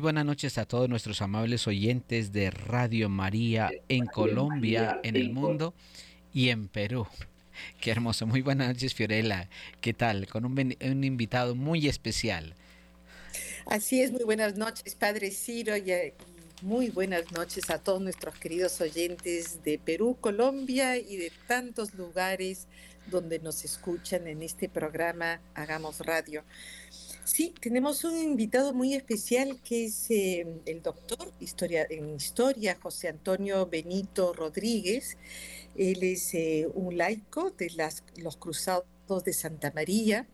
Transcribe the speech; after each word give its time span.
Buenas 0.00 0.24
noches 0.24 0.56
a 0.56 0.64
todos 0.64 0.88
nuestros 0.88 1.20
amables 1.20 1.66
oyentes 1.66 2.32
de 2.32 2.50
Radio 2.50 3.10
María 3.10 3.70
en 3.88 4.06
Colombia, 4.06 4.98
en 5.02 5.14
el 5.14 5.30
mundo 5.30 5.74
y 6.32 6.48
en 6.48 6.68
Perú. 6.68 7.06
Qué 7.80 7.90
hermoso. 7.90 8.26
Muy 8.26 8.40
buenas 8.40 8.68
noches, 8.68 8.94
Fiorella. 8.94 9.50
¿Qué 9.82 9.92
tal? 9.92 10.26
Con 10.26 10.46
un, 10.46 10.74
un 10.80 11.04
invitado 11.04 11.54
muy 11.54 11.86
especial. 11.86 12.54
Así 13.66 14.00
es, 14.00 14.10
muy 14.10 14.24
buenas 14.24 14.56
noches, 14.56 14.94
Padre 14.94 15.30
Ciro, 15.30 15.76
y 15.76 15.84
muy 16.62 16.88
buenas 16.88 17.30
noches 17.32 17.68
a 17.68 17.78
todos 17.78 18.00
nuestros 18.00 18.34
queridos 18.36 18.80
oyentes 18.80 19.62
de 19.64 19.78
Perú, 19.78 20.16
Colombia 20.18 20.96
y 20.96 21.16
de 21.16 21.30
tantos 21.46 21.92
lugares 21.92 22.68
donde 23.10 23.38
nos 23.38 23.66
escuchan 23.66 24.26
en 24.26 24.42
este 24.42 24.68
programa 24.68 25.40
Hagamos 25.54 26.00
Radio. 26.00 26.42
Sí, 27.24 27.54
tenemos 27.60 28.02
un 28.04 28.16
invitado 28.16 28.72
muy 28.72 28.94
especial 28.94 29.60
que 29.62 29.84
es 29.84 30.10
eh, 30.10 30.46
el 30.66 30.82
doctor 30.82 31.32
historia, 31.38 31.86
en 31.88 32.16
historia 32.16 32.78
José 32.80 33.08
Antonio 33.08 33.66
Benito 33.66 34.32
Rodríguez. 34.32 35.16
Él 35.76 36.02
es 36.02 36.34
eh, 36.34 36.68
un 36.74 36.96
laico 36.96 37.50
de 37.50 37.70
las, 37.70 38.02
los 38.16 38.36
Cruzados 38.36 38.84
de 39.24 39.32
Santa 39.32 39.72
María. 39.74 40.26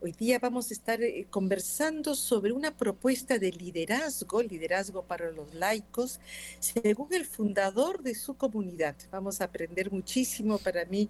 Hoy 0.00 0.12
día 0.12 0.38
vamos 0.38 0.70
a 0.70 0.74
estar 0.74 1.02
eh, 1.02 1.26
conversando 1.30 2.14
sobre 2.14 2.52
una 2.52 2.76
propuesta 2.76 3.38
de 3.38 3.52
liderazgo, 3.52 4.42
liderazgo 4.42 5.04
para 5.04 5.30
los 5.30 5.54
laicos, 5.54 6.18
según 6.58 7.12
el 7.12 7.26
fundador 7.26 8.02
de 8.02 8.14
su 8.14 8.34
comunidad. 8.34 8.96
Vamos 9.10 9.40
a 9.40 9.44
aprender 9.44 9.92
muchísimo 9.92 10.58
para 10.58 10.84
mí. 10.86 11.08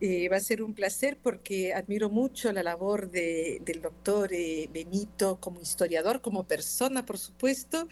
Eh, 0.00 0.28
va 0.28 0.36
a 0.36 0.40
ser 0.40 0.62
un 0.62 0.74
placer 0.74 1.18
porque 1.20 1.74
admiro 1.74 2.08
mucho 2.08 2.52
la 2.52 2.62
labor 2.62 3.10
del 3.10 3.80
doctor 3.82 4.32
eh, 4.32 4.68
Benito 4.72 5.40
como 5.40 5.60
historiador, 5.60 6.20
como 6.20 6.44
persona, 6.44 7.04
por 7.04 7.18
supuesto, 7.18 7.88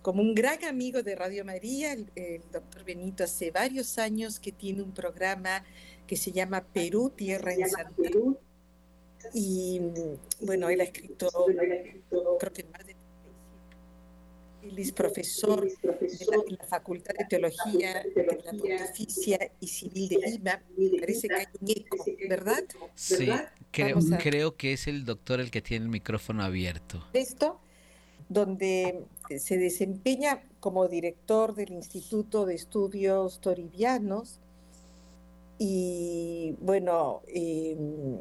como 0.00 0.22
un 0.22 0.34
gran 0.34 0.64
amigo 0.64 1.02
de 1.02 1.16
Radio 1.16 1.44
María. 1.44 1.92
El, 1.92 2.10
el 2.14 2.42
doctor 2.52 2.84
Benito 2.84 3.24
hace 3.24 3.50
varios 3.50 3.98
años 3.98 4.38
que 4.38 4.52
tiene 4.52 4.82
un 4.82 4.92
programa 4.92 5.64
que 6.06 6.16
se 6.16 6.30
llama 6.30 6.64
Perú, 6.64 7.10
Tierra 7.10 7.52
en 7.52 7.68
Santa. 7.68 8.10
Y 9.34 9.80
bueno, 10.40 10.68
él 10.68 10.80
ha 10.80 10.84
escrito, 10.84 11.28
creo 12.38 12.52
que 12.52 12.62
él 14.68 14.78
es 14.78 14.92
profesor 14.92 15.64
de 15.64 16.56
la, 16.58 16.64
Facultad 16.66 17.14
de 17.18 17.24
Teología 17.24 18.02
de 18.14 18.26
la 18.26 18.36
Pontificia 18.36 19.50
y 19.60 19.66
Civil 19.66 20.08
de 20.08 20.30
Lima. 20.30 20.62
Parece 21.00 21.28
que 21.28 21.34
hay 21.34 21.46
un 21.60 21.70
eco, 21.70 22.04
¿verdad? 22.28 22.64
Sí, 22.94 23.28
creo, 23.70 23.98
creo 24.22 24.56
que 24.56 24.72
es 24.72 24.86
el 24.86 25.04
doctor 25.04 25.40
el 25.40 25.50
que 25.50 25.62
tiene 25.62 25.84
el 25.84 25.90
micrófono 25.90 26.42
abierto. 26.42 27.04
Esto, 27.12 27.60
donde 28.28 29.04
se 29.38 29.58
desempeña 29.58 30.42
como 30.60 30.88
director 30.88 31.54
del 31.54 31.72
Instituto 31.72 32.46
de 32.46 32.54
Estudios 32.54 33.40
Toribianos 33.40 34.40
y 35.58 36.54
bueno, 36.60 37.22
em, 37.26 38.20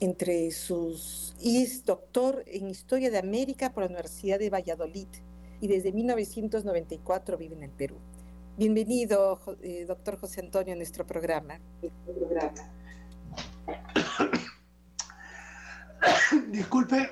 entre 0.00 0.50
sus... 0.52 1.34
y 1.40 1.62
es 1.62 1.84
doctor 1.84 2.44
en 2.46 2.70
Historia 2.70 3.10
de 3.10 3.18
América 3.18 3.72
por 3.72 3.82
la 3.82 3.88
Universidad 3.88 4.38
de 4.38 4.48
Valladolid 4.48 5.08
y 5.60 5.68
desde 5.68 5.92
1994 5.92 7.36
vive 7.36 7.56
en 7.56 7.64
el 7.64 7.70
Perú. 7.70 7.96
Bienvenido, 8.56 9.40
eh, 9.62 9.84
doctor 9.86 10.18
José 10.18 10.40
Antonio, 10.40 10.72
a 10.74 10.76
nuestro 10.76 11.06
programa. 11.06 11.60
Disculpe. 16.50 17.10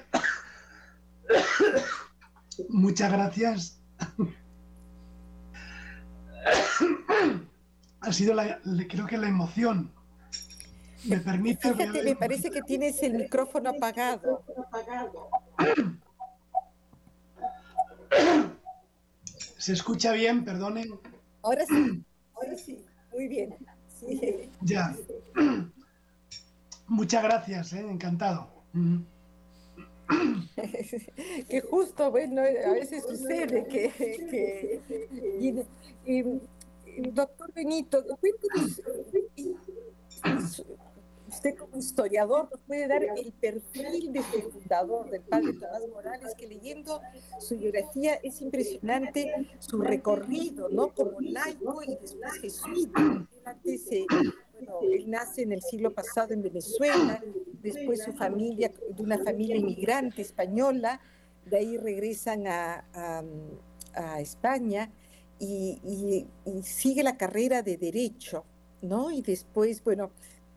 Muchas 2.68 3.12
gracias 3.12 3.80
ha 8.00 8.12
sido, 8.12 8.34
la, 8.34 8.60
creo 8.88 9.06
que 9.06 9.18
la 9.18 9.28
emoción. 9.28 9.92
Me 11.04 11.18
permite... 11.18 11.72
Fíjate, 11.72 12.02
me 12.02 12.16
parece 12.16 12.50
que 12.50 12.62
tienes 12.62 13.00
el 13.02 13.14
micrófono 13.14 13.70
apagado. 13.70 14.42
¿Se 19.58 19.72
escucha 19.72 20.12
bien? 20.12 20.44
Perdonen. 20.44 20.88
Ahora 21.42 21.64
sí, 21.66 22.04
ahora 22.34 22.56
sí, 22.56 22.84
muy 23.12 23.28
bien. 23.28 23.54
Ya. 24.60 24.94
Muchas 26.86 27.22
gracias, 27.22 27.72
¿eh? 27.72 27.80
encantado. 27.80 28.50
que 31.48 31.60
justo, 31.62 32.10
bueno, 32.10 32.42
a 32.42 32.72
veces 32.72 33.02
sucede 33.02 33.66
que, 33.66 34.80
doctor 37.12 37.52
Benito, 37.52 38.04
cuéntenos, 38.20 38.80
usted 41.36 41.54
como 41.54 41.76
historiador 41.76 42.48
nos 42.50 42.60
puede 42.60 42.88
dar 42.88 43.02
el 43.04 43.32
perfil 43.32 44.12
de 44.12 44.22
su 44.22 44.50
fundador, 44.50 45.10
del 45.10 45.22
padre 45.22 45.52
Tomás 45.52 45.82
Morales, 45.92 46.34
que 46.36 46.46
leyendo 46.46 47.00
su 47.38 47.58
biografía 47.58 48.14
es 48.22 48.40
impresionante 48.40 49.32
su 49.58 49.80
recorrido, 49.80 50.68
¿no? 50.70 50.88
Como 50.94 51.20
laico 51.20 51.82
y 51.82 51.96
después 51.96 52.32
jesuita. 52.40 53.26
Eh, 53.74 54.06
él 54.82 55.10
nace 55.10 55.42
en 55.42 55.52
el 55.52 55.60
siglo 55.60 55.92
pasado 55.92 56.32
en 56.32 56.42
Venezuela, 56.42 57.22
después 57.62 58.02
su 58.02 58.12
familia, 58.14 58.72
de 58.90 59.02
una 59.02 59.18
familia 59.18 59.56
inmigrante 59.56 60.22
española, 60.22 61.00
de 61.44 61.58
ahí 61.58 61.76
regresan 61.76 62.46
a, 62.46 62.84
a 63.94 64.20
España 64.20 64.90
y, 65.38 66.26
sigue 66.62 67.02
la 67.02 67.18
carrera 67.18 67.62
de 67.62 67.76
derecho, 67.76 68.44
¿no? 68.80 69.10
Y 69.10 69.20
después, 69.20 69.84
bueno, 69.84 70.10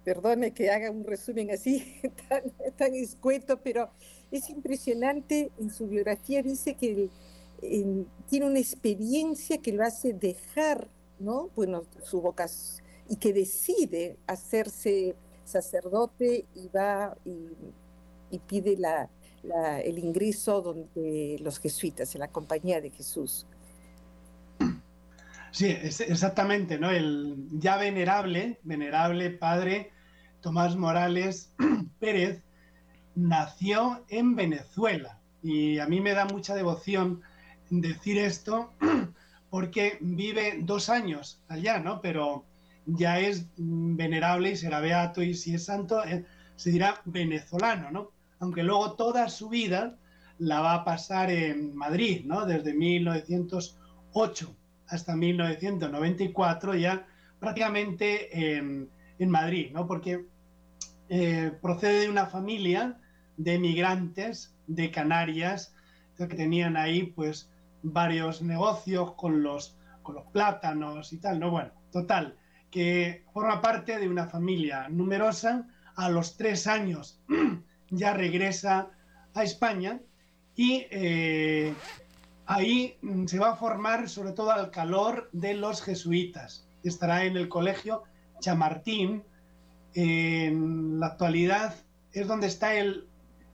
perdone 0.09 0.53
que 0.53 0.71
haga 0.71 0.89
un 0.89 1.05
resumen 1.05 1.51
así 1.51 2.01
tan, 2.29 2.41
tan 2.75 2.95
escueto, 2.95 3.59
pero 3.61 3.91
es 4.31 4.49
impresionante, 4.49 5.51
en 5.59 5.69
su 5.69 5.87
biografía 5.87 6.41
dice 6.41 6.73
que 6.73 7.09
tiene 8.27 8.45
una 8.47 8.57
experiencia 8.57 9.59
que 9.59 9.71
lo 9.71 9.83
hace 9.83 10.13
dejar, 10.13 10.87
¿no? 11.19 11.51
Bueno, 11.55 11.83
su 12.01 12.21
vocación, 12.21 12.83
y 13.07 13.17
que 13.17 13.33
decide 13.33 14.17
hacerse 14.25 15.15
sacerdote 15.43 16.45
y 16.55 16.69
va 16.69 17.15
y, 17.23 18.39
pide 18.47 18.77
el 19.83 19.99
ingreso 19.99 20.61
donde 20.61 21.37
los 21.39 21.59
jesuitas, 21.59 22.15
en 22.15 22.21
la 22.21 22.29
compañía 22.29 22.81
de 22.81 22.89
Jesús. 22.89 23.45
Sí, 25.51 25.67
exactamente, 25.67 26.79
¿no? 26.79 26.89
El 26.89 27.35
ya 27.59 27.77
venerable, 27.77 28.59
venerable 28.63 29.29
padre 29.31 29.91
Tomás 30.41 30.75
Morales 30.75 31.53
Pérez 31.99 32.43
nació 33.15 34.05
en 34.09 34.35
Venezuela 34.35 35.19
y 35.43 35.79
a 35.79 35.87
mí 35.87 36.01
me 36.01 36.13
da 36.13 36.25
mucha 36.25 36.55
devoción 36.55 37.21
decir 37.69 38.17
esto 38.17 38.73
porque 39.49 39.97
vive 40.01 40.59
dos 40.61 40.89
años 40.89 41.41
allá, 41.47 41.79
¿no? 41.79 42.01
Pero 42.01 42.45
ya 42.85 43.19
es 43.19 43.47
venerable 43.57 44.51
y 44.51 44.55
será 44.55 44.79
beato 44.79 45.21
y 45.21 45.33
si 45.33 45.55
es 45.55 45.65
santo 45.65 46.03
eh, 46.05 46.25
se 46.55 46.71
dirá 46.71 47.01
venezolano, 47.05 47.91
¿no? 47.91 48.11
Aunque 48.39 48.63
luego 48.63 48.93
toda 48.93 49.29
su 49.29 49.49
vida 49.49 49.97
la 50.37 50.61
va 50.61 50.73
a 50.75 50.85
pasar 50.85 51.29
en 51.29 51.75
Madrid, 51.75 52.23
¿no? 52.25 52.45
Desde 52.45 52.73
1908 52.73 54.55
hasta 54.87 55.15
1994 55.15 56.75
ya 56.75 57.05
prácticamente 57.39 58.37
en, 59.19 59.29
Madrid, 59.29 59.71
¿no? 59.73 59.85
Porque 59.87 60.25
eh, 61.09 61.51
procede 61.61 62.01
de 62.01 62.09
una 62.09 62.25
familia 62.25 62.97
de 63.37 63.59
migrantes 63.59 64.55
de 64.67 64.91
Canarias 64.91 65.73
que 66.17 66.27
tenían 66.27 66.75
ahí 66.75 67.03
pues 67.03 67.49
varios 67.83 68.41
negocios 68.41 69.13
con 69.13 69.41
los, 69.41 69.77
con 70.03 70.15
los 70.15 70.25
plátanos 70.27 71.13
y 71.13 71.17
tal, 71.17 71.39
¿no? 71.39 71.51
Bueno, 71.51 71.71
total, 71.91 72.35
que 72.71 73.23
forma 73.33 73.61
parte 73.61 73.97
de 73.97 74.09
una 74.09 74.27
familia 74.27 74.89
numerosa, 74.89 75.67
a 75.95 76.09
los 76.09 76.37
tres 76.37 76.65
años 76.67 77.21
ya 77.89 78.13
regresa 78.13 78.89
a 79.33 79.43
España 79.43 79.99
y 80.55 80.85
eh, 80.91 81.73
Ahí 82.49 82.97
mm, 83.03 83.27
se 83.27 83.37
va 83.37 83.51
a 83.51 83.55
formar 83.55 84.09
sobre 84.09 84.31
todo 84.31 84.49
al 84.49 84.71
calor 84.71 85.29
de 85.33 85.53
los 85.53 85.83
jesuitas. 85.83 86.67
Estará 86.83 87.23
en 87.25 87.37
el 87.37 87.47
colegio 87.47 88.05
Chamartín. 88.39 89.23
En 89.93 90.99
la 90.99 91.07
actualidad 91.07 91.75
es 92.13 92.27
donde 92.27 92.47
está 92.47 92.75
el 92.75 93.07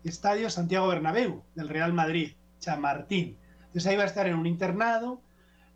Estadio 0.03 0.49
Santiago 0.49 0.87
Bernabéu 0.87 1.43
del 1.55 1.69
Real 1.69 1.93
Madrid, 1.93 2.33
Chamartín. 2.59 3.37
Entonces 3.67 3.87
ahí 3.87 3.97
va 3.97 4.03
a 4.03 4.07
estar 4.07 4.27
en 4.27 4.35
un 4.35 4.45
internado 4.45 5.21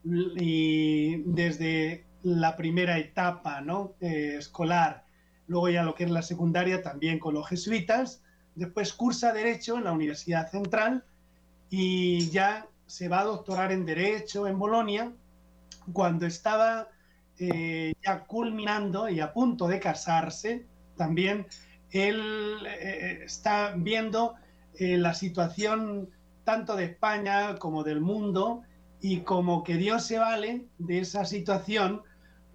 y 0.03 1.17
desde 1.23 2.05
la 2.23 2.55
primera 2.55 2.97
etapa 2.97 3.61
¿no? 3.61 3.95
Eh, 3.99 4.35
escolar, 4.37 5.05
luego 5.47 5.69
ya 5.69 5.83
lo 5.83 5.95
que 5.95 6.03
es 6.03 6.11
la 6.11 6.21
secundaria 6.21 6.81
también 6.81 7.19
con 7.19 7.33
los 7.33 7.47
jesuitas, 7.47 8.21
después 8.55 8.93
cursa 8.93 9.33
Derecho 9.33 9.77
en 9.77 9.85
la 9.85 9.91
Universidad 9.91 10.49
Central 10.49 11.03
y 11.69 12.29
ya 12.29 12.67
se 12.85 13.07
va 13.07 13.21
a 13.21 13.25
doctorar 13.25 13.71
en 13.71 13.85
Derecho 13.85 14.47
en 14.47 14.57
Bolonia, 14.57 15.11
cuando 15.93 16.25
estaba 16.25 16.89
eh, 17.39 17.93
ya 18.03 18.25
culminando 18.25 19.07
y 19.07 19.21
a 19.21 19.31
punto 19.31 19.67
de 19.67 19.79
casarse, 19.79 20.65
también 20.97 21.47
él 21.91 22.65
eh, 22.67 23.21
está 23.23 23.73
viendo 23.77 24.35
eh, 24.75 24.97
la 24.97 25.13
situación 25.13 26.09
tanto 26.43 26.75
de 26.75 26.85
España 26.85 27.55
como 27.57 27.83
del 27.83 28.01
mundo 28.01 28.63
y 29.01 29.21
como 29.21 29.63
que 29.63 29.77
Dios 29.77 30.03
se 30.05 30.19
vale 30.19 30.65
de 30.77 30.99
esa 30.99 31.23
situación 31.23 32.01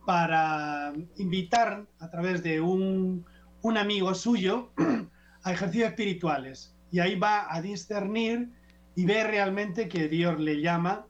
para 0.04 0.92
invitar 1.16 1.86
a 1.98 2.10
través 2.10 2.42
de 2.42 2.60
un, 2.60 3.24
un 3.62 3.78
amigo 3.78 4.14
suyo 4.14 4.70
a 5.42 5.52
ejercicios 5.52 5.88
espirituales. 5.88 6.74
Y 6.90 7.00
ahí 7.00 7.18
va 7.18 7.52
a 7.52 7.62
discernir 7.62 8.50
y 8.94 9.06
ve 9.06 9.24
realmente 9.24 9.88
que 9.88 10.08
Dios 10.08 10.38
le 10.38 10.60
llama 10.60 11.06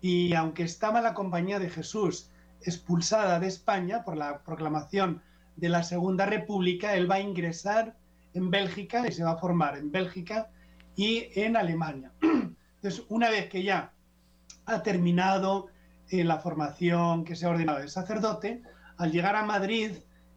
y 0.00 0.32
aunque 0.34 0.62
estaba 0.62 1.00
la 1.00 1.14
compañía 1.14 1.58
de 1.58 1.68
Jesús 1.68 2.30
expulsada 2.62 3.40
de 3.40 3.48
España 3.48 4.04
por 4.04 4.16
la 4.16 4.42
proclamación 4.42 5.22
de 5.56 5.68
la 5.68 5.82
Segunda 5.82 6.26
República, 6.26 6.94
él 6.94 7.10
va 7.10 7.16
a 7.16 7.20
ingresar 7.20 7.96
en 8.34 8.50
Bélgica 8.50 9.06
y 9.06 9.12
se 9.12 9.24
va 9.24 9.32
a 9.32 9.38
formar 9.38 9.76
en 9.76 9.90
Bélgica 9.90 10.50
y 10.96 11.28
en 11.34 11.56
Alemania. 11.56 12.12
Entonces, 12.22 13.04
una 13.08 13.30
vez 13.30 13.48
que 13.48 13.62
ya 13.62 13.92
ha 14.66 14.82
terminado 14.82 15.68
eh, 16.10 16.24
la 16.24 16.38
formación, 16.38 17.24
que 17.24 17.36
se 17.36 17.46
ha 17.46 17.50
ordenado 17.50 17.80
de 17.80 17.88
sacerdote, 17.88 18.62
al 18.96 19.12
llegar 19.12 19.36
a 19.36 19.44
Madrid, 19.44 19.92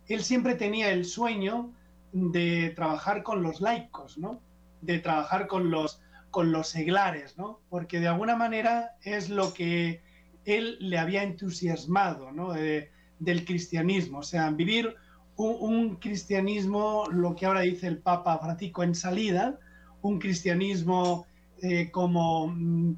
él 0.08 0.24
siempre 0.24 0.56
tenía 0.56 0.92
el 0.92 1.06
sueño 1.06 1.72
de 2.12 2.72
trabajar 2.76 3.24
con 3.24 3.44
los 3.44 3.62
laicos, 3.62 4.18
¿no? 4.18 4.40
De 4.82 5.00
trabajar 5.00 5.48
con 5.48 5.72
los, 5.72 6.02
con 6.30 6.52
los 6.52 6.68
seglares, 6.68 7.38
¿no? 7.38 7.60
Porque 7.70 8.00
de 8.00 8.08
alguna 8.08 8.36
manera 8.36 8.96
es 9.04 9.30
lo 9.30 9.54
que 9.54 10.02
él 10.46 10.78
le 10.80 10.98
había 10.98 11.24
entusiasmado, 11.24 12.32
¿no? 12.32 12.54
del 12.54 13.46
cristianismo, 13.46 14.20
o 14.20 14.24
sea, 14.24 14.50
vivir 14.50 14.96
un, 15.36 15.96
cristianismo, 15.96 17.06
lo 17.12 17.36
que 17.36 17.46
ahora 17.46 17.62
dice 17.62 17.88
el 17.88 18.00
Papa 18.00 18.38
Francisco, 18.40 18.84
en 18.84 18.96
salida, 18.96 19.60
un 20.02 20.20
cristianismo 20.20 21.26
eh, 21.62 21.90
como 21.92 22.48
mm, 22.48 22.96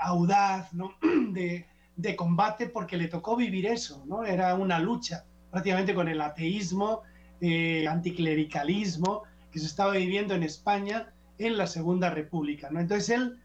audaz, 0.00 0.72
¿no? 0.72 0.94
de, 1.32 1.66
de, 1.96 2.16
combate, 2.16 2.68
porque 2.68 2.96
le 2.96 3.08
tocó 3.08 3.36
vivir 3.36 3.66
eso, 3.66 4.04
¿no? 4.06 4.24
Era 4.24 4.54
una 4.54 4.78
lucha 4.78 5.24
prácticamente 5.50 5.94
con 5.94 6.08
el 6.08 6.20
ateísmo, 6.20 7.02
eh, 7.40 7.86
anticlericalismo 7.88 9.22
que 9.50 9.58
se 9.58 9.66
estaba 9.66 9.92
viviendo 9.92 10.34
en 10.34 10.42
España 10.42 11.12
en 11.38 11.56
la 11.56 11.66
Segunda 11.66 12.10
República, 12.10 12.68
¿no? 12.70 12.80
Entonces 12.80 13.10
él 13.10 13.38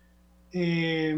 eh, 0.52 1.16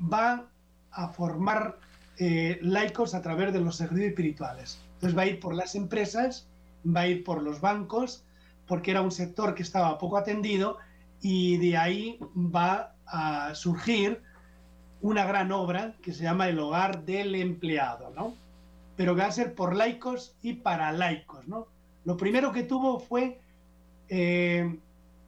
va 0.00 0.50
a 0.96 1.08
formar 1.08 1.78
laicos 2.18 3.14
a 3.14 3.20
través 3.20 3.52
de 3.52 3.60
los 3.60 3.76
servicios 3.76 4.08
espirituales. 4.08 4.80
Entonces 4.94 5.16
va 5.16 5.22
a 5.22 5.26
ir 5.26 5.38
por 5.38 5.54
las 5.54 5.74
empresas, 5.74 6.48
va 6.84 7.00
a 7.00 7.08
ir 7.08 7.22
por 7.22 7.42
los 7.42 7.60
bancos, 7.60 8.24
porque 8.66 8.90
era 8.90 9.02
un 9.02 9.10
sector 9.10 9.54
que 9.54 9.62
estaba 9.62 9.98
poco 9.98 10.16
atendido 10.16 10.78
y 11.20 11.58
de 11.58 11.76
ahí 11.76 12.18
va 12.34 12.94
a 13.06 13.54
surgir 13.54 14.22
una 15.00 15.24
gran 15.24 15.52
obra 15.52 15.94
que 16.02 16.12
se 16.12 16.24
llama 16.24 16.48
El 16.48 16.58
hogar 16.58 17.04
del 17.04 17.34
empleado, 17.34 18.12
¿no? 18.16 18.34
Pero 18.96 19.14
que 19.14 19.20
va 19.20 19.28
a 19.28 19.32
ser 19.32 19.54
por 19.54 19.76
laicos 19.76 20.34
y 20.42 20.54
para 20.54 20.90
laicos, 20.92 21.46
¿no? 21.46 21.68
Lo 22.04 22.16
primero 22.16 22.52
que 22.52 22.62
tuvo 22.62 22.98
fue 22.98 23.40
eh, 24.08 24.78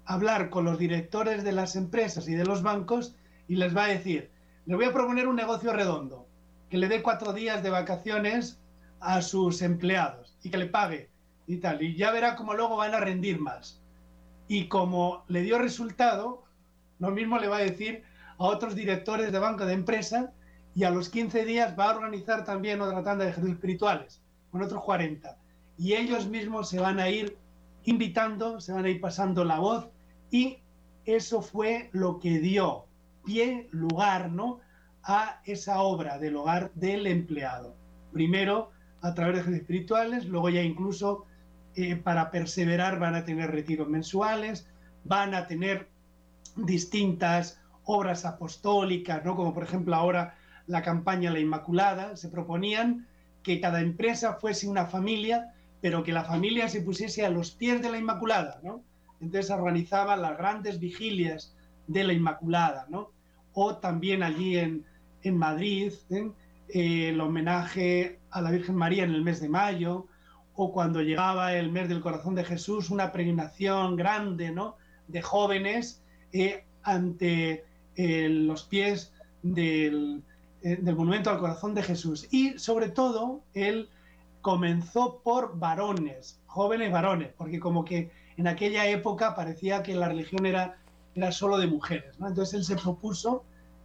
hablar 0.05 0.51
con 0.51 0.65
los 0.65 0.79
directores 0.79 1.45
de 1.45 1.53
las 1.53 1.77
empresas 1.77 2.29
y 2.29 2.35
de 2.35 2.45
los 2.45 2.63
bancos 2.63 3.15
y 3.47 3.57
les 3.57 3.77
va 3.77 3.85
a 3.85 3.89
decir, 3.89 4.31
le 4.69 4.77
voy 4.77 4.85
a 4.85 4.93
proponer 4.93 5.27
un 5.27 5.37
negocio 5.37 5.73
redondo, 5.73 6.27
que 6.69 6.77
le 6.77 6.89
dé 6.89 7.03
cuatro 7.03 7.33
días 7.33 7.63
de 7.63 7.71
vacaciones 7.71 8.61
a 9.01 9.23
sus 9.23 9.63
empleados 9.63 10.37
y 10.43 10.51
que 10.51 10.59
le 10.59 10.67
pague 10.67 11.09
y 11.47 11.57
tal. 11.57 11.81
Y 11.81 11.97
ya 11.97 12.13
verá 12.13 12.37
cómo 12.37 12.53
luego 12.53 12.77
van 12.77 12.93
a 12.93 13.01
rendir 13.01 13.41
más. 13.41 13.81
Y 14.47 14.69
como 14.69 15.25
le 15.27 15.41
dio 15.41 15.59
resultado, 15.59 16.45
lo 16.99 17.11
mismo 17.11 17.39
le 17.39 17.49
va 17.49 17.57
a 17.57 17.61
decir 17.61 18.03
a 18.37 18.45
otros 18.45 18.75
directores 18.75 19.33
de 19.33 19.39
banco 19.39 19.65
de 19.65 19.73
empresa 19.73 20.35
y 20.75 20.85
a 20.85 20.91
los 20.91 21.09
15 21.09 21.47
días 21.47 21.75
va 21.79 21.87
a 21.87 21.97
organizar 21.97 22.45
también 22.45 22.83
otra 22.83 23.03
tanda 23.03 23.25
de 23.25 23.31
ejercicios 23.31 23.57
espirituales 23.57 24.21
con 24.51 24.63
otros 24.63 24.85
40. 24.85 25.35
Y 25.79 25.95
ellos 25.95 26.27
mismos 26.27 26.69
se 26.69 26.79
van 26.79 27.01
a 27.01 27.09
ir 27.09 27.39
invitando, 27.85 28.61
se 28.61 28.75
van 28.75 28.85
a 28.85 28.91
ir 28.91 29.01
pasando 29.01 29.47
la 29.47 29.61
voz 29.61 29.89
y 30.31 30.59
eso 31.07 31.41
fue 31.41 31.89
lo 31.93 32.19
que 32.19 32.39
dio 32.39 32.88
pie, 33.29 33.69
lugar, 33.73 34.31
¿no? 34.31 34.61
a 35.03 35.41
esa 35.45 35.81
obra 35.81 36.19
del 36.19 36.37
hogar 36.37 36.73
del 36.75 37.07
empleado. 37.07 37.75
Primero, 38.13 38.71
a 39.03 39.13
través 39.15 39.35
de 39.35 39.41
ejercicios 39.41 39.63
espirituales, 39.63 40.25
luego 40.25 40.49
ya 40.49 40.63
incluso 40.63 41.27
eh, 41.77 41.97
para 41.97 42.31
perseverar 42.31 42.99
van 42.99 43.15
a 43.15 43.25
tener 43.25 43.51
retiros 43.51 43.89
mensuales, 43.89 44.67
van 45.05 45.35
a 45.35 45.47
tener 45.47 45.89
distintas 46.57 47.61
obras 47.85 48.25
apostólicas, 48.25 49.25
¿no? 49.25 49.37
como 49.37 49.53
por 49.53 49.63
ejemplo 49.63 49.95
ahora 49.95 50.35
la 50.67 50.83
campaña 50.83 51.31
La 51.31 51.39
Inmaculada, 51.39 52.17
se 52.17 52.29
proponían 52.29 53.07
que 53.43 53.61
cada 53.61 53.81
empresa 53.81 54.35
fuese 54.35 54.69
una 54.69 54.87
familia, 54.87 55.55
pero 55.81 56.03
que 56.03 56.13
la 56.13 56.25
familia 56.25 56.69
se 56.69 56.81
pusiese 56.81 57.25
a 57.25 57.31
los 57.31 57.51
pies 57.51 57.81
de 57.83 57.91
la 57.91 57.99
Inmaculada, 57.99 58.61
¿no? 58.63 58.83
Entonces 59.21 59.51
organizaban 59.51 60.21
las 60.21 60.37
grandes 60.37 60.81
vigilias 60.81 61.55
de 61.87 62.05
la 62.05 62.13
Inmaculada, 62.13 62.87
¿no? 62.91 63.11
O 63.61 63.77
también 63.77 64.23
allí 64.23 64.57
en, 64.57 64.85
en 65.23 65.37
Madrid, 65.37 65.93
¿eh? 66.11 66.31
Eh, 66.69 67.09
el 67.09 67.21
homenaje 67.21 68.19
a 68.31 68.43
la 68.43 68.51
Virgen 68.51 68.77
María 68.77 69.05
en 69.05 69.15
el 69.15 69.25
mes 69.25 69.41
de 69.41 69.49
mayo, 69.49 70.07
o 70.55 70.71
cuando 70.71 71.01
llegaba 71.01 71.55
el 71.55 71.73
mes 71.73 71.89
del 71.89 72.01
corazón 72.01 72.35
de 72.35 72.45
Jesús, 72.45 72.91
una 72.91 73.11
peregrinación 73.11 73.97
grande 73.97 74.51
¿no? 74.51 74.77
de 75.07 75.23
jóvenes 75.23 76.03
eh, 76.33 76.65
ante 76.83 77.65
eh, 77.97 78.29
los 78.29 78.65
pies 78.65 79.13
del, 79.43 80.23
del, 80.63 80.97
monumento 80.97 81.31
al 81.31 81.39
corazón 81.39 81.75
de 81.75 81.83
Jesús. 81.83 82.29
Y 82.31 82.59
sobre 82.59 82.91
todo, 82.91 83.41
él 83.55 83.89
comenzó 84.43 85.21
por 85.25 85.59
varones, 85.59 86.39
jóvenes 86.47 86.93
varones, 86.93 87.33
porque 87.37 87.61
como 87.61 87.85
que 87.85 88.11
en 88.37 88.47
aquella 88.47 88.87
época 88.87 89.35
parecía 89.35 89.83
que 89.83 89.95
la 89.95 90.09
religión 90.09 90.45
era, 90.45 90.77
era 91.15 91.33
solo 91.33 91.57
de 91.57 91.67
mujeres. 91.67 92.19
¿no? 92.19 92.29
Entonces 92.29 92.55
él 92.55 92.65
se 92.65 92.77
propuso, 92.77 93.45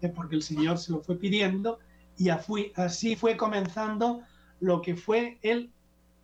porque 0.10 0.36
el 0.36 0.44
Señor 0.44 0.78
se 0.78 0.92
lo 0.92 1.02
fue 1.02 1.18
pidiendo, 1.18 1.80
y 2.18 2.30
así 2.30 3.16
fue 3.16 3.38
comenzando 3.38 4.22
lo 4.60 4.82
que 4.82 4.96
fue 4.96 5.40
el 5.42 5.72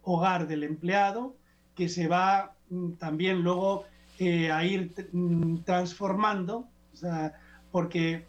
hogar 0.03 0.47
del 0.47 0.63
empleado, 0.63 1.35
que 1.75 1.89
se 1.89 2.07
va 2.07 2.55
mm, 2.69 2.93
también 2.93 3.41
luego 3.41 3.85
eh, 4.19 4.51
a 4.51 4.63
ir 4.65 4.93
mm, 5.11 5.59
transformando, 5.59 6.67
porque 7.71 8.25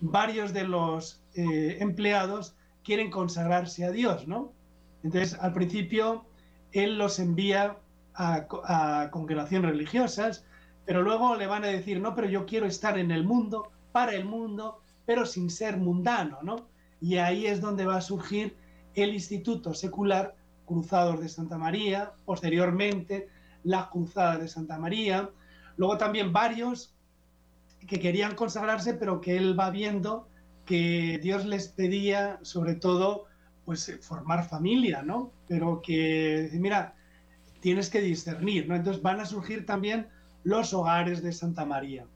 varios 0.00 0.52
de 0.52 0.64
los 0.64 1.22
eh, 1.34 1.76
empleados 1.80 2.56
quieren 2.82 3.10
consagrarse 3.10 3.84
a 3.84 3.90
Dios. 3.90 4.26
Entonces, 5.02 5.38
al 5.40 5.52
principio, 5.52 6.24
él 6.72 6.96
los 6.96 7.18
envía 7.18 7.76
a, 8.14 8.46
a 8.64 9.10
congregaciones 9.10 9.70
religiosas, 9.70 10.46
pero 10.86 11.02
luego 11.02 11.36
le 11.36 11.46
van 11.46 11.64
a 11.64 11.68
decir, 11.68 12.00
no, 12.00 12.14
pero 12.14 12.28
yo 12.28 12.46
quiero 12.46 12.66
estar 12.66 12.98
en 12.98 13.10
el 13.10 13.24
mundo, 13.24 13.70
para 13.92 14.12
el 14.14 14.24
mundo, 14.24 14.80
pero 15.06 15.26
sin 15.26 15.50
ser 15.50 15.76
mundano, 15.76 16.38
¿no? 16.42 16.68
Y 17.00 17.16
ahí 17.16 17.46
es 17.46 17.60
donde 17.60 17.86
va 17.86 17.96
a 17.96 18.00
surgir 18.00 18.56
el 18.94 19.12
Instituto 19.12 19.74
Secular 19.74 20.36
Cruzados 20.66 21.20
de 21.20 21.28
Santa 21.28 21.58
María, 21.58 22.12
posteriormente 22.24 23.28
la 23.64 23.90
Cruzada 23.90 24.38
de 24.38 24.48
Santa 24.48 24.78
María, 24.78 25.30
luego 25.76 25.98
también 25.98 26.32
varios 26.32 26.94
que 27.86 28.00
querían 28.00 28.34
consagrarse, 28.34 28.94
pero 28.94 29.20
que 29.20 29.36
él 29.36 29.58
va 29.58 29.70
viendo 29.70 30.28
que 30.64 31.18
Dios 31.22 31.44
les 31.44 31.68
pedía 31.68 32.38
sobre 32.42 32.74
todo 32.74 33.26
pues 33.64 33.98
formar 34.02 34.48
familia, 34.48 35.02
¿no? 35.02 35.32
Pero 35.48 35.80
que, 35.82 36.50
mira, 36.54 36.94
tienes 37.60 37.88
que 37.88 38.00
discernir, 38.00 38.68
¿no? 38.68 38.76
Entonces 38.76 39.02
van 39.02 39.20
a 39.20 39.26
surgir 39.26 39.64
también 39.64 40.08
los 40.42 40.74
hogares 40.74 41.22
de 41.22 41.32
Santa 41.32 41.64
María. 41.64 42.06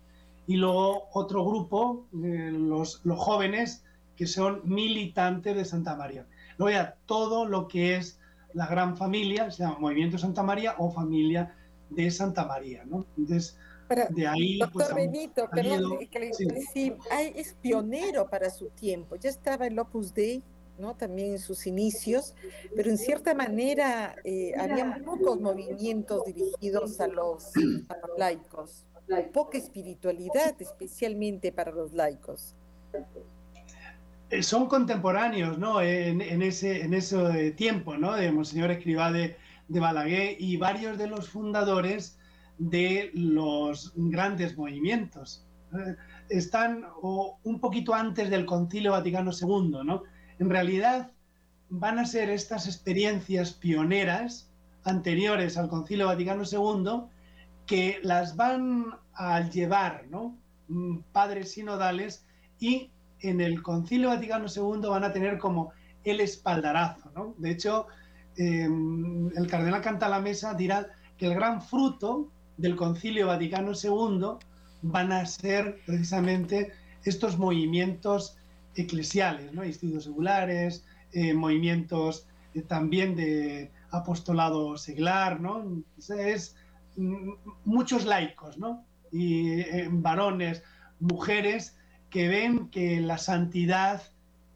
Y 0.48 0.56
luego 0.56 1.08
otro 1.12 1.44
grupo, 1.44 2.08
eh, 2.24 2.50
los, 2.50 3.02
los 3.04 3.18
jóvenes, 3.20 3.84
que 4.16 4.26
son 4.26 4.62
militantes 4.64 5.54
de 5.54 5.64
Santa 5.64 5.94
María. 5.94 6.26
Luego 6.56 6.72
ya 6.72 6.96
todo 7.06 7.46
lo 7.46 7.68
que 7.68 7.94
es 7.96 8.18
la 8.54 8.66
gran 8.66 8.96
familia, 8.96 9.50
se 9.50 9.62
llama 9.62 9.78
Movimiento 9.78 10.18
Santa 10.18 10.42
María 10.42 10.74
o 10.78 10.90
Familia 10.90 11.54
de 11.90 12.10
Santa 12.10 12.44
María, 12.46 12.84
¿no? 12.84 13.06
Entonces, 13.16 13.58
de 14.10 14.26
ahí... 14.26 14.58
Doctor 14.58 14.86
pues, 14.86 14.94
Benito, 14.94 15.48
perdón, 15.50 15.98
sí. 16.72 16.92
es 17.34 17.54
pionero 17.60 18.28
para 18.28 18.50
su 18.50 18.70
tiempo. 18.70 19.16
Ya 19.16 19.30
estaba 19.30 19.66
el 19.66 19.78
Opus 19.78 20.12
Dei, 20.14 20.42
¿no? 20.78 20.96
También 20.96 21.32
en 21.32 21.38
sus 21.38 21.66
inicios, 21.66 22.34
pero 22.74 22.90
en 22.90 22.98
cierta 22.98 23.34
manera 23.34 24.16
eh, 24.24 24.52
había 24.58 25.00
pocos 25.04 25.40
movimientos 25.40 26.24
dirigidos 26.24 27.00
a 27.00 27.06
los, 27.06 27.54
a 27.88 28.06
los 28.06 28.18
laicos. 28.18 28.84
Poca 29.32 29.58
espiritualidad, 29.58 30.54
especialmente 30.60 31.52
para 31.52 31.72
los 31.72 31.92
laicos. 31.92 32.54
Eh, 34.30 34.42
son 34.42 34.66
contemporáneos, 34.66 35.58
¿no? 35.58 35.80
En, 35.80 36.20
ese, 36.42 36.82
en 36.82 36.92
ese 36.94 37.52
tiempo, 37.52 37.96
¿no? 37.96 38.14
De 38.14 38.30
Monseñor 38.30 38.70
Escribá 38.70 39.10
de, 39.10 39.36
de 39.68 39.80
Balaguer 39.80 40.36
y 40.38 40.56
varios 40.56 40.98
de 40.98 41.06
los 41.06 41.28
fundadores 41.28 42.18
de 42.58 43.10
los 43.14 43.92
grandes 43.96 44.56
movimientos. 44.56 45.46
Eh, 45.72 45.96
están 46.28 46.84
un 47.00 47.60
poquito 47.60 47.94
antes 47.94 48.28
del 48.28 48.44
Concilio 48.44 48.92
Vaticano 48.92 49.30
II, 49.32 49.84
¿no? 49.84 50.02
En 50.38 50.50
realidad 50.50 51.10
van 51.70 51.98
a 51.98 52.06
ser 52.06 52.30
estas 52.30 52.66
experiencias 52.66 53.52
pioneras 53.52 54.50
anteriores 54.84 55.56
al 55.56 55.68
Concilio 55.68 56.06
Vaticano 56.06 56.42
II 56.50 57.08
que 57.68 58.00
las 58.02 58.34
van 58.34 58.86
a 59.12 59.40
llevar, 59.48 60.06
¿no? 60.10 60.36
Mm, 60.68 61.00
padres 61.12 61.52
sinodales 61.52 62.24
y 62.58 62.90
en 63.20 63.40
el 63.40 63.62
Concilio 63.62 64.08
Vaticano 64.08 64.46
II 64.48 64.88
van 64.88 65.04
a 65.04 65.12
tener 65.12 65.38
como 65.38 65.72
el 66.02 66.20
espaldarazo, 66.20 67.12
¿no? 67.14 67.34
De 67.38 67.50
hecho, 67.50 67.86
em, 68.36 69.28
el 69.36 69.46
cardenal 69.46 69.82
Canta 69.82 70.08
la 70.08 70.20
Mesa 70.20 70.54
dirá 70.54 70.88
que 71.18 71.26
el 71.26 71.34
gran 71.34 71.60
fruto 71.60 72.32
del 72.56 72.74
Concilio 72.74 73.26
Vaticano 73.26 73.72
II 73.72 74.38
van 74.82 75.12
a 75.12 75.26
ser 75.26 75.80
precisamente 75.84 76.72
estos 77.04 77.38
movimientos 77.38 78.36
eclesiales, 78.76 79.52
¿no? 79.52 79.64
institutos 79.64 80.04
segulares, 80.04 80.84
eh, 81.12 81.34
movimientos 81.34 82.26
eh, 82.54 82.62
también 82.62 83.14
de 83.14 83.70
apostolado 83.90 84.76
seglar, 84.76 85.40
¿no? 85.40 85.82
es 85.96 86.56
muchos 87.64 88.04
laicos, 88.04 88.58
¿no? 88.58 88.84
Y 89.10 89.60
eh, 89.60 89.88
varones, 89.90 90.62
mujeres 91.00 91.76
que 92.10 92.28
ven 92.28 92.68
que 92.68 93.00
la 93.00 93.18
santidad 93.18 94.02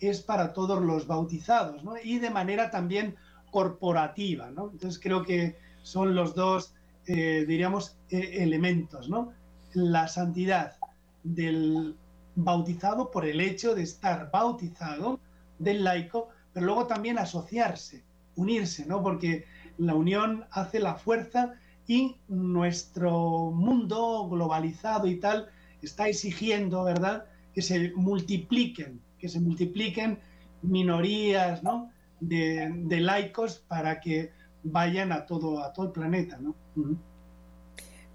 es 0.00 0.20
para 0.20 0.52
todos 0.52 0.82
los 0.82 1.06
bautizados, 1.06 1.84
¿no? 1.84 1.94
Y 2.02 2.18
de 2.18 2.30
manera 2.30 2.70
también 2.70 3.16
corporativa, 3.50 4.50
¿no? 4.50 4.70
Entonces 4.72 5.00
creo 5.00 5.22
que 5.22 5.56
son 5.82 6.14
los 6.14 6.34
dos, 6.34 6.74
diríamos, 7.06 7.96
elementos, 8.08 9.08
¿no? 9.08 9.32
la 9.74 10.08
santidad 10.08 10.76
del 11.22 11.96
bautizado 12.34 13.10
por 13.10 13.24
el 13.24 13.40
hecho 13.40 13.74
de 13.74 13.82
estar 13.82 14.30
bautizado 14.30 15.20
del 15.58 15.84
laico, 15.84 16.28
pero 16.52 16.66
luego 16.66 16.86
también 16.86 17.18
asociarse, 17.18 18.04
unirse, 18.36 18.86
¿no? 18.86 19.02
Porque 19.02 19.44
la 19.78 19.94
unión 19.94 20.44
hace 20.50 20.80
la 20.80 20.94
fuerza 20.94 21.54
y 21.86 22.16
nuestro 22.28 23.50
mundo 23.50 24.28
globalizado 24.28 25.06
y 25.06 25.18
tal 25.18 25.48
está 25.82 26.08
exigiendo, 26.08 26.84
¿verdad?, 26.84 27.26
que 27.54 27.62
se 27.62 27.92
multipliquen, 27.94 29.00
que 29.18 29.28
se 29.28 29.40
multipliquen 29.40 30.18
minorías, 30.62 31.62
¿no? 31.62 31.90
De, 32.20 32.70
laicos 33.00 33.58
para 33.58 34.00
que 34.00 34.30
vayan 34.62 35.12
a 35.12 35.26
todo, 35.26 35.62
a 35.62 35.72
todo 35.72 35.86
el 35.86 35.92
planeta, 35.92 36.38
¿no? 36.38 36.54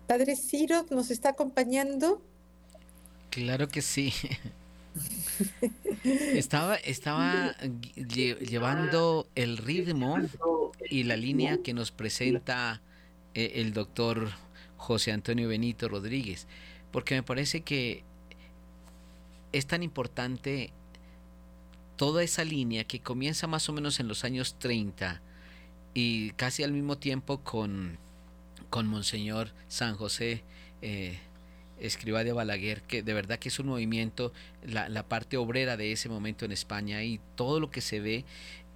Padre 0.07 0.35
Ciro, 0.37 0.85
¿nos 0.89 1.11
está 1.11 1.29
acompañando? 1.29 2.21
Claro 3.29 3.67
que 3.67 3.81
sí. 3.81 4.13
estaba 6.03 6.75
estaba 6.77 7.55
llevando 7.95 9.27
el 9.35 9.57
ritmo 9.57 10.17
y 10.89 11.03
la 11.03 11.17
línea 11.17 11.59
que 11.61 11.73
nos 11.73 11.91
presenta 11.91 12.81
eh, 13.37 13.61
el 13.61 13.73
doctor 13.73 14.29
José 14.77 15.11
Antonio 15.11 15.47
Benito 15.47 15.87
Rodríguez, 15.87 16.47
porque 16.91 17.15
me 17.15 17.23
parece 17.23 17.61
que 17.61 18.03
es 19.51 19.65
tan 19.65 19.83
importante 19.83 20.71
toda 21.95 22.23
esa 22.23 22.43
línea 22.43 22.83
que 22.83 22.99
comienza 22.99 23.47
más 23.47 23.69
o 23.69 23.73
menos 23.73 23.99
en 23.99 24.07
los 24.07 24.23
años 24.23 24.57
30 24.59 25.21
y 25.93 26.31
casi 26.31 26.63
al 26.63 26.71
mismo 26.71 26.97
tiempo 26.97 27.39
con 27.39 27.97
con 28.69 28.87
Monseñor 28.87 29.49
San 29.67 29.95
José 29.95 30.43
eh, 30.81 31.17
Escriba 31.79 32.23
de 32.23 32.33
Balaguer, 32.33 32.81
que 32.81 33.03
de 33.03 33.13
verdad 33.13 33.37
que 33.37 33.49
es 33.49 33.59
un 33.59 33.67
movimiento, 33.67 34.33
la, 34.63 35.03
parte 35.07 35.37
obrera 35.37 35.77
de 35.77 35.91
ese 35.91 36.09
momento 36.09 36.43
en 36.43 36.51
España 36.51 37.03
y 37.03 37.19
todo 37.35 37.59
lo 37.59 37.69
que 37.69 37.81
se 37.81 37.99
ve, 37.99 38.25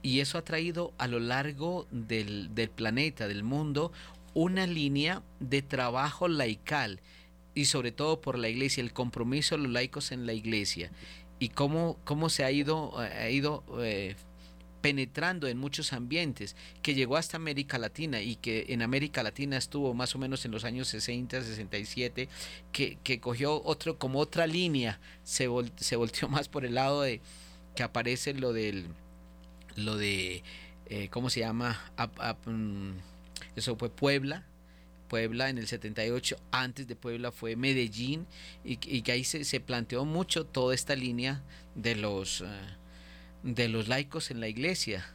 y 0.04 0.20
eso 0.20 0.38
ha 0.38 0.44
traído 0.44 0.94
a 0.98 1.08
lo 1.08 1.20
largo 1.20 1.88
del, 1.92 2.54
del 2.54 2.70
planeta, 2.70 3.28
del 3.28 3.44
mundo, 3.44 3.92
una 4.34 4.68
línea 4.68 5.24
de 5.40 5.62
trabajo 5.62 6.28
laical 6.28 7.00
y 7.54 7.66
sobre 7.66 7.92
todo 7.92 8.22
por 8.22 8.38
la 8.38 8.50
iglesia, 8.50 8.82
el 8.82 8.94
compromiso 8.94 9.56
de 9.56 9.64
los 9.64 9.72
laicos 9.72 10.12
en 10.12 10.26
la 10.26 10.34
iglesia 10.34 10.92
y 11.40 11.50
cómo, 11.50 11.98
cómo 12.06 12.30
se 12.30 12.44
ha 12.44 12.52
ido, 12.52 12.98
ha 13.00 13.30
ido 13.30 13.64
eh, 13.80 14.16
penetrando 14.82 15.48
en 15.48 15.58
muchos 15.58 15.94
ambientes, 15.94 16.56
que 16.82 16.94
llegó 16.94 17.18
hasta 17.18 17.38
América 17.38 17.78
Latina 17.78 18.22
y 18.22 18.36
que 18.36 18.68
en 18.70 18.82
América 18.82 19.24
Latina 19.24 19.58
estuvo 19.58 19.94
más 19.94 20.16
o 20.16 20.20
menos 20.20 20.44
en 20.46 20.52
los 20.52 20.66
años 20.66 20.88
60, 20.90 21.42
67, 21.42 22.28
que, 22.72 22.98
que 23.04 23.20
cogió 23.20 23.62
otro, 23.64 23.98
como 23.98 24.20
otra 24.20 24.48
línea, 24.48 25.00
se, 25.24 25.48
se 25.78 25.96
volteó 25.96 26.28
más 26.30 26.50
por 26.50 26.66
el 26.66 26.76
lado 26.76 27.02
de 27.02 27.22
que 27.76 27.84
aparece 27.84 28.34
lo 28.34 28.54
del, 28.54 28.86
lo 29.76 29.96
de, 29.98 30.44
eh, 30.88 31.08
¿cómo 31.10 31.30
se 31.30 31.40
llama? 31.42 31.92
Mm, 32.46 32.92
eso 33.56 33.76
fue 33.76 33.90
Puebla, 33.90 34.46
Puebla 35.08 35.50
en 35.50 35.58
el 35.58 35.68
78, 35.68 36.38
antes 36.52 36.88
de 36.88 36.96
Puebla 36.96 37.32
fue 37.32 37.56
Medellín, 37.56 38.28
y, 38.64 38.78
que 38.78 39.12
ahí 39.12 39.24
se, 39.24 39.44
se, 39.44 39.60
planteó 39.60 40.06
mucho 40.06 40.46
toda 40.46 40.74
esta 40.74 40.96
línea 40.96 41.42
de 41.76 41.96
los... 41.96 42.42
Eh, 42.42 42.46
de 43.44 43.68
los 43.70 43.88
laicos 43.88 44.32
en 44.32 44.40
la 44.40 44.48
iglesia 44.48 45.06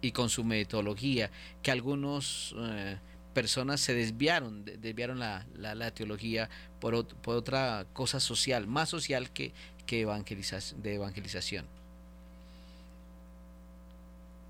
y 0.00 0.12
con 0.12 0.28
su 0.28 0.44
metodología, 0.44 1.30
que 1.62 1.70
algunas 1.70 2.54
eh, 2.58 2.98
personas 3.32 3.80
se 3.80 3.94
desviaron, 3.94 4.64
desviaron 4.64 5.18
la, 5.18 5.46
la, 5.56 5.90
teología 5.92 6.48
por, 6.80 7.06
por, 7.06 7.36
otra 7.36 7.86
cosa 7.92 8.20
social, 8.20 8.66
más 8.66 8.88
social 8.90 9.30
que, 9.30 9.52
que 9.86 9.96
de 9.96 10.94
evangelización. 10.94 11.66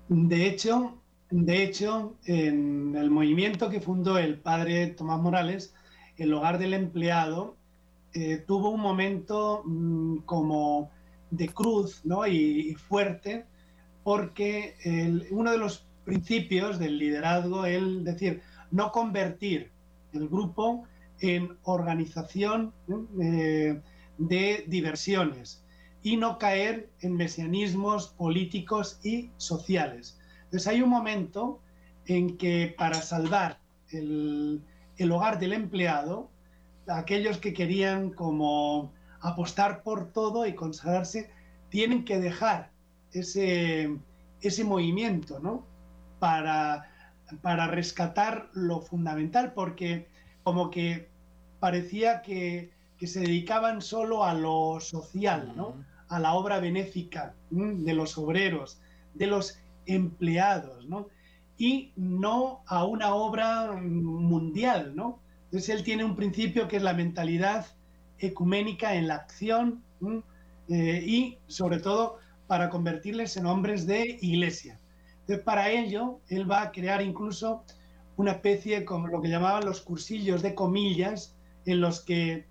De 0.07 0.47
hecho, 0.47 1.01
de 1.29 1.63
hecho, 1.63 2.15
en 2.25 2.95
el 2.95 3.09
movimiento 3.09 3.69
que 3.69 3.81
fundó 3.81 4.17
el 4.17 4.37
padre 4.39 4.87
Tomás 4.87 5.19
Morales, 5.19 5.73
el 6.17 6.33
hogar 6.33 6.57
del 6.59 6.73
empleado, 6.73 7.57
eh, 8.13 8.43
tuvo 8.47 8.69
un 8.69 8.81
momento 8.81 9.63
mm, 9.65 10.19
como 10.19 10.91
de 11.31 11.49
cruz 11.49 12.05
¿no? 12.05 12.25
y, 12.27 12.75
fuerte, 12.75 13.45
porque 14.03 14.75
uno 15.31 15.51
de 15.51 15.57
los 15.57 15.87
principios 16.05 16.77
del 16.77 16.99
liderazgo 16.99 17.65
es 17.65 18.03
decir, 18.03 18.41
no 18.71 18.91
convertir 18.91 19.71
el 20.13 20.29
grupo 20.29 20.83
en 21.19 21.57
organización 21.63 22.73
eh, 23.21 23.81
de 24.17 24.63
diversiones 24.67 25.63
y 26.03 26.17
no 26.17 26.37
caer 26.37 26.89
en 27.01 27.15
mesianismos 27.15 28.09
políticos 28.09 28.99
y 29.03 29.31
sociales. 29.37 30.19
Entonces 30.55 30.71
hay 30.71 30.81
un 30.81 30.89
momento 30.89 31.59
en 32.05 32.37
que 32.37 32.73
para 32.77 33.01
salvar 33.01 33.59
el, 33.89 34.63
el 34.95 35.11
hogar 35.11 35.37
del 35.37 35.51
empleado, 35.51 36.29
aquellos 36.87 37.39
que 37.39 37.51
querían 37.53 38.11
como 38.11 38.93
apostar 39.19 39.83
por 39.83 40.13
todo 40.13 40.45
y 40.45 40.55
consagrarse, 40.55 41.29
tienen 41.67 42.05
que 42.05 42.21
dejar 42.21 42.71
ese, 43.11 43.97
ese 44.39 44.63
movimiento, 44.63 45.41
¿no? 45.41 45.65
Para, 46.19 46.89
para 47.41 47.67
rescatar 47.67 48.47
lo 48.53 48.79
fundamental, 48.79 49.51
porque 49.51 50.07
como 50.43 50.71
que 50.71 51.09
parecía 51.59 52.21
que, 52.21 52.71
que 52.97 53.07
se 53.07 53.19
dedicaban 53.19 53.81
solo 53.81 54.23
a 54.23 54.33
lo 54.33 54.79
social, 54.79 55.51
¿no? 55.53 55.83
A 56.07 56.17
la 56.17 56.33
obra 56.33 56.61
benéfica 56.61 57.33
de 57.49 57.93
los 57.93 58.17
obreros, 58.17 58.79
de 59.15 59.27
los 59.27 59.59
empleados, 59.85 60.85
¿no? 60.87 61.07
Y 61.57 61.93
no 61.95 62.63
a 62.67 62.85
una 62.85 63.13
obra 63.15 63.71
mundial, 63.73 64.95
¿no? 64.95 65.19
Entonces 65.45 65.69
él 65.69 65.83
tiene 65.83 66.03
un 66.03 66.15
principio 66.15 66.67
que 66.67 66.77
es 66.77 66.83
la 66.83 66.93
mentalidad 66.93 67.65
ecuménica 68.19 68.95
en 68.95 69.07
la 69.07 69.15
acción 69.15 69.83
eh, 70.69 71.03
y 71.05 71.37
sobre 71.47 71.79
todo 71.79 72.17
para 72.47 72.69
convertirles 72.69 73.37
en 73.37 73.45
hombres 73.45 73.87
de 73.87 74.17
iglesia. 74.21 74.79
Entonces, 75.21 75.43
para 75.43 75.69
ello, 75.71 76.19
él 76.29 76.49
va 76.49 76.61
a 76.61 76.71
crear 76.71 77.01
incluso 77.01 77.63
una 78.17 78.33
especie 78.33 78.85
como 78.85 79.07
lo 79.07 79.21
que 79.21 79.29
llamaban 79.29 79.65
los 79.65 79.81
cursillos 79.81 80.41
de 80.41 80.53
comillas, 80.53 81.35
en 81.65 81.81
los 81.81 82.01
que 82.01 82.45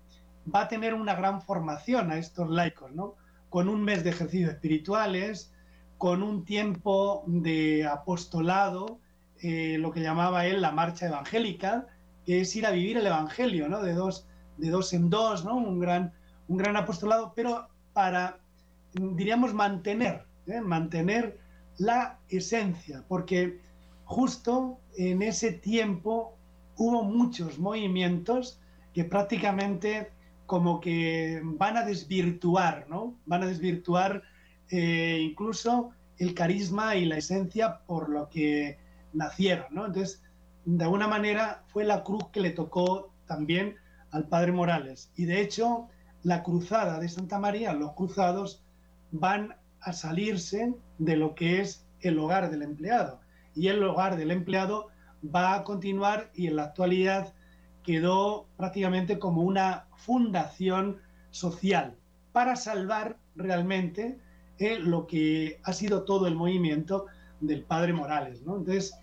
va 0.53 0.63
a 0.63 0.67
tener 0.67 0.93
una 0.93 1.15
gran 1.15 1.41
formación 1.41 2.11
a 2.11 2.17
estos 2.17 2.49
laicos, 2.49 2.91
¿no? 2.91 3.15
Con 3.49 3.69
un 3.69 3.83
mes 3.83 4.03
de 4.03 4.09
ejercicios 4.09 4.51
espirituales, 4.51 5.53
con 5.97 6.23
un 6.23 6.45
tiempo 6.45 7.23
de 7.25 7.85
apostolado, 7.85 8.99
eh, 9.41 9.77
lo 9.79 9.91
que 9.91 10.01
llamaba 10.01 10.45
él 10.45 10.61
la 10.61 10.71
marcha 10.71 11.07
evangélica, 11.07 11.87
que 12.25 12.41
es 12.41 12.55
ir 12.55 12.65
a 12.65 12.71
vivir 12.71 12.97
el 12.97 13.07
evangelio, 13.07 13.69
¿no? 13.69 13.81
De 13.81 13.93
dos 13.93 14.93
en 14.93 15.09
dos, 15.09 15.45
¿no? 15.45 15.55
Un 15.55 15.79
gran, 15.79 16.13
un 16.47 16.57
gran 16.57 16.75
apostolado, 16.75 17.33
pero 17.35 17.67
para, 17.93 18.39
diríamos, 18.93 19.53
mantener, 19.53 20.25
¿eh? 20.47 20.61
mantener 20.61 21.39
la 21.77 22.19
esencia, 22.29 23.03
porque 23.07 23.59
justo 24.05 24.79
en 24.97 25.21
ese 25.21 25.51
tiempo 25.51 26.35
hubo 26.77 27.03
muchos 27.03 27.59
movimientos 27.59 28.59
que 28.93 29.03
prácticamente 29.03 30.11
como 30.45 30.79
que 30.79 31.41
van 31.43 31.77
a 31.77 31.85
desvirtuar, 31.85 32.85
¿no? 32.89 33.15
Van 33.25 33.43
a 33.43 33.47
desvirtuar 33.47 34.23
eh, 34.69 35.19
incluso 35.21 35.91
el 36.17 36.33
carisma 36.33 36.95
y 36.95 37.05
la 37.05 37.17
esencia 37.17 37.79
por 37.85 38.09
lo 38.09 38.29
que 38.29 38.77
nacieron. 39.13 39.67
Entonces, 39.71 40.23
de 40.65 40.83
alguna 40.83 41.07
manera 41.07 41.63
fue 41.67 41.83
la 41.83 42.03
cruz 42.03 42.27
que 42.31 42.41
le 42.41 42.51
tocó 42.51 43.11
también 43.25 43.75
al 44.11 44.27
padre 44.27 44.51
Morales. 44.51 45.11
Y 45.15 45.25
de 45.25 45.41
hecho, 45.41 45.87
la 46.23 46.41
cruzada 46.41 46.99
de 46.99 47.09
Santa 47.09 47.39
María, 47.39 47.73
los 47.73 47.93
cruzados, 47.93 48.63
van 49.11 49.55
a 49.81 49.93
salirse 49.93 50.73
de 50.97 51.17
lo 51.17 51.35
que 51.35 51.61
es 51.61 51.85
el 52.01 52.17
hogar 52.17 52.49
del 52.49 52.63
empleado. 52.63 53.19
Y 53.53 53.67
el 53.67 53.83
hogar 53.83 54.17
del 54.17 54.31
empleado 54.31 54.87
va 55.23 55.55
a 55.55 55.63
continuar 55.63 56.31
y 56.33 56.47
en 56.47 56.57
la 56.57 56.65
actualidad 56.65 57.33
quedó 57.83 58.47
prácticamente 58.57 59.19
como 59.19 59.43
una 59.43 59.87
fundación 59.95 61.01
social 61.29 61.95
para 62.31 62.55
salvar 62.55 63.17
realmente 63.35 64.19
eh, 64.59 64.79
lo 64.79 65.07
que 65.07 65.59
ha 65.63 65.73
sido 65.73 66.03
todo 66.03 66.27
el 66.27 66.35
movimiento 66.35 67.07
del 67.41 67.63
padre 67.63 67.93
Morales. 67.93 68.41
¿no? 68.43 68.57
Entonces, 68.57 68.97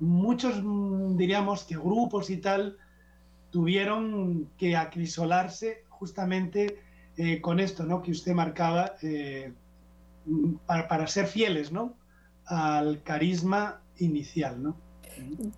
muchos 0.00 0.62
mm, 0.62 1.16
diríamos 1.16 1.64
que 1.64 1.76
grupos 1.76 2.30
y 2.30 2.38
tal 2.38 2.76
tuvieron 3.50 4.48
que 4.58 4.76
acrisolarse 4.76 5.84
justamente 5.88 6.78
eh, 7.16 7.40
con 7.40 7.60
esto 7.60 7.84
¿no? 7.84 8.02
que 8.02 8.10
usted 8.10 8.34
marcaba 8.34 8.94
eh, 9.02 9.52
para, 10.66 10.88
para, 10.88 11.06
ser 11.06 11.26
fieles 11.26 11.70
¿no? 11.70 11.94
al 12.46 13.02
carisma 13.02 13.80
inicial. 13.98 14.62
¿no? 14.62 14.76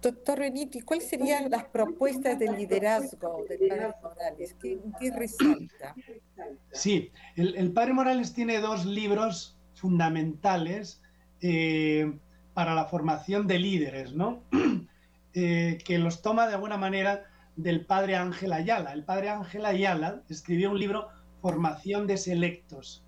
Doctor 0.02 0.38
Reniti, 0.38 0.80
¿cuáles 0.80 1.08
serían 1.08 1.50
las 1.50 1.64
propuestas 1.64 2.38
de 2.38 2.50
liderazgo 2.52 3.44
del 3.48 3.68
Padre 3.68 3.92
Morales? 4.02 4.56
¿Qué, 4.60 5.10
resalta? 5.10 5.94
Sí, 6.72 7.10
el, 7.36 7.72
Padre 7.72 7.92
Morales 7.92 8.32
tiene 8.32 8.60
dos 8.60 8.84
libros 8.84 9.56
fundamentales 9.74 11.02
eh, 11.40 12.18
para 12.54 12.74
la 12.74 12.86
formación 12.86 13.46
de 13.46 13.58
líderes, 13.58 14.12
¿no? 14.12 14.42
Eh, 15.38 15.76
que 15.84 15.98
los 15.98 16.22
toma 16.22 16.48
de 16.48 16.54
alguna 16.54 16.78
manera 16.78 17.24
del 17.56 17.84
Padre 17.84 18.16
Ángel 18.16 18.54
Ayala. 18.54 18.94
El 18.94 19.04
Padre 19.04 19.28
Ángel 19.28 19.66
Ayala 19.66 20.22
escribió 20.30 20.70
un 20.70 20.78
libro, 20.78 21.08
Formación 21.42 22.06
de 22.06 22.16
Selectos. 22.16 23.04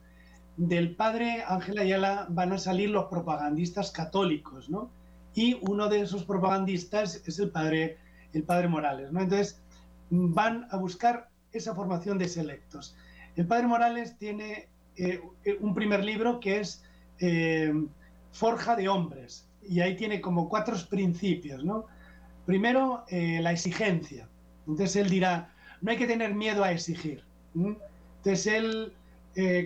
Del 0.58 0.94
Padre 0.94 1.42
Ángel 1.48 1.78
Ayala 1.78 2.26
van 2.28 2.52
a 2.52 2.58
salir 2.58 2.90
los 2.90 3.06
propagandistas 3.06 3.90
católicos, 3.92 4.68
¿no? 4.68 4.90
Y 5.38 5.56
uno 5.68 5.88
de 5.88 6.00
esos 6.00 6.24
propagandistas 6.24 7.22
es 7.24 7.38
el 7.38 7.50
padre, 7.50 7.96
el 8.32 8.42
padre 8.42 8.66
Morales. 8.66 9.12
¿no? 9.12 9.20
Entonces, 9.20 9.62
van 10.10 10.66
a 10.72 10.76
buscar 10.78 11.28
esa 11.52 11.76
formación 11.76 12.18
de 12.18 12.26
selectos. 12.26 12.96
El 13.36 13.46
padre 13.46 13.68
Morales 13.68 14.18
tiene 14.18 14.68
eh, 14.96 15.20
un 15.60 15.76
primer 15.76 16.04
libro 16.04 16.40
que 16.40 16.58
es 16.58 16.82
eh, 17.20 17.72
Forja 18.32 18.74
de 18.74 18.88
Hombres, 18.88 19.48
y 19.62 19.78
ahí 19.80 19.94
tiene 19.94 20.20
como 20.20 20.48
cuatro 20.48 20.74
principios. 20.90 21.62
¿no? 21.62 21.86
Primero, 22.44 23.04
eh, 23.06 23.38
la 23.40 23.52
exigencia. 23.52 24.28
Entonces, 24.66 24.96
él 24.96 25.08
dirá, 25.08 25.54
no 25.82 25.92
hay 25.92 25.98
que 25.98 26.08
tener 26.08 26.34
miedo 26.34 26.64
a 26.64 26.72
exigir. 26.72 27.22
Entonces, 27.54 28.46
él 28.48 28.92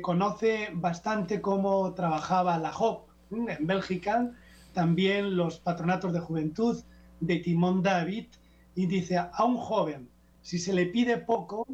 conoce 0.02 0.68
bastante 0.74 1.40
cómo 1.40 1.94
trabajaba 1.94 2.58
la 2.58 2.72
JOP 2.72 3.08
en 3.30 3.66
Bélgica, 3.66 4.32
también 4.72 5.36
los 5.36 5.60
patronatos 5.60 6.12
de 6.12 6.20
juventud 6.20 6.82
de 7.20 7.36
Timón 7.36 7.82
David 7.82 8.26
y 8.74 8.86
dice 8.86 9.18
a 9.18 9.44
un 9.44 9.56
joven, 9.56 10.08
si 10.40 10.58
se 10.58 10.72
le 10.72 10.86
pide 10.86 11.18
poco, 11.18 11.66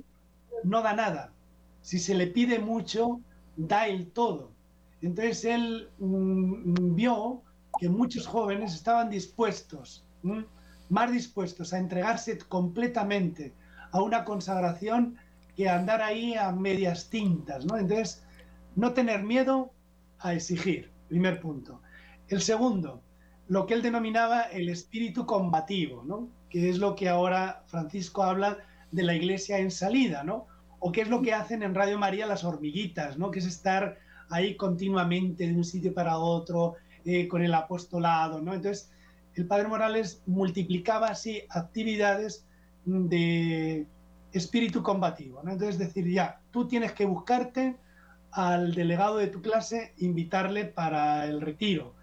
no 0.65 0.83
da 0.83 0.93
nada. 0.93 1.33
Si 1.81 1.99
se 1.99 2.15
le 2.15 2.27
pide 2.27 2.59
mucho, 2.59 3.21
da 3.57 3.87
el 3.87 4.11
todo. 4.11 4.51
Entonces 5.01 5.45
él 5.45 5.89
mm, 5.99 6.95
vio 6.95 7.43
que 7.79 7.89
muchos 7.89 8.27
jóvenes 8.27 8.75
estaban 8.75 9.09
dispuestos, 9.09 10.05
más 10.89 11.13
dispuestos 11.13 11.73
a 11.73 11.79
entregarse 11.79 12.39
completamente 12.39 13.55
a 13.93 14.03
una 14.03 14.25
consagración 14.25 15.17
que 15.57 15.69
a 15.69 15.77
andar 15.77 16.03
ahí 16.03 16.35
a 16.35 16.53
medias 16.53 17.09
tintas. 17.09 17.65
¿no? 17.65 17.77
Entonces, 17.77 18.25
no 18.75 18.93
tener 18.93 19.23
miedo 19.23 19.73
a 20.19 20.35
exigir, 20.35 20.91
primer 21.09 21.41
punto. 21.41 21.81
El 22.29 22.43
segundo, 22.43 23.03
lo 23.49 23.67
que 23.67 23.73
él 23.73 23.83
denominaba 23.83 24.43
el 24.43 24.69
espíritu 24.69 25.25
combativo, 25.25 26.05
¿no? 26.05 26.29
que 26.51 26.69
es 26.69 26.79
lo 26.79 26.95
que 26.95 27.09
ahora 27.09 27.63
Francisco 27.67 28.23
habla 28.23 28.59
de 28.91 29.03
la 29.03 29.15
iglesia 29.15 29.59
en 29.59 29.71
salida, 29.71 30.23
¿no? 30.23 30.47
o 30.79 30.93
qué 30.93 31.01
es 31.01 31.09
lo 31.09 31.23
que 31.23 31.33
hacen 31.33 31.63
en 31.63 31.75
Radio 31.75 31.99
María 31.99 32.27
las 32.27 32.45
hormiguitas, 32.45 33.17
¿no? 33.17 33.31
que 33.31 33.39
es 33.39 33.47
estar 33.47 33.99
ahí 34.29 34.57
continuamente 34.57 35.47
de 35.47 35.55
un 35.55 35.65
sitio 35.65 35.95
para 35.95 36.19
otro, 36.19 36.75
eh, 37.07 37.27
con 37.29 37.43
el 37.43 37.55
apostolado. 37.55 38.43
¿no? 38.43 38.53
Entonces, 38.53 38.91
el 39.35 39.47
padre 39.47 39.69
Morales 39.69 40.23
multiplicaba 40.27 41.09
así 41.09 41.43
actividades 41.49 42.47
de 42.85 43.87
espíritu 44.33 44.83
combativo. 44.83 45.43
¿no? 45.43 45.53
Entonces, 45.53 45.79
decir, 45.79 46.07
ya, 46.11 46.43
tú 46.51 46.69
tienes 46.69 46.93
que 46.93 47.07
buscarte 47.07 47.77
al 48.33 48.75
delegado 48.75 49.17
de 49.17 49.29
tu 49.29 49.41
clase, 49.41 49.95
invitarle 49.97 50.67
para 50.67 51.25
el 51.25 51.41
retiro 51.41 51.97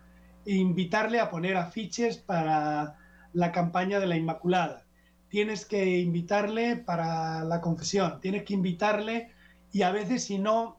invitarle 0.45 1.19
a 1.19 1.29
poner 1.29 1.57
afiches 1.57 2.17
para 2.17 2.95
la 3.33 3.51
campaña 3.51 3.99
de 3.99 4.07
la 4.07 4.15
Inmaculada. 4.15 4.85
Tienes 5.29 5.65
que 5.65 5.99
invitarle 5.99 6.77
para 6.77 7.43
la 7.43 7.61
confesión, 7.61 8.19
tienes 8.21 8.43
que 8.43 8.53
invitarle 8.53 9.31
y 9.71 9.81
a 9.81 9.91
veces 9.91 10.23
si 10.23 10.37
no 10.37 10.77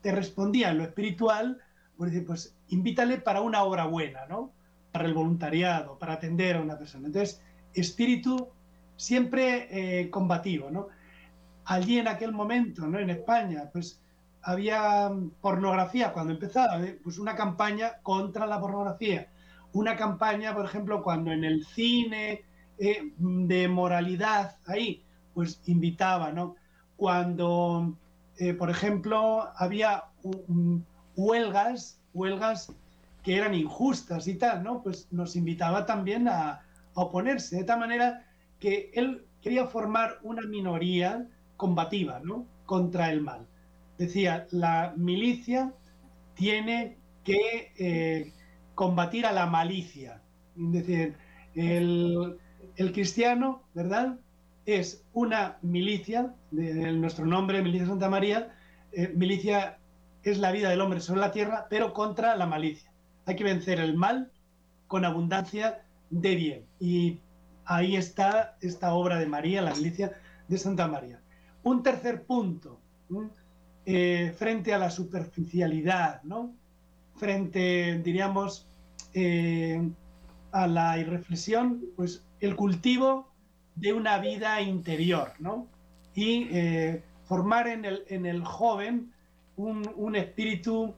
te 0.00 0.12
respondía 0.12 0.70
en 0.70 0.78
lo 0.78 0.84
espiritual, 0.84 1.60
pues, 1.96 2.12
pues 2.26 2.56
invítale 2.68 3.18
para 3.18 3.40
una 3.40 3.62
obra 3.62 3.84
buena, 3.84 4.26
¿no? 4.26 4.52
Para 4.90 5.06
el 5.06 5.14
voluntariado, 5.14 5.98
para 5.98 6.14
atender 6.14 6.56
a 6.56 6.62
una 6.62 6.78
persona. 6.78 7.06
Entonces, 7.06 7.42
espíritu 7.74 8.48
siempre 8.96 9.68
eh, 9.70 10.10
combativo, 10.10 10.70
¿no? 10.70 10.88
Allí 11.64 11.98
en 11.98 12.08
aquel 12.08 12.32
momento, 12.32 12.86
¿no? 12.86 12.98
En 12.98 13.10
España, 13.10 13.68
pues 13.72 14.00
había 14.42 15.10
pornografía 15.40 16.12
cuando 16.12 16.32
empezaba, 16.32 16.80
¿eh? 16.82 16.98
pues 17.02 17.18
una 17.18 17.36
campaña 17.36 17.94
contra 18.02 18.46
la 18.46 18.60
pornografía. 18.60 19.28
Una 19.72 19.96
campaña, 19.96 20.54
por 20.54 20.64
ejemplo, 20.64 21.02
cuando 21.02 21.32
en 21.32 21.44
el 21.44 21.64
cine 21.64 22.44
eh, 22.78 23.12
de 23.16 23.68
moralidad, 23.68 24.56
ahí, 24.66 25.04
pues 25.32 25.62
invitaba, 25.66 26.32
¿no? 26.32 26.56
Cuando, 26.96 27.96
eh, 28.36 28.52
por 28.52 28.68
ejemplo, 28.68 29.48
había 29.56 30.04
huelgas, 31.16 32.00
huelgas 32.12 32.72
que 33.22 33.36
eran 33.36 33.54
injustas 33.54 34.26
y 34.28 34.34
tal, 34.34 34.62
¿no? 34.62 34.82
Pues 34.82 35.08
nos 35.10 35.36
invitaba 35.36 35.86
también 35.86 36.28
a 36.28 36.62
oponerse, 36.94 37.56
de 37.56 37.64
tal 37.64 37.78
manera 37.78 38.26
que 38.58 38.90
él 38.94 39.24
quería 39.40 39.66
formar 39.66 40.18
una 40.22 40.42
minoría 40.42 41.26
combativa, 41.56 42.20
¿no? 42.22 42.46
Contra 42.66 43.10
el 43.10 43.22
mal 43.22 43.46
decía, 44.02 44.46
la 44.50 44.94
milicia 44.96 45.72
tiene 46.34 46.98
que 47.24 47.72
eh, 47.78 48.32
combatir 48.74 49.26
a 49.26 49.32
la 49.32 49.46
malicia. 49.46 50.20
Es 50.56 50.72
decir, 50.72 51.16
el, 51.54 52.38
cristiano, 52.92 53.62
¿verdad? 53.74 54.18
Es 54.66 55.04
una 55.12 55.58
milicia, 55.62 56.34
de, 56.50 56.92
nuestro 56.92 57.26
nombre, 57.26 57.62
Milicia 57.62 57.86
Santa 57.86 58.08
María, 58.08 58.54
eh, 58.92 59.12
milicia 59.14 59.78
es 60.22 60.38
la 60.38 60.52
vida 60.52 60.70
del 60.70 60.80
hombre 60.80 61.00
sobre 61.00 61.20
la 61.20 61.32
tierra, 61.32 61.66
pero 61.68 61.92
contra 61.92 62.36
la 62.36 62.46
malicia. 62.46 62.92
Hay 63.26 63.36
que 63.36 63.44
vencer 63.44 63.80
el 63.80 63.96
mal 63.96 64.30
con 64.86 65.04
abundancia 65.04 65.82
de 66.10 66.36
bien. 66.36 66.66
Y 66.78 67.20
ahí 67.64 67.96
está 67.96 68.56
esta 68.60 68.94
obra 68.94 69.18
de 69.18 69.26
María, 69.26 69.62
la 69.62 69.74
milicia 69.74 70.12
de 70.48 70.58
Santa 70.58 70.86
María. 70.86 71.20
Un 71.62 71.82
tercer 71.82 72.24
punto. 72.24 72.80
Frente 73.84 74.72
a 74.72 74.78
la 74.78 74.90
superficialidad, 74.90 76.22
¿no? 76.22 76.54
Frente, 77.16 77.98
diríamos, 77.98 78.66
eh, 79.14 79.90
a 80.52 80.66
la 80.66 80.98
irreflexión, 80.98 81.82
pues 81.96 82.24
el 82.40 82.56
cultivo 82.56 83.28
de 83.74 83.92
una 83.92 84.18
vida 84.18 84.60
interior, 84.60 85.32
¿no? 85.38 85.66
Y 86.14 86.48
eh, 86.50 87.02
formar 87.24 87.68
en 87.68 87.84
el, 87.84 88.04
en 88.08 88.26
el 88.26 88.44
joven 88.44 89.12
un, 89.56 89.90
un 89.96 90.16
espíritu 90.16 90.94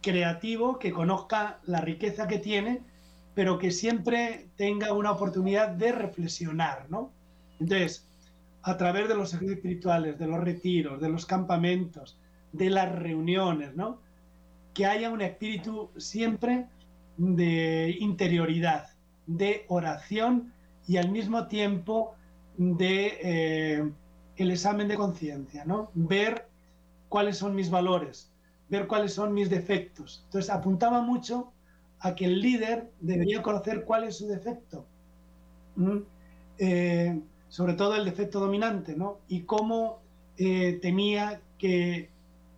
creativo 0.00 0.78
que 0.78 0.92
conozca 0.92 1.60
la 1.66 1.82
riqueza 1.82 2.26
que 2.26 2.38
tiene, 2.38 2.80
pero 3.34 3.58
que 3.58 3.70
siempre 3.70 4.48
tenga 4.56 4.92
una 4.94 5.10
oportunidad 5.10 5.68
de 5.68 5.92
reflexionar, 5.92 6.86
¿no? 6.88 7.12
Entonces, 7.58 8.09
a 8.62 8.76
través 8.76 9.08
de 9.08 9.14
los 9.14 9.28
ejercicios 9.30 9.56
espirituales, 9.56 10.18
de 10.18 10.26
los 10.26 10.40
retiros, 10.40 11.00
de 11.00 11.08
los 11.08 11.26
campamentos, 11.26 12.18
de 12.52 12.70
las 12.70 12.94
reuniones, 12.94 13.74
¿no? 13.74 14.00
Que 14.74 14.86
haya 14.86 15.10
un 15.10 15.22
espíritu 15.22 15.90
siempre 15.96 16.66
de 17.16 17.96
interioridad, 18.00 18.88
de 19.26 19.64
oración 19.68 20.52
y 20.86 20.96
al 20.96 21.10
mismo 21.10 21.46
tiempo 21.46 22.14
de 22.56 23.18
eh, 23.22 23.90
el 24.36 24.50
examen 24.50 24.88
de 24.88 24.96
conciencia, 24.96 25.64
¿no? 25.64 25.90
Ver 25.94 26.48
cuáles 27.08 27.38
son 27.38 27.54
mis 27.54 27.70
valores, 27.70 28.30
ver 28.68 28.86
cuáles 28.86 29.14
son 29.14 29.32
mis 29.32 29.50
defectos. 29.50 30.22
Entonces 30.26 30.50
apuntaba 30.50 31.00
mucho 31.00 31.52
a 32.00 32.14
que 32.14 32.24
el 32.24 32.40
líder 32.40 32.90
debería 33.00 33.42
conocer 33.42 33.84
cuál 33.84 34.04
es 34.04 34.16
su 34.16 34.28
defecto, 34.28 34.86
eh, 36.58 37.20
sobre 37.50 37.74
todo 37.74 37.96
el 37.96 38.04
defecto 38.04 38.40
dominante, 38.40 38.96
¿no? 38.96 39.18
Y 39.28 39.42
cómo 39.42 40.00
eh, 40.38 40.78
tenía 40.80 41.42
que 41.58 42.08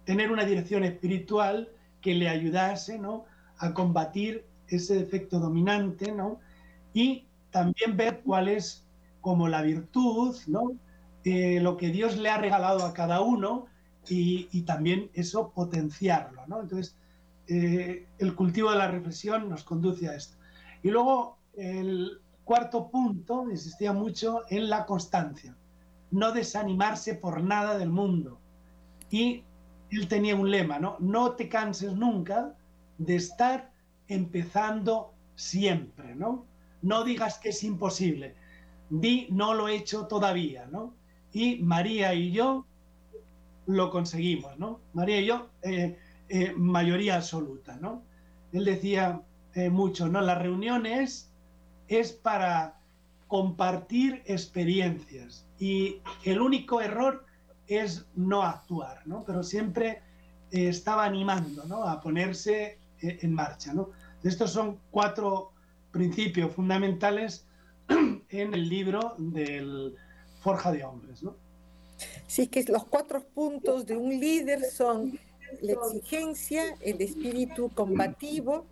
tener 0.05 0.31
una 0.31 0.44
dirección 0.44 0.85
espiritual 0.85 1.70
que 2.00 2.14
le 2.14 2.28
ayudase, 2.28 2.98
¿no? 2.98 3.24
A 3.59 3.72
combatir 3.72 4.44
ese 4.68 4.94
defecto 4.94 5.40
dominante, 5.40 6.12
¿no? 6.12 6.38
Y 6.92 7.24
también 7.50 7.96
ver 7.96 8.20
cuál 8.22 8.48
es 8.48 8.85
como 9.20 9.48
la 9.48 9.62
virtud, 9.62 10.37
¿no? 10.46 10.72
Eh, 11.24 11.61
lo 11.61 11.76
que 11.76 11.88
Dios 11.88 12.18
le 12.18 12.28
ha 12.28 12.38
regalado 12.38 12.85
a 12.85 12.92
cada 12.92 13.20
uno 13.22 13.66
y, 14.09 14.62
también 14.62 15.11
eso 15.14 15.52
potenciarlo, 15.52 16.46
¿no? 16.48 16.61
Entonces, 16.61 16.96
eh, 17.48 18.07
el 18.18 18.35
cultivo 18.35 18.70
de 18.70 18.78
la 18.78 18.88
reflexión 18.88 19.48
nos 19.48 19.64
conduce 19.64 20.09
a 20.09 20.16
esto. 20.16 20.37
Y 20.83 20.90
luego 20.90 21.38
el 21.55 22.21
cuarto 22.53 22.91
punto 22.91 23.49
insistía 23.49 23.95
mucho 23.95 24.43
en 24.51 24.69
la 24.69 24.85
constancia, 24.85 25.57
no 26.11 26.33
desanimarse 26.33 27.15
por 27.15 27.43
nada 27.43 27.79
del 27.79 27.88
mundo. 27.88 28.38
Y 29.11 29.43
él 29.91 30.07
tenía 30.07 30.37
un 30.37 30.51
lema, 30.51 30.79
¿no? 30.79 30.99
No 31.01 31.33
te 31.33 31.49
canses 31.49 31.95
nunca 31.95 32.55
de 32.99 33.17
estar 33.17 33.73
empezando 34.07 35.15
siempre, 35.35 36.15
¿no? 36.15 36.45
No 36.83 37.05
digas 37.05 37.38
que 37.38 37.49
es 37.49 37.65
imposible. 37.65 38.35
Di, 38.91 39.29
no 39.31 39.55
lo 39.55 39.69
he 39.69 39.77
hecho 39.77 40.07
todavía, 40.07 40.67
¿no? 40.67 40.93
Y 41.33 41.57
María 41.62 42.12
y 42.12 42.33
yo 42.33 42.67
lo 43.65 43.91
conseguimos, 43.91 44.59
¿no? 44.59 44.79
María 44.93 45.21
y 45.23 45.25
yo 45.25 45.49
eh, 45.62 45.97
eh, 46.29 46.53
mayoría 46.55 47.17
absoluta, 47.17 47.79
¿no? 47.81 48.03
Él 48.53 48.67
decía 48.67 49.23
eh, 49.55 49.71
mucho, 49.71 50.11
¿no? 50.11 50.21
Las 50.21 50.37
reuniones 50.37 51.32
es 51.96 52.12
para 52.12 52.78
compartir 53.28 54.22
experiencias 54.26 55.46
y 55.59 56.00
el 56.24 56.40
único 56.40 56.81
error 56.81 57.24
es 57.66 58.07
no 58.14 58.42
actuar, 58.42 59.07
¿no? 59.07 59.24
Pero 59.24 59.42
siempre 59.42 60.02
eh, 60.50 60.68
estaba 60.68 61.05
animando, 61.05 61.64
¿no? 61.64 61.85
A 61.85 62.00
ponerse 62.00 62.78
en 63.00 63.35
marcha, 63.35 63.72
¿no? 63.72 63.90
Estos 64.22 64.52
son 64.52 64.78
cuatro 64.90 65.50
principios 65.90 66.52
fundamentales 66.55 67.46
en 67.88 68.55
el 68.55 68.68
libro 68.68 69.14
del 69.18 69.94
Forja 70.40 70.72
de 70.72 70.85
Hombres, 70.85 71.22
¿no? 71.22 71.35
Sí, 72.26 72.46
que 72.46 72.64
los 72.64 72.85
cuatro 72.85 73.22
puntos 73.22 73.87
de 73.87 73.96
un 73.96 74.18
líder 74.18 74.64
son 74.64 75.18
la 75.61 75.72
exigencia, 75.72 76.76
el 76.81 77.00
espíritu 77.02 77.70
combativo, 77.70 78.66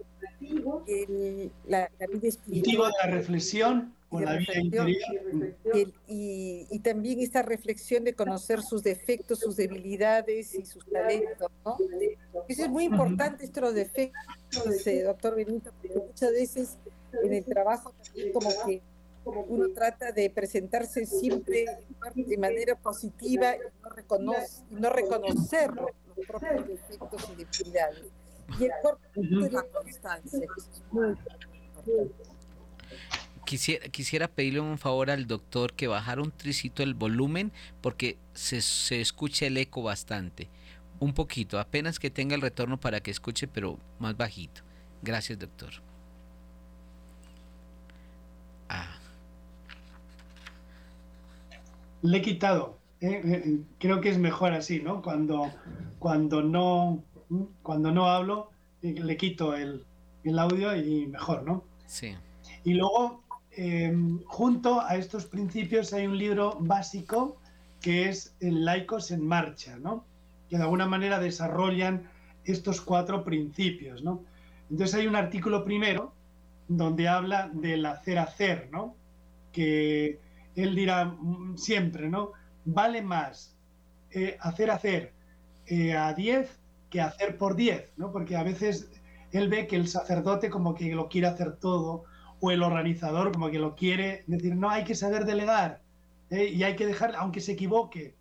el, 0.86 1.52
la, 1.66 1.90
la, 1.98 2.06
vida 2.06 2.28
espiritual. 2.28 2.92
de 2.92 3.08
la 3.08 3.14
reflexión 3.14 3.94
con 4.08 4.24
la 4.24 4.36
vida 4.36 4.58
interior. 4.58 4.96
y, 6.08 6.78
también 6.80 7.20
esta 7.20 7.42
reflexión 7.42 8.04
de 8.04 8.14
conocer 8.14 8.62
sus 8.62 8.82
defectos, 8.82 9.38
sus 9.38 9.56
debilidades 9.56 10.54
y 10.54 10.66
sus 10.66 10.84
talentos. 10.86 11.50
¿no? 11.64 11.76
Eso 12.48 12.64
es 12.64 12.70
muy 12.70 12.84
importante, 12.84 13.44
estos 13.44 13.74
defectos, 13.74 14.84
doctor 15.04 15.36
Benito, 15.36 15.70
porque 15.80 15.98
muchas 15.98 16.32
veces 16.32 16.78
en 17.22 17.34
el 17.34 17.44
trabajo 17.44 17.94
como 18.32 18.50
que 18.66 18.82
uno 19.24 19.68
trata 19.74 20.12
de 20.12 20.30
presentarse 20.30 21.06
siempre 21.06 21.66
de 22.14 22.38
manera 22.38 22.74
positiva 22.74 23.54
y 23.54 23.58
no, 23.82 23.90
reconoce, 23.90 24.62
y 24.70 24.74
no 24.74 24.90
reconocerlo 24.90 25.86
propios 26.26 26.68
defectos 26.68 27.30
y 27.32 27.44
debilidades. 27.44 28.06
Y 28.58 28.64
el 28.64 28.70
cuerpo 28.82 29.00
es 29.14 29.52
la 29.52 29.62
constancia, 29.72 30.46
Quisiera, 33.44 33.88
quisiera 33.88 34.28
pedirle 34.28 34.60
un 34.60 34.78
favor 34.78 35.10
al 35.10 35.26
doctor 35.26 35.72
que 35.72 35.88
bajara 35.88 36.22
un 36.22 36.30
tricito 36.30 36.84
el 36.84 36.94
volumen 36.94 37.50
porque 37.80 38.16
se, 38.32 38.60
se 38.60 39.00
escucha 39.00 39.46
el 39.46 39.56
eco 39.56 39.82
bastante. 39.82 40.48
Un 41.00 41.14
poquito, 41.14 41.58
apenas 41.58 41.98
que 41.98 42.10
tenga 42.10 42.34
el 42.34 42.42
retorno 42.42 42.78
para 42.78 43.00
que 43.00 43.10
escuche, 43.10 43.48
pero 43.48 43.78
más 43.98 44.16
bajito. 44.16 44.62
Gracias, 45.02 45.38
doctor. 45.38 45.70
Ah. 48.68 48.98
Le 52.02 52.18
he 52.18 52.22
quitado. 52.22 52.78
Eh, 53.00 53.20
eh, 53.24 53.60
creo 53.78 54.00
que 54.00 54.10
es 54.10 54.18
mejor 54.18 54.52
así, 54.52 54.80
¿no? 54.80 55.00
Cuando, 55.00 55.50
cuando, 55.98 56.42
no, 56.42 57.02
cuando 57.62 57.92
no 57.92 58.06
hablo, 58.06 58.50
eh, 58.82 58.94
le 59.00 59.16
quito 59.16 59.54
el, 59.54 59.84
el 60.24 60.38
audio 60.38 60.74
y 60.76 61.06
mejor, 61.06 61.44
¿no? 61.44 61.64
Sí. 61.86 62.14
Y 62.64 62.74
luego, 62.74 63.22
em, 63.52 64.22
junto 64.24 64.80
a 64.80 64.96
estos 64.96 65.26
principios 65.26 65.92
hay 65.92 66.06
un 66.06 66.18
libro 66.18 66.56
básico 66.60 67.38
que 67.80 68.08
es 68.08 68.34
el 68.40 68.64
Laicos 68.64 69.10
en 69.10 69.26
Marcha, 69.26 69.78
¿no? 69.78 70.04
Que 70.48 70.56
de 70.56 70.64
alguna 70.64 70.86
manera 70.86 71.18
desarrollan 71.18 72.08
estos 72.44 72.80
cuatro 72.80 73.24
principios, 73.24 74.02
¿no? 74.02 74.22
Entonces 74.70 74.94
hay 74.96 75.06
un 75.06 75.16
artículo 75.16 75.64
primero 75.64 76.12
donde 76.68 77.08
habla 77.08 77.50
del 77.52 77.86
hacer 77.86 78.18
hacer, 78.18 78.68
¿no? 78.70 78.94
Que 79.52 80.20
él 80.54 80.74
dirá 80.74 81.04
mm, 81.06 81.56
siempre, 81.56 82.08
¿no? 82.08 82.32
vale 82.64 83.02
más 83.02 83.54
eh, 84.10 84.36
hacer 84.40 84.70
hacer 84.70 85.12
eh, 85.66 85.94
a 85.94 86.12
10 86.12 86.59
que 86.90 87.00
hacer 87.00 87.38
por 87.38 87.56
10, 87.56 87.92
¿no? 87.96 88.12
Porque 88.12 88.36
a 88.36 88.42
veces 88.42 88.90
él 89.32 89.48
ve 89.48 89.66
que 89.66 89.76
el 89.76 89.88
sacerdote 89.88 90.50
como 90.50 90.74
que 90.74 90.94
lo 90.94 91.08
quiere 91.08 91.28
hacer 91.28 91.56
todo, 91.56 92.04
o 92.40 92.50
el 92.50 92.62
organizador 92.62 93.32
como 93.32 93.50
que 93.50 93.58
lo 93.58 93.74
quiere 93.74 94.24
decir, 94.26 94.56
no, 94.56 94.70
hay 94.70 94.84
que 94.84 94.94
saber 94.94 95.24
delegar, 95.24 95.82
¿eh? 96.30 96.46
y 96.46 96.62
hay 96.64 96.74
que 96.74 96.86
dejar, 96.86 97.14
aunque 97.16 97.40
se 97.40 97.52
equivoque, 97.52 98.14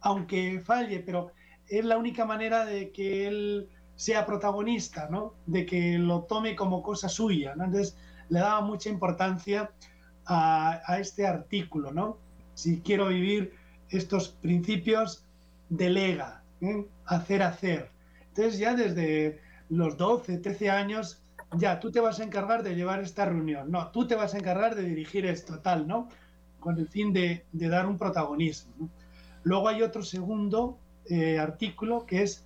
aunque 0.00 0.60
falle, 0.60 1.00
pero 1.00 1.32
es 1.68 1.84
la 1.84 1.96
única 1.96 2.26
manera 2.26 2.64
de 2.66 2.92
que 2.92 3.26
él 3.26 3.68
sea 3.96 4.26
protagonista, 4.26 5.08
¿no? 5.10 5.34
De 5.46 5.64
que 5.64 5.98
lo 5.98 6.24
tome 6.24 6.56
como 6.56 6.82
cosa 6.82 7.08
suya. 7.08 7.52
Entonces 7.52 7.96
le 8.28 8.40
daba 8.40 8.60
mucha 8.60 8.90
importancia 8.90 9.70
a, 10.26 10.80
a 10.86 10.98
este 10.98 11.26
artículo, 11.26 11.92
¿no? 11.92 12.18
Si 12.54 12.80
quiero 12.80 13.08
vivir 13.08 13.54
estos 13.88 14.28
principios 14.28 15.24
delega, 15.68 16.42
¿eh? 16.60 16.86
hacer, 17.06 17.42
hacer. 17.42 17.93
Entonces 18.36 18.58
ya 18.58 18.74
desde 18.74 19.38
los 19.68 19.96
12, 19.96 20.38
13 20.38 20.68
años, 20.68 21.22
ya 21.56 21.78
tú 21.78 21.92
te 21.92 22.00
vas 22.00 22.18
a 22.18 22.24
encargar 22.24 22.64
de 22.64 22.74
llevar 22.74 23.00
esta 23.00 23.26
reunión, 23.26 23.70
no, 23.70 23.92
tú 23.92 24.08
te 24.08 24.16
vas 24.16 24.34
a 24.34 24.38
encargar 24.38 24.74
de 24.74 24.82
dirigir 24.82 25.24
esto, 25.24 25.60
tal, 25.60 25.86
¿no? 25.86 26.08
Con 26.58 26.76
el 26.78 26.88
fin 26.88 27.12
de, 27.12 27.44
dar 27.52 27.86
un 27.86 27.96
protagonismo. 27.96 28.90
Luego 29.44 29.68
hay 29.68 29.82
otro 29.82 30.02
segundo 30.02 30.78
eh, 31.06 31.38
artículo 31.38 32.06
que 32.06 32.22
es 32.22 32.44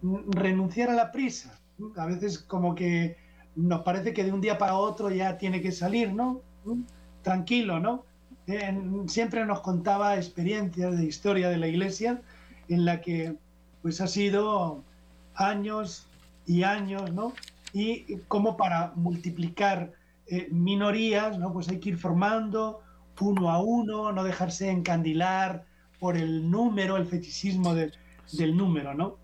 renunciar 0.00 0.88
a 0.88 0.94
la 0.94 1.12
prisa. 1.12 1.60
A 1.96 2.06
veces 2.06 2.38
como 2.38 2.74
que 2.74 3.18
nos 3.56 3.82
parece 3.82 4.14
que 4.14 4.24
de 4.24 4.32
un 4.32 4.40
día 4.40 4.56
para 4.56 4.76
otro 4.76 5.10
ya 5.10 5.36
tiene 5.36 5.60
que 5.60 5.72
salir, 5.72 6.14
¿no? 6.14 6.40
Tranquilo, 7.22 7.78
¿no? 7.78 8.04
siempre 9.08 9.44
nos 9.44 9.60
contaba 9.60 10.14
experiencias 10.14 10.96
de 10.96 11.04
historia 11.04 11.48
de 11.48 11.56
la 11.56 11.66
iglesia 11.66 12.22
en 12.68 12.84
la 12.84 13.00
que 13.00 13.34
pues 13.82 14.00
ha 14.00 14.06
sido 14.06 14.84
años 15.36 16.06
y 16.46 16.62
años, 16.62 17.12
¿no? 17.12 17.32
Y 17.72 18.18
como 18.28 18.56
para 18.56 18.92
multiplicar 18.96 19.92
eh, 20.26 20.48
minorías, 20.50 21.38
¿no? 21.38 21.52
Pues 21.52 21.68
hay 21.68 21.78
que 21.78 21.90
ir 21.90 21.98
formando 21.98 22.80
uno 23.20 23.50
a 23.50 23.62
uno, 23.62 24.12
no 24.12 24.24
dejarse 24.24 24.70
encandilar 24.70 25.64
por 25.98 26.16
el 26.16 26.50
número, 26.50 26.96
el 26.96 27.06
fetichismo 27.06 27.74
del 27.74 28.56
número, 28.56 28.94
¿no? 28.94 29.16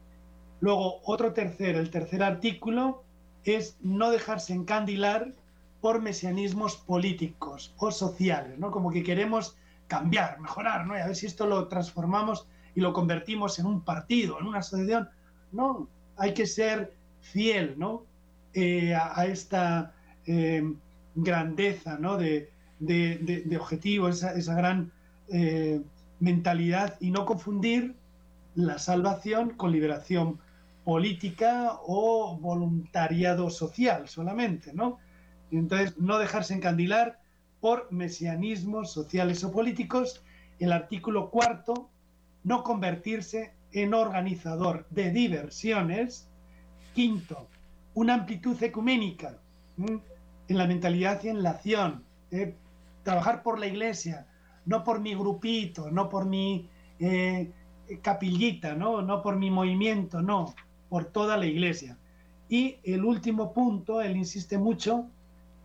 Luego, 0.61 1.01
otro 1.05 1.33
tercero, 1.33 1.81
el 1.81 1.91
tercer 1.91 2.23
artículo 2.23 3.03
es 3.45 3.77
no 3.81 4.11
dejarse 4.11 4.55
encandilar 4.55 5.35
por 5.81 6.01
mesianismos 6.01 6.77
políticos 6.77 7.75
o 7.77 7.91
sociales, 7.91 8.59
¿no? 8.59 8.71
Como 8.71 8.91
que 8.91 9.03
queremos 9.03 9.57
cambiar, 9.89 10.41
mejorar, 10.41 10.87
¿no? 10.87 10.97
Y 10.97 11.01
a 11.01 11.07
ver 11.07 11.17
si 11.17 11.27
esto 11.27 11.47
lo 11.47 11.67
transformamos 11.69 12.47
y 12.75 12.81
lo 12.81 12.93
convertimos 12.93 13.59
en 13.59 13.67
un 13.67 13.83
partido, 13.83 14.39
en 14.39 14.47
una 14.47 14.61
asociación. 14.61 15.11
No, 15.51 15.89
hay 16.17 16.35
que 16.35 16.47
ser 16.47 16.93
fiel, 17.21 17.75
¿no? 17.79 18.05
Eh, 18.55 18.95
a, 18.95 19.25
esta 19.27 19.95
eh, 20.27 20.63
grandeza, 21.15 21.99
¿no? 21.99 22.17
De, 22.17 22.51
de, 22.79 23.57
objetivo, 23.59 24.09
esa, 24.09 24.35
esa 24.35 24.55
gran 24.55 24.93
eh, 25.29 25.81
mentalidad 26.21 26.97
y 27.01 27.11
no 27.11 27.25
confundir 27.25 27.95
la 28.55 28.79
salvación 28.79 29.51
con 29.51 29.73
liberación 29.73 30.39
política 30.85 31.79
o 31.87 32.37
voluntariado 32.39 33.51
social 33.51 34.09
solamente, 34.09 34.73
¿no? 34.75 34.99
Entonces, 35.51 35.99
no 35.99 36.19
dejarse 36.19 36.55
encandilar 36.55 37.21
por 37.61 37.91
mesianismos 37.93 38.93
sociales 38.93 39.45
o 39.45 39.53
políticos. 39.53 40.23
El 40.59 40.73
artículo 40.73 41.31
cuarto, 41.31 41.89
no 42.43 42.65
convertirse 42.65 43.53
en 43.73 43.95
organizador 43.95 44.87
de 44.91 45.11
diversiones. 45.11 46.29
Quinto, 46.95 47.49
una 47.95 48.15
amplitud 48.15 48.63
ecuménica 48.63 49.39
en 49.79 50.59
la 50.59 50.67
mentalidad 50.67 51.23
y 51.25 51.29
en 51.29 51.43
la 51.43 51.51
acción. 51.51 52.05
¿eh? 52.31 52.55
trabajar 53.03 53.43
por 53.43 53.59
la 53.59 53.67
iglesia, 53.67 54.27
no 54.65 54.85
por 54.85 55.01
mi 55.01 55.15
grupito, 55.15 55.91
no 55.91 56.09
por 56.09 56.27
mi 56.27 56.69
eh, 56.99 57.51
capillita, 58.01 58.75
¿no? 58.75 59.03
no 59.03 59.23
por 59.23 59.37
mi 59.37 59.51
movimiento, 59.51 60.23
no, 60.23 60.55
por 60.89 61.07
toda 61.07 61.37
la 61.37 61.47
iglesia. 61.47 61.99
Y 62.49 62.77
el 62.85 63.05
último 63.05 63.53
punto, 63.53 64.03
él 64.03 64.17
insiste 64.17 64.59
mucho 64.59 65.07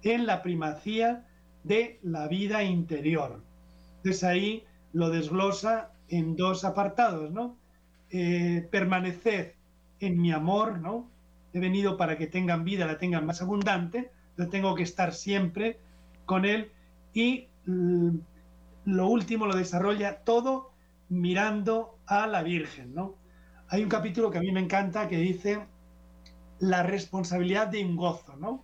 en 0.04 0.26
la 0.26 0.42
primacía 0.42 1.26
de 1.64 2.00
la 2.02 2.28
vida 2.28 2.64
interior. 2.64 3.44
Entonces 3.98 4.24
ahí 4.24 4.64
lo 4.94 5.10
desglosa 5.10 5.92
en 6.08 6.36
dos 6.36 6.64
apartados, 6.64 7.32
¿no? 7.32 7.57
Eh, 8.10 8.66
permanecer 8.72 9.56
en 10.00 10.22
mi 10.22 10.32
amor, 10.32 10.80
¿no? 10.80 11.10
He 11.52 11.60
venido 11.60 11.98
para 11.98 12.18
que 12.18 12.28
tengan 12.28 12.64
vida, 12.64 12.86
la 12.86 12.98
tengan 12.98 13.26
más 13.26 13.42
abundante, 13.42 14.12
yo 14.38 14.48
tengo 14.48 14.76
que 14.76 14.84
estar 14.84 15.14
siempre 15.14 15.80
con 16.26 16.46
él 16.46 16.72
y 17.14 17.48
mm, 17.66 18.18
lo 18.86 19.08
último 19.08 19.46
lo 19.46 19.56
desarrolla 19.56 20.24
todo 20.24 20.72
mirando 21.10 22.00
a 22.06 22.28
la 22.28 22.44
Virgen, 22.44 22.94
¿no? 22.94 23.16
Hay 23.68 23.84
un 23.84 23.90
capítulo 23.90 24.32
que 24.32 24.38
a 24.38 24.42
mí 24.42 24.52
me 24.54 24.62
encanta 24.62 25.10
que 25.10 25.18
dice 25.18 25.66
la 26.60 26.84
responsabilidad 26.84 27.68
de 27.68 27.84
un 27.84 27.98
gozo, 27.98 28.38
¿no? 28.38 28.64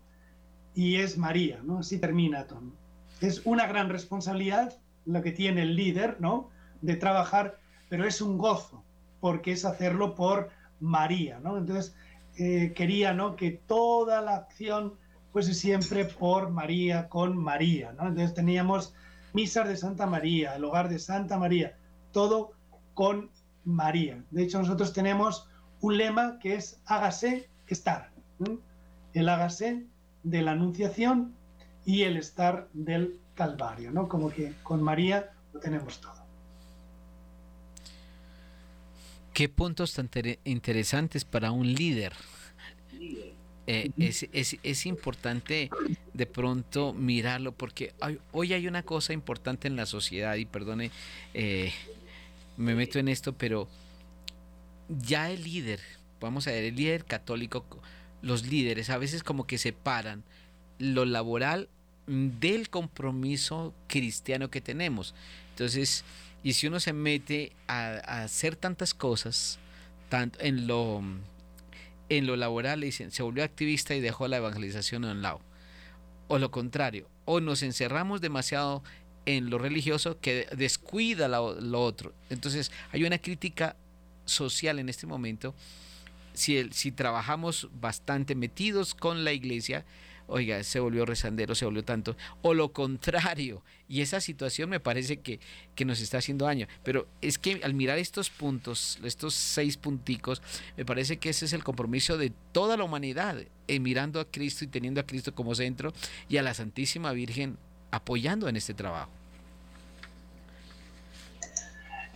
Y 0.73 0.95
es 0.95 1.17
María, 1.17 1.59
¿no? 1.63 1.79
Así 1.79 1.99
termina 1.99 2.47
todo. 2.47 2.71
Es 3.19 3.45
una 3.45 3.67
gran 3.67 3.89
responsabilidad 3.89 4.73
lo 5.05 5.21
que 5.21 5.31
tiene 5.31 5.63
el 5.63 5.75
líder, 5.75 6.21
¿no? 6.21 6.49
De 6.81 6.95
trabajar, 6.95 7.59
pero 7.89 8.05
es 8.05 8.21
un 8.21 8.37
gozo, 8.37 8.83
porque 9.23 9.53
es 9.53 9.63
hacerlo 9.63 10.15
por 10.15 10.49
María. 10.81 11.37
Entonces, 11.37 11.95
eh, 12.35 12.73
quería. 12.75 13.15
Que 13.37 13.51
toda 13.51 14.19
la 14.19 14.35
acción 14.35 14.95
fuese 15.31 15.53
siempre 15.53 16.03
por 16.03 16.49
María, 16.49 17.07
con 17.07 17.37
María. 17.37 17.91
Entonces 17.91 18.33
teníamos 18.33 18.93
misas 19.31 19.69
de 19.69 19.77
Santa 19.77 20.07
María, 20.07 20.57
el 20.57 20.65
hogar 20.65 20.89
de 20.89 20.99
Santa 20.99 21.37
María, 21.37 21.77
todo 22.11 22.51
con 22.93 23.31
María. 23.63 24.21
De 24.29 24.43
hecho, 24.43 24.59
nosotros 24.59 24.91
tenemos 24.91 25.47
un 25.79 25.95
lema 25.95 26.37
que 26.39 26.55
es 26.55 26.81
hágase 26.85 27.49
estar. 27.67 28.11
El 29.13 29.29
hágase 29.29 29.85
de 30.23 30.41
la 30.41 30.51
Anunciación 30.51 31.33
y 31.85 32.01
el 32.01 32.17
estar 32.17 32.67
del 32.73 33.21
Calvario. 33.35 33.93
Como 34.09 34.29
que 34.29 34.53
con 34.63 34.83
María 34.83 35.31
lo 35.53 35.61
tenemos 35.61 36.01
todo. 36.01 36.22
Qué 39.33 39.49
puntos 39.49 39.93
tan 39.93 40.09
interesantes 40.43 41.25
para 41.25 41.51
un 41.51 41.73
líder. 41.73 42.13
Eh, 43.65 43.91
es, 43.97 44.27
es, 44.61 44.85
importante 44.85 45.69
de 46.13 46.25
pronto 46.25 46.93
mirarlo 46.93 47.53
porque 47.53 47.93
hoy 48.33 48.51
hay 48.51 48.67
una 48.67 48.83
cosa 48.83 49.13
importante 49.13 49.69
en 49.69 49.77
la 49.77 49.85
sociedad 49.85 50.35
y 50.35 50.43
perdone, 50.43 50.91
eh, 51.33 51.71
me 52.57 52.75
meto 52.75 52.99
en 52.99 53.07
esto, 53.07 53.31
pero 53.31 53.69
ya 54.89 55.31
el 55.31 55.43
líder, 55.43 55.79
vamos 56.19 56.45
a 56.47 56.51
ver, 56.51 56.65
el 56.65 56.75
líder 56.75 57.05
católico, 57.05 57.65
los 58.21 58.45
líderes 58.45 58.89
a 58.89 58.97
veces 58.97 59.23
como 59.23 59.47
que 59.47 59.57
separan 59.57 60.23
lo 60.77 61.05
laboral 61.05 61.69
del 62.05 62.69
compromiso 62.69 63.73
cristiano 63.87 64.49
que 64.49 64.59
tenemos. 64.59 65.15
Entonces, 65.51 66.03
y 66.43 66.53
si 66.53 66.67
uno 66.67 66.79
se 66.79 66.93
mete 66.93 67.53
a, 67.67 68.23
hacer 68.23 68.55
tantas 68.55 68.93
cosas, 68.93 69.59
tanto 70.09 70.39
en 70.41 70.67
lo 70.67 71.01
en 72.09 72.27
lo 72.27 72.35
laboral 72.35 72.81
dicen, 72.81 73.11
se 73.11 73.23
volvió 73.23 73.43
activista 73.43 73.95
y 73.95 74.01
dejó 74.01 74.27
la 74.27 74.37
evangelización 74.37 75.05
a 75.05 75.11
un 75.11 75.21
lado. 75.21 75.41
O 76.27 76.37
lo 76.37 76.51
contrario, 76.51 77.09
o 77.25 77.39
nos 77.39 77.63
encerramos 77.63 78.21
demasiado 78.21 78.83
en 79.25 79.49
lo 79.49 79.57
religioso 79.57 80.19
que 80.19 80.47
descuida 80.55 81.27
lo, 81.27 81.81
otro. 81.81 82.13
Entonces 82.29 82.71
hay 82.91 83.03
una 83.03 83.17
crítica 83.17 83.75
social 84.25 84.79
en 84.79 84.89
este 84.89 85.07
momento. 85.07 85.55
Si, 86.33 86.57
el, 86.57 86.73
si 86.73 86.91
trabajamos 86.91 87.69
bastante 87.79 88.35
metidos 88.35 88.95
con 88.95 89.23
la 89.23 89.31
iglesia, 89.31 89.85
oiga, 90.33 90.63
se 90.63 90.79
volvió 90.79 91.05
rezandero, 91.05 91.53
se 91.53 91.65
volvió 91.65 91.83
tanto, 91.83 92.17
o 92.41 92.55
lo 92.55 92.73
contrario. 92.73 93.61
Y 93.87 94.01
esa 94.01 94.19
situación 94.19 94.67
me 94.67 94.79
parece 94.79 95.17
que, 95.17 95.39
que 95.75 95.85
nos 95.85 96.01
está 96.01 96.17
haciendo 96.17 96.45
daño. 96.45 96.67
Pero 96.83 97.07
es 97.21 97.37
que 97.37 97.61
al 97.63 97.75
mirar 97.75 97.99
estos 97.99 98.31
puntos, 98.31 98.99
estos 99.03 99.35
seis 99.35 99.77
punticos, 99.77 100.41
me 100.75 100.85
parece 100.85 101.17
que 101.17 101.29
ese 101.29 101.45
es 101.45 101.53
el 101.53 101.63
compromiso 101.63 102.17
de 102.17 102.31
toda 102.51 102.77
la 102.77 102.83
humanidad, 102.83 103.37
eh, 103.67 103.79
mirando 103.79 104.19
a 104.19 104.25
Cristo 104.25 104.65
y 104.65 104.67
teniendo 104.67 104.99
a 104.99 105.05
Cristo 105.05 105.35
como 105.35 105.53
centro 105.53 105.93
y 106.27 106.37
a 106.37 106.41
la 106.41 106.55
Santísima 106.55 107.11
Virgen 107.11 107.57
apoyando 107.91 108.49
en 108.49 108.55
este 108.55 108.73
trabajo. 108.73 109.11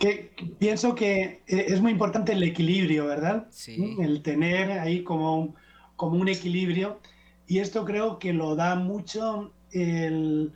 Que, 0.00 0.32
pienso 0.58 0.96
que 0.96 1.42
eh, 1.46 1.66
es 1.68 1.80
muy 1.80 1.92
importante 1.92 2.32
el 2.32 2.42
equilibrio, 2.42 3.06
¿verdad? 3.06 3.46
Sí. 3.50 3.96
El 4.00 4.22
tener 4.22 4.72
ahí 4.72 5.04
como 5.04 5.54
como 5.98 6.16
un 6.16 6.28
equilibrio 6.28 7.00
y 7.48 7.58
esto 7.60 7.84
creo 7.86 8.18
que 8.18 8.34
lo 8.34 8.54
da 8.54 8.76
mucho 8.76 9.50
el, 9.72 10.52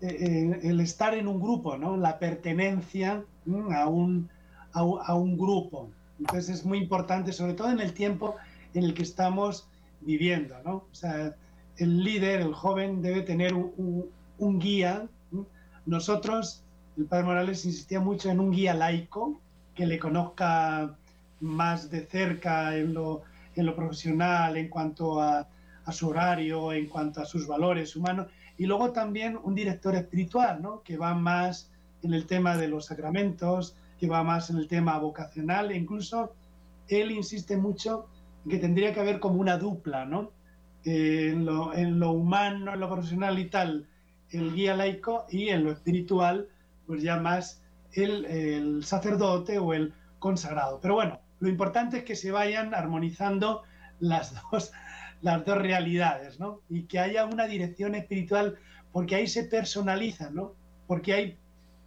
el, 0.00 0.80
estar 0.80 1.14
en 1.14 1.28
un 1.28 1.40
grupo, 1.40 1.78
¿no? 1.78 1.96
la 1.96 2.18
pertenencia 2.18 3.24
a 3.72 3.86
un, 3.86 4.28
a, 4.72 5.14
un 5.14 5.38
grupo. 5.38 5.88
Entonces 6.18 6.48
es 6.48 6.64
muy 6.64 6.78
importante, 6.78 7.32
sobre 7.32 7.54
todo 7.54 7.70
en 7.70 7.80
el 7.80 7.92
tiempo 7.92 8.34
en 8.74 8.82
el 8.84 8.92
que 8.92 9.04
estamos 9.04 9.68
viviendo. 10.00 10.56
¿no? 10.64 10.74
O 10.74 10.88
sea, 10.94 11.36
el 11.76 12.02
líder, 12.02 12.40
el 12.40 12.54
joven, 12.54 13.02
debe 13.02 13.22
tener 13.22 13.54
un, 13.54 14.06
un, 14.38 14.58
guía. 14.58 15.06
Nosotros, 15.86 16.64
el 16.96 17.04
padre 17.04 17.24
Morales 17.24 17.64
insistía 17.64 18.00
mucho 18.00 18.30
en 18.30 18.40
un 18.40 18.50
guía 18.50 18.74
laico 18.74 19.40
que 19.76 19.86
le 19.86 20.00
conozca 20.00 20.96
más 21.38 21.88
de 21.88 22.04
cerca 22.04 22.76
en 22.76 22.94
lo, 22.94 23.22
en 23.54 23.66
lo 23.66 23.76
profesional, 23.76 24.56
en 24.56 24.68
cuanto 24.68 25.20
a 25.20 25.46
a 25.84 25.92
su 25.92 26.08
horario, 26.08 26.72
en 26.72 26.86
cuanto 26.86 27.20
a 27.20 27.24
sus 27.24 27.46
valores 27.46 27.96
humanos, 27.96 28.26
y 28.58 28.66
luego 28.66 28.92
también 28.92 29.38
un 29.42 29.54
director 29.54 29.94
espiritual, 29.94 30.62
¿no? 30.62 30.82
que 30.82 30.96
va 30.96 31.14
más 31.14 31.70
en 32.02 32.14
el 32.14 32.26
tema 32.26 32.56
de 32.56 32.68
los 32.68 32.86
sacramentos, 32.86 33.76
que 33.98 34.08
va 34.08 34.22
más 34.22 34.50
en 34.50 34.58
el 34.58 34.68
tema 34.68 34.98
vocacional, 34.98 35.70
e 35.70 35.76
incluso 35.76 36.34
él 36.88 37.10
insiste 37.10 37.56
mucho 37.56 38.08
en 38.44 38.50
que 38.50 38.58
tendría 38.58 38.92
que 38.92 39.00
haber 39.00 39.20
como 39.20 39.40
una 39.40 39.56
dupla, 39.56 40.04
¿no? 40.04 40.30
en, 40.84 41.44
lo, 41.44 42.12
humano, 42.12 42.74
en 42.74 42.80
lo 42.80 42.90
profesional 42.90 43.38
y 43.38 43.48
tal, 43.48 43.86
el 44.30 44.52
guía 44.52 44.76
laico, 44.76 45.26
y 45.30 45.48
en 45.48 45.64
lo 45.64 45.72
espiritual, 45.72 46.48
pues 46.86 47.02
ya 47.02 47.16
más 47.18 47.62
el 47.92 48.82
sacerdote 48.84 49.58
o 49.58 49.74
el 49.74 49.92
consagrado. 50.18 50.78
Pero 50.80 50.94
bueno, 50.94 51.20
lo 51.40 51.48
importante 51.48 51.98
es 51.98 52.04
que 52.04 52.16
se 52.16 52.30
vayan 52.30 52.72
armonizando 52.74 53.64
las 53.98 54.34
dos 54.50 54.72
las 55.22 55.44
dos 55.44 55.58
realidades, 55.58 56.38
¿no? 56.38 56.60
Y 56.68 56.82
que 56.82 56.98
haya 56.98 57.24
una 57.24 57.46
dirección 57.46 57.94
espiritual, 57.94 58.58
porque 58.92 59.14
ahí 59.14 59.26
se 59.26 59.44
personaliza, 59.44 60.30
¿no? 60.30 60.52
Porque 60.86 61.14
hay 61.14 61.36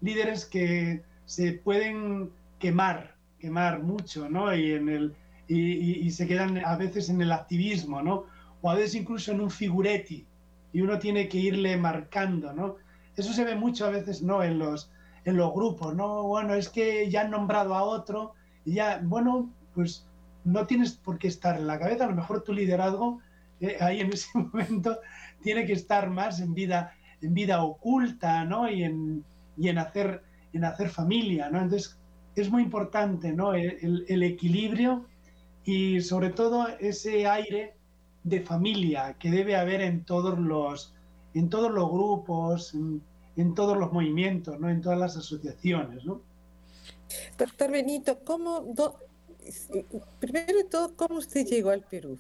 líderes 0.02 0.46
que 0.46 1.04
se 1.26 1.54
pueden 1.54 2.32
quemar, 2.60 3.16
quemar 3.40 3.84
mucho, 3.84 4.30
¿no? 4.30 4.56
Y, 4.56 4.72
en 4.72 4.90
el, 4.90 5.16
y, 5.48 6.10
se 6.12 6.28
quedan 6.28 6.64
a 6.66 6.78
veces 6.78 7.10
en 7.10 7.22
el 7.22 7.32
activismo, 7.32 8.02
¿no? 8.02 8.26
O 8.62 8.70
a 8.70 8.76
veces 8.76 8.96
incluso 8.96 9.32
en 9.32 9.42
un 9.42 9.52
figuretti, 9.52 10.26
y 10.72 10.82
uno 10.82 10.98
tiene 10.98 11.28
que 11.28 11.38
irle 11.38 11.78
marcando, 11.78 12.54
¿no? 12.54 12.78
Eso 13.16 13.34
se 13.34 13.46
ve 13.46 13.56
mucho 13.56 13.86
a 13.86 13.90
veces, 13.90 14.22
¿no? 14.22 14.44
En 14.44 14.60
los, 14.60 14.92
en 15.26 15.38
los 15.38 15.54
grupos, 15.54 15.94
¿no? 15.96 16.24
Bueno, 16.24 16.54
es 16.54 16.70
que 16.70 17.10
ya 17.10 17.22
han 17.22 17.32
nombrado 17.32 17.76
a 17.76 17.84
otro, 17.84 18.34
y 18.64 18.76
ya, 18.76 19.02
bueno, 19.04 19.50
pues 19.74 20.08
no 20.46 20.66
tienes 20.66 20.94
por 20.94 21.18
qué 21.18 21.28
estar 21.28 21.58
en 21.58 21.68
la 21.68 21.80
cabeza, 21.80 22.06
a 22.06 22.10
lo 22.10 22.16
mejor 22.16 22.44
tu 22.44 22.54
liderazgo 22.54 23.20
eh, 23.62 23.78
ahí 23.80 24.02
en 24.02 24.14
ese 24.14 24.28
momento 24.38 25.00
tiene 25.42 25.66
que 25.66 25.74
estar 25.74 26.10
más 26.10 26.40
en 26.40 26.54
vida, 26.54 26.94
en 27.22 27.34
vida 27.34 27.64
oculta, 27.64 28.46
¿no? 28.46 28.70
Y 28.70 28.84
en, 28.84 29.24
y 29.58 29.70
en, 29.70 29.78
hacer, 29.78 30.24
en 30.54 30.66
hacer 30.66 30.90
familia, 30.90 31.50
¿no? 31.50 31.62
Entonces 31.62 31.98
es 32.36 32.50
muy 32.50 32.64
importante, 32.64 33.32
¿no? 33.32 33.54
El, 33.54 34.06
el, 34.08 34.24
equilibrio 34.24 35.06
y 35.64 36.02
sobre 36.02 36.32
todo 36.32 36.68
ese 36.80 37.28
aire 37.28 37.76
de 38.24 38.42
familia 38.42 39.16
que 39.20 39.32
debe 39.32 39.56
haber 39.56 39.82
en 39.82 40.04
todos 40.04 40.38
los, 40.38 40.94
en 41.34 41.50
todos 41.50 41.72
los 41.72 41.90
grupos, 41.90 42.74
en, 42.74 43.02
en 43.38 43.54
todos 43.54 43.78
los 43.78 43.92
movimientos, 43.92 44.60
¿no? 44.60 44.70
En 44.70 44.82
todas 44.82 44.98
las 44.98 45.16
asociaciones, 45.18 46.04
¿no? 46.06 46.22
Doctor 47.38 47.72
Benito, 47.72 48.20
¿cómo, 48.24 48.74
primero 50.20 50.58
de 50.58 50.64
todo, 50.66 50.96
¿cómo 50.96 51.20
usted 51.20 51.46
llegó 51.46 51.70
al 51.70 51.82
Perú? 51.82 52.18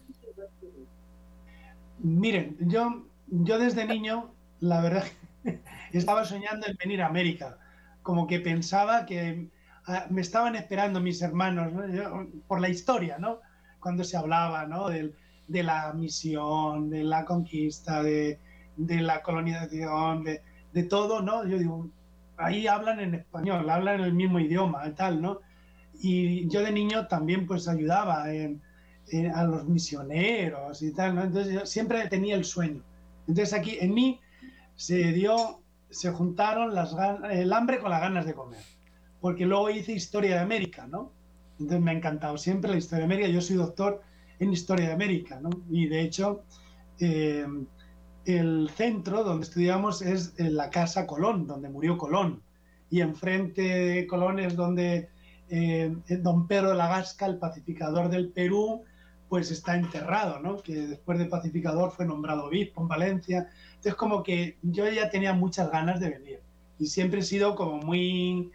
Miren, 1.97 2.58
yo, 2.60 3.05
yo 3.27 3.58
desde 3.60 3.86
niño, 3.86 4.34
la 4.60 4.81
verdad, 4.81 5.05
estaba 5.91 6.25
soñando 6.25 6.67
en 6.67 6.75
venir 6.77 7.01
a 7.01 7.08
América. 7.08 7.58
Como 8.01 8.27
que 8.27 8.39
pensaba 8.39 9.05
que 9.05 9.49
ah, 9.88 10.05
me 10.10 10.21
estaban 10.21 10.55
esperando 10.55 10.99
mis 10.99 11.21
hermanos, 11.21 11.73
por 12.47 12.60
la 12.60 12.69
historia, 12.69 13.17
¿no? 13.17 13.39
Cuando 13.79 14.03
se 14.03 14.17
hablaba, 14.17 14.65
¿no? 14.67 14.89
De, 14.89 15.13
de 15.47 15.63
la 15.63 15.93
misión, 15.93 16.89
de 16.89 17.03
la 17.03 17.25
conquista, 17.25 18.03
de, 18.03 18.39
de 18.77 19.01
la 19.01 19.21
colonización, 19.21 20.23
de, 20.23 20.41
de, 20.73 20.84
todo, 20.84 21.21
¿no? 21.21 21.45
Yo 21.47 21.58
digo, 21.58 21.89
ahí 22.38 22.67
hablan 22.67 22.99
en 22.99 23.15
español, 23.15 23.69
hablan 23.69 24.01
el 24.01 24.13
mismo 24.13 24.39
idioma, 24.39 24.93
tal, 24.95 25.21
¿no? 25.21 25.39
Y 26.01 26.47
yo 26.49 26.62
de 26.62 26.71
niño 26.71 27.08
también 27.08 27.47
pues 27.47 27.67
ayudaba 27.67 28.31
a 29.34 29.44
los 29.44 29.65
misioneros 29.65 30.82
y 30.82 30.91
tal, 30.91 31.15
¿no? 31.15 31.24
Entonces 31.24 31.54
yo 31.54 31.65
siempre 31.65 32.08
tenía 32.08 32.36
el 32.36 32.46
sueño. 32.46 32.82
Entonces 33.28 33.54
aquí 33.54 33.78
en 33.80 33.94
mí 33.94 34.20
se 34.76 35.13
dio, 35.13 35.62
se 35.89 36.12
juntaron 36.12 36.74
las 36.74 36.96
el 37.32 37.54
hambre 37.54 37.80
con 37.80 37.91
las 37.91 38.02
ganas 38.02 38.26
de 38.26 38.34
comer, 38.34 38.63
porque 39.22 39.46
luego 39.46 39.70
hice 39.70 39.94
historia 39.94 40.36
de 40.36 40.41
América, 40.41 40.88
¿no? 40.88 41.12
Entonces 41.60 41.82
me 41.82 41.91
ha 41.91 41.94
encantado 41.94 42.38
siempre 42.38 42.72
la 42.72 42.78
historia 42.78 43.08
de 43.08 43.13
América. 43.13 43.30
Yo 43.30 43.41
soy 43.41 43.56
doctor 43.56 44.02
en 44.39 44.52
historia 44.52 44.88
de 44.88 44.94
América, 44.94 45.39
¿no? 45.39 45.50
Y 45.70 45.88
de 45.88 46.02
hecho, 46.02 46.44
eh, 47.00 47.46
el 48.26 48.70
centro 48.76 49.24
donde 49.24 49.46
estudiamos 49.46 50.02
es 50.02 50.34
en 50.38 50.56
la 50.56 50.70
Casa 50.70 51.08
Colón, 51.08 51.48
donde 51.48 51.70
murió 51.70 51.98
Colón. 51.98 52.41
Y 52.89 53.02
enfrente 53.02 53.62
de 53.62 54.08
Colón 54.08 54.39
es 54.39 54.56
donde 54.56 55.10
eh, 55.50 55.96
don 56.22 56.48
Pedro 56.48 56.70
de 56.70 56.76
la 56.76 56.88
Gasca, 56.88 57.26
el 57.26 57.38
pacificador 57.38 58.10
del 58.10 58.30
Perú, 58.30 58.84
pues 59.36 59.52
está 59.52 59.76
enterrado, 59.76 60.39
¿no? 60.39 60.63
Que 60.63 60.88
después 60.88 61.19
de 61.19 61.26
pacificador 61.26 61.91
fue 61.91 62.06
nombrado 62.06 62.45
obispo 62.45 62.82
en 62.82 62.88
Valencia. 62.88 63.50
Entonces 63.67 63.95
como 63.95 64.24
que 64.24 64.58
yo 64.62 64.89
ya 64.89 65.10
tenía 65.10 65.34
muchas 65.34 65.69
ganas 65.69 66.00
de 66.00 66.10
venir 66.10 66.39
y 66.80 66.86
siempre 66.86 67.19
he 67.19 67.24
sido 67.24 67.54
como 67.54 67.80
muy 67.80 68.50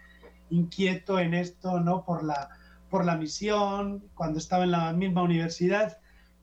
inquieto 0.49 1.19
en 1.19 1.35
esto, 1.35 1.81
¿no? 1.81 2.03
Por 2.03 2.25
la, 2.25 2.49
por 2.89 3.05
la 3.05 3.15
misión, 3.15 4.05
cuando 4.15 4.39
estaba 4.39 4.65
en 4.65 4.71
la 4.71 4.95
misma 4.95 5.23
universidad, 5.23 5.99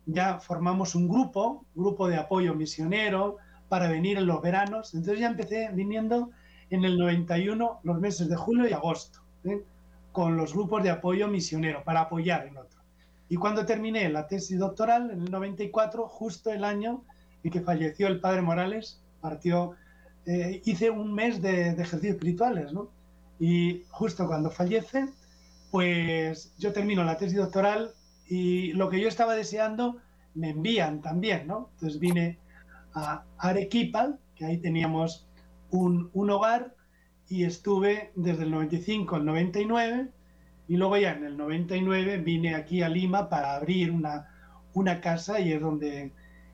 ya 0.06 0.38
formamos 0.38 0.94
un 0.94 1.08
grupo, 1.08 1.66
grupo 1.74 2.08
de 2.08 2.18
apoyo 2.18 2.54
misionero, 2.54 3.38
para 3.70 3.90
venir 3.90 4.20
en 4.20 4.28
los 4.28 4.40
veranos. 4.44 4.94
Entonces 4.94 5.20
ya 5.20 5.30
empecé 5.30 5.72
viniendo 5.74 6.30
en 6.70 6.86
el 6.86 7.00
91, 7.00 7.80
los 7.82 8.00
meses 8.00 8.30
de 8.30 8.36
julio 8.36 8.70
y 8.70 8.74
agosto, 8.74 9.22
¿eh? 9.46 9.64
con 10.12 10.38
los 10.38 10.54
grupos 10.54 10.84
de 10.84 10.92
apoyo 10.92 11.28
misionero, 11.28 11.84
para 11.84 12.02
apoyar 12.02 12.46
en 12.46 12.58
otro. 12.58 12.77
Y 13.30 13.36
cuando 13.36 13.66
terminé 13.66 14.10
la 14.10 14.28
tesis 14.28 14.60
doctoral, 14.60 15.12
en 15.12 15.22
el 15.22 15.32
94, 15.32 16.08
justo 16.08 16.52
el 16.52 16.64
año 16.64 17.04
en 17.44 17.52
que 17.52 17.62
falleció 17.62 18.08
el 18.08 18.20
padre 18.20 18.42
Morales, 18.42 19.02
partió, 19.22 19.72
eh, 20.26 20.62
hice 20.66 20.90
un 20.90 21.14
mes 21.14 21.42
de, 21.42 21.70
ejercicios 21.70 22.16
espirituales. 22.16 22.72
Y 23.40 23.84
justo 23.90 24.28
cuando 24.28 24.50
fallece, 24.50 25.10
pues 25.72 26.54
yo 26.58 26.74
termino 26.74 27.04
la 27.04 27.18
tesis 27.18 27.38
doctoral 27.38 27.92
y 28.28 28.74
lo 28.74 28.90
que 28.90 29.00
yo 29.00 29.08
estaba 29.08 29.36
deseando 29.36 29.98
me 30.34 30.52
envían 30.52 31.02
también, 31.02 31.48
¿no? 31.48 31.70
Entonces 31.74 32.00
vine 32.00 32.40
a 32.94 33.24
Arequipa, 33.38 34.18
que 34.36 34.46
ahí 34.46 34.58
teníamos 34.58 35.28
un, 35.72 36.10
un 36.14 36.30
hogar, 36.30 36.74
y 37.30 37.44
estuve 37.44 38.12
desde 38.16 38.44
el 38.44 38.52
95 38.52 39.16
al 39.16 39.26
99, 39.26 40.10
y 40.68 40.78
luego 40.78 40.98
ya 40.98 41.14
en 41.14 41.26
el 41.26 41.38
99 41.38 42.18
vine 42.18 42.56
aquí 42.56 42.82
a 42.82 42.90
Lima 42.90 43.30
para 43.30 43.56
abrir 43.56 43.92
una, 43.92 44.30
una 44.74 45.00
casa 45.02 45.40
y 45.40 45.54
es 45.54 45.62
donde 45.62 46.12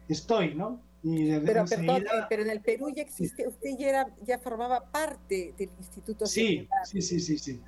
estoy, 0.07 0.55
¿no? 0.55 0.81
pero, 1.03 1.65
perdón, 1.65 2.03
eh, 2.03 2.25
pero 2.29 2.43
en 2.43 2.49
el 2.49 2.61
Perú 2.61 2.89
ya 2.95 3.01
existe, 3.01 3.45
usted 3.47 3.71
ya, 3.77 3.89
era, 3.89 4.07
ya 4.25 4.39
formaba 4.39 4.85
parte 4.89 5.53
del 5.57 5.69
Instituto 5.77 6.25
Sí, 6.25 6.67
sí, 6.85 7.01
sí, 7.01 7.19
sí, 7.19 7.37
sí. 7.37 7.61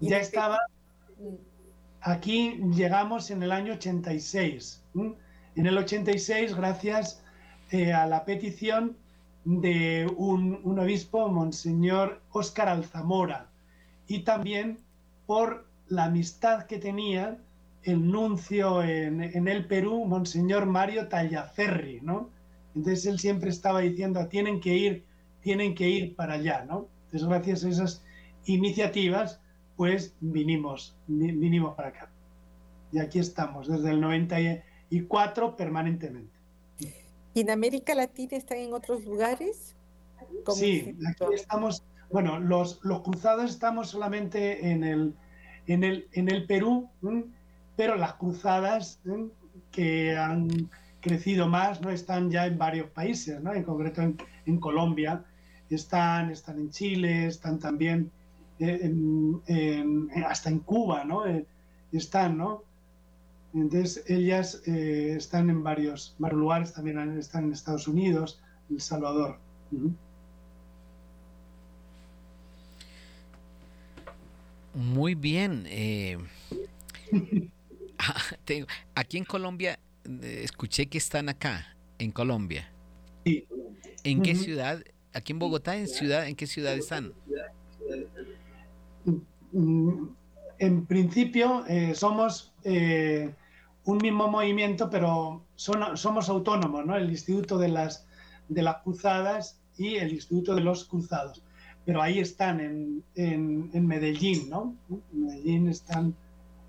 Ya 0.00 0.18
estaba. 0.18 0.58
Aquí 2.02 2.60
llegamos 2.74 3.30
en 3.30 3.42
el 3.42 3.52
año 3.52 3.74
86. 3.74 4.82
En 5.56 5.66
el 5.66 5.78
86, 5.78 6.54
gracias 6.54 7.22
eh, 7.70 7.94
a 7.94 8.06
la 8.06 8.26
petición 8.26 8.98
de 9.44 10.06
un, 10.16 10.78
obispo, 10.78 11.28
Monseñor 11.28 12.20
Óscar 12.30 12.68
Alzamora, 12.68 13.48
y 14.06 14.20
también 14.20 14.78
por 15.26 15.66
la 15.88 16.04
amistad 16.04 16.66
que 16.66 16.78
tenía 16.78 17.38
el 17.84 18.10
nuncio 18.10 18.82
en, 18.82 19.20
el 19.22 19.66
Perú, 19.66 20.06
Monseñor 20.06 20.66
Mario 20.66 21.08
Tallaferri, 21.08 22.00
¿no? 22.00 22.30
Entonces 22.74 23.06
él 23.06 23.18
siempre 23.18 23.50
estaba 23.50 23.80
diciendo, 23.80 24.26
tienen 24.28 24.60
que 24.60 24.74
ir, 24.74 25.04
tienen 25.42 25.74
que 25.74 25.88
ir 25.88 26.16
para 26.16 26.34
allá, 26.34 26.64
¿no? 26.64 26.88
Entonces 27.04 27.28
gracias 27.28 27.64
a 27.64 27.68
esas 27.68 28.04
iniciativas, 28.46 29.40
pues 29.76 30.14
vinimos, 30.20 30.96
vinimos 31.06 31.74
para 31.74 31.88
acá. 31.88 32.10
Y 32.90 32.98
aquí 33.00 33.18
estamos, 33.18 33.68
desde 33.68 33.90
el 33.90 34.00
94 34.00 35.56
permanentemente. 35.56 36.32
¿Y 37.34 37.40
en 37.40 37.50
América 37.50 37.94
Latina 37.94 38.36
están 38.36 38.58
en 38.58 38.72
otros 38.72 39.04
lugares? 39.04 39.76
Sí, 40.54 40.96
aquí 41.06 41.34
estamos, 41.34 41.84
bueno, 42.10 42.38
los, 42.38 42.80
los 42.82 43.02
cruzados 43.02 43.50
estamos 43.50 43.90
solamente 43.90 44.70
en 44.70 44.84
el, 44.84 45.14
en 45.66 45.84
el, 45.84 46.08
en 46.12 46.30
el 46.30 46.46
Perú, 46.46 46.88
pero 47.76 47.96
las 47.96 48.14
cruzadas 48.14 49.00
que 49.70 50.16
han 50.16 50.70
crecido 51.00 51.48
más 51.48 51.80
no 51.80 51.90
están 51.90 52.30
ya 52.30 52.46
en 52.46 52.58
varios 52.58 52.88
países, 52.90 53.40
¿no? 53.42 53.52
en 53.52 53.62
concreto 53.62 54.02
en, 54.02 54.16
en 54.46 54.58
Colombia, 54.58 55.24
están, 55.70 56.30
están 56.30 56.58
en 56.58 56.70
Chile, 56.70 57.26
están 57.26 57.58
también 57.58 58.10
hasta 60.26 60.50
en 60.50 60.58
Cuba, 60.60 61.04
¿no? 61.04 61.26
Eh, 61.26 61.46
están, 61.92 62.38
¿no? 62.38 62.62
Entonces, 63.52 64.04
ellas 64.08 64.62
eh, 64.66 65.14
están 65.16 65.48
en 65.50 65.62
varios, 65.62 66.16
varios, 66.18 66.40
lugares, 66.40 66.72
también 66.72 67.18
están 67.18 67.44
en 67.44 67.52
Estados 67.52 67.86
Unidos, 67.86 68.40
El 68.70 68.80
Salvador. 68.80 69.38
Muy 74.74 75.14
bien. 75.14 75.64
Eh, 75.68 76.18
ah, 77.98 78.16
aquí 78.94 79.18
en 79.18 79.24
Colombia, 79.24 79.78
escuché 80.20 80.86
que 80.86 80.98
están 80.98 81.28
acá, 81.28 81.76
en 81.98 82.10
Colombia. 82.10 82.70
Sí. 83.24 83.46
¿En 84.02 84.22
qué 84.22 84.34
ciudad? 84.34 84.82
Aquí 85.14 85.32
en 85.32 85.38
Bogotá, 85.38 85.76
¿en 85.76 85.88
ciudad? 85.88 86.26
¿En 86.26 86.36
qué 86.36 86.46
ciudad 86.46 86.74
están? 86.74 87.14
Mm, 89.52 90.08
en 90.58 90.86
principio 90.86 91.64
eh, 91.66 91.94
somos 91.94 92.52
eh, 92.64 93.32
un 93.84 93.98
mismo 93.98 94.28
movimiento, 94.28 94.90
pero 94.90 95.44
somos 95.54 96.28
autónomos, 96.28 96.84
¿no? 96.84 96.96
El 96.96 97.10
Instituto 97.10 97.58
de 97.58 97.68
las, 97.68 98.06
de 98.48 98.62
las 98.62 98.82
Cruzadas 98.82 99.60
y 99.78 99.96
el 99.96 100.12
Instituto 100.12 100.54
de 100.54 100.62
los 100.62 100.84
Cruzados. 100.84 101.42
Pero 101.84 102.00
ahí 102.00 102.18
están, 102.18 102.60
en, 102.60 103.04
en, 103.14 103.86
Medellín, 103.86 104.48
¿no? 104.48 104.74
En 104.90 105.26
Medellín 105.26 105.68
están 105.68 106.14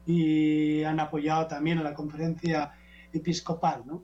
y 0.05 0.84
han 0.84 0.99
apoyado 0.99 1.47
también 1.47 1.80
a 1.80 1.84
la 1.84 1.93
conferencia 1.93 2.74
episcopal, 3.13 3.84
¿no? 3.86 4.03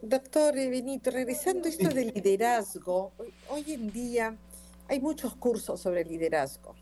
Doctor 0.00 0.54
Benito, 0.54 1.10
regresando 1.10 1.66
a 1.66 1.68
esto 1.68 1.88
del 1.88 2.12
liderazgo, 2.14 3.12
hoy 3.50 3.72
en 3.72 3.92
día 3.92 4.36
hay 4.88 5.00
muchos 5.00 5.34
cursos 5.34 5.80
sobre 5.80 6.04
liderazgo. 6.04 6.74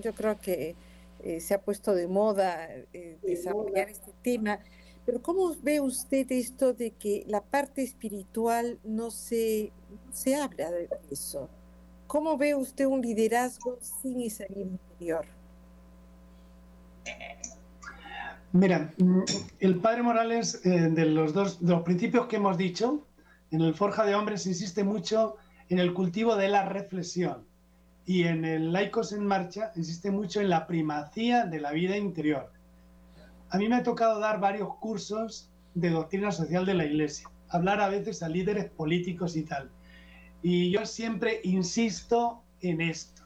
Yo 0.00 0.14
creo 0.14 0.38
que 0.38 0.76
eh, 1.22 1.40
se 1.40 1.54
ha 1.54 1.60
puesto 1.60 1.94
de 1.94 2.06
moda 2.06 2.68
eh, 2.92 3.18
desarrollar 3.22 3.90
este 3.90 4.12
tema, 4.22 4.60
pero 5.04 5.20
¿cómo 5.20 5.54
ve 5.62 5.80
usted 5.80 6.30
esto 6.30 6.72
de 6.72 6.92
que 6.92 7.24
la 7.26 7.42
parte 7.42 7.82
espiritual 7.82 8.78
no 8.84 9.10
se, 9.10 9.72
se 10.12 10.36
habla 10.36 10.70
de 10.70 10.88
eso? 11.10 11.48
¿Cómo 12.06 12.36
ve 12.36 12.54
usted 12.54 12.86
un 12.86 13.00
liderazgo 13.00 13.78
sin 13.80 14.20
ese 14.22 14.46
interior? 14.54 15.26
Mira, 18.52 18.94
el 19.60 19.80
padre 19.80 20.02
Morales, 20.02 20.64
eh, 20.64 20.88
de 20.90 21.04
los 21.04 21.34
dos 21.34 21.60
de 21.60 21.70
los 21.70 21.82
principios 21.82 22.26
que 22.26 22.36
hemos 22.36 22.56
dicho, 22.56 23.06
en 23.50 23.60
el 23.60 23.74
Forja 23.74 24.06
de 24.06 24.14
Hombres 24.14 24.46
insiste 24.46 24.84
mucho 24.84 25.36
en 25.68 25.78
el 25.78 25.92
cultivo 25.92 26.34
de 26.36 26.48
la 26.48 26.64
reflexión 26.64 27.46
y 28.06 28.24
en 28.24 28.46
el 28.46 28.72
Laicos 28.72 29.12
en 29.12 29.26
Marcha 29.26 29.70
insiste 29.76 30.10
mucho 30.10 30.40
en 30.40 30.48
la 30.48 30.66
primacía 30.66 31.44
de 31.44 31.60
la 31.60 31.72
vida 31.72 31.98
interior. 31.98 32.50
A 33.50 33.58
mí 33.58 33.68
me 33.68 33.76
ha 33.76 33.82
tocado 33.82 34.18
dar 34.18 34.40
varios 34.40 34.76
cursos 34.76 35.50
de 35.74 35.90
doctrina 35.90 36.32
social 36.32 36.64
de 36.64 36.74
la 36.74 36.86
Iglesia, 36.86 37.28
hablar 37.50 37.82
a 37.82 37.90
veces 37.90 38.22
a 38.22 38.30
líderes 38.30 38.70
políticos 38.70 39.36
y 39.36 39.42
tal. 39.42 39.70
Y 40.42 40.70
yo 40.70 40.86
siempre 40.86 41.40
insisto 41.44 42.42
en 42.60 42.80
esto. 42.80 43.22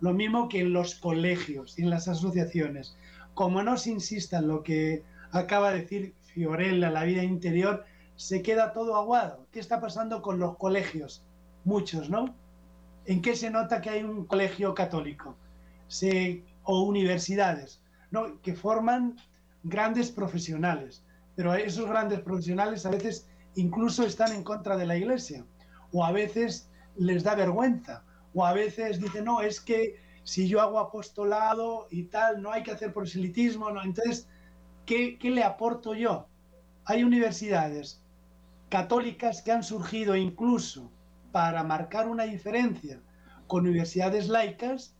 Lo 0.00 0.12
mismo 0.12 0.48
que 0.48 0.60
en 0.60 0.72
los 0.72 0.94
colegios 0.94 1.78
y 1.78 1.82
en 1.82 1.90
las 1.90 2.08
asociaciones. 2.08 2.96
Como 3.34 3.62
no 3.62 3.76
se 3.76 3.90
insista 3.90 4.38
en 4.38 4.48
lo 4.48 4.62
que 4.62 5.02
acaba 5.30 5.72
de 5.72 5.80
decir 5.82 6.14
Fiorella, 6.22 6.90
la 6.90 7.04
vida 7.04 7.22
interior, 7.22 7.84
se 8.16 8.42
queda 8.42 8.72
todo 8.72 8.96
aguado. 8.96 9.46
¿Qué 9.52 9.60
está 9.60 9.80
pasando 9.80 10.22
con 10.22 10.38
los 10.38 10.56
colegios? 10.56 11.24
Muchos, 11.64 12.10
¿no? 12.10 12.34
¿En 13.06 13.22
qué 13.22 13.34
se 13.36 13.50
nota 13.50 13.80
que 13.80 13.90
hay 13.90 14.02
un 14.02 14.26
colegio 14.26 14.74
católico? 14.74 15.36
O 16.64 16.82
universidades. 16.82 17.82
Que 18.42 18.54
forman 18.54 19.16
grandes 19.62 20.10
profesionales. 20.10 21.02
Pero 21.34 21.54
esos 21.54 21.88
grandes 21.88 22.20
profesionales 22.20 22.84
a 22.86 22.90
veces 22.90 23.28
incluso 23.54 24.04
están 24.04 24.32
en 24.32 24.42
contra 24.44 24.76
de 24.76 24.86
la 24.86 24.96
iglesia. 24.96 25.44
O 25.92 26.04
a 26.04 26.12
veces 26.12 26.68
les 26.96 27.22
da 27.22 27.34
vergüenza. 27.34 28.04
O 28.34 28.44
a 28.44 28.52
veces 28.52 29.00
dicen, 29.00 29.24
no, 29.24 29.40
es 29.40 29.60
que 29.60 29.96
si 30.24 30.48
yo 30.48 30.60
hago 30.60 30.78
apostolado 30.78 31.86
y 31.90 32.04
tal, 32.04 32.42
no 32.42 32.52
hay 32.52 32.62
que 32.62 32.72
hacer 32.72 32.92
proselitismo. 32.92 33.70
¿no? 33.70 33.82
Entonces, 33.82 34.28
¿qué, 34.86 35.18
¿qué 35.18 35.30
le 35.30 35.44
aporto 35.44 35.94
yo? 35.94 36.26
Hay 36.84 37.04
universidades 37.04 38.02
católicas 38.68 39.42
que 39.42 39.52
han 39.52 39.62
surgido 39.62 40.16
incluso 40.16 40.90
para 41.30 41.62
marcar 41.62 42.08
una 42.08 42.24
diferencia 42.24 43.00
con 43.46 43.66
universidades 43.66 44.28
laicas 44.28 44.94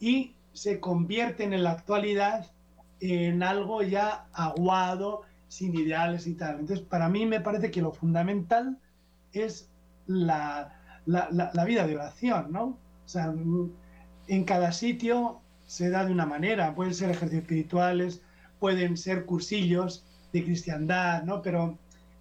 y 0.00 0.36
se 0.52 0.80
convierten 0.80 1.52
en 1.52 1.64
la 1.64 1.72
actualidad 1.72 2.46
en 3.00 3.42
algo 3.42 3.82
ya 3.82 4.26
aguado, 4.32 5.22
sin 5.48 5.74
ideales 5.74 6.26
y 6.26 6.34
tal. 6.34 6.60
Entonces, 6.60 6.84
para 6.86 7.08
mí 7.08 7.26
me 7.26 7.40
parece 7.40 7.70
que 7.70 7.82
lo 7.82 7.92
fundamental 7.92 8.78
es 9.32 9.70
la, 10.06 10.72
la, 11.06 11.64
vida 11.64 11.86
de 11.86 11.96
oración, 11.96 12.52
¿no? 12.52 12.64
O 12.64 13.08
sea, 13.08 13.32
en 14.28 14.44
cada 14.44 14.72
sitio 14.72 15.40
se 15.66 15.90
da 15.90 16.04
de 16.04 16.12
una 16.12 16.26
manera, 16.26 16.74
pueden 16.74 16.94
ser 16.94 17.10
ejercicios 17.10 17.42
espirituales, 17.42 18.22
pueden 18.58 18.96
ser 18.96 19.26
cursillos 19.26 20.04
de 20.32 20.44
cristiandad, 20.44 21.22
¿no? 21.24 21.42
Pero 21.42 21.78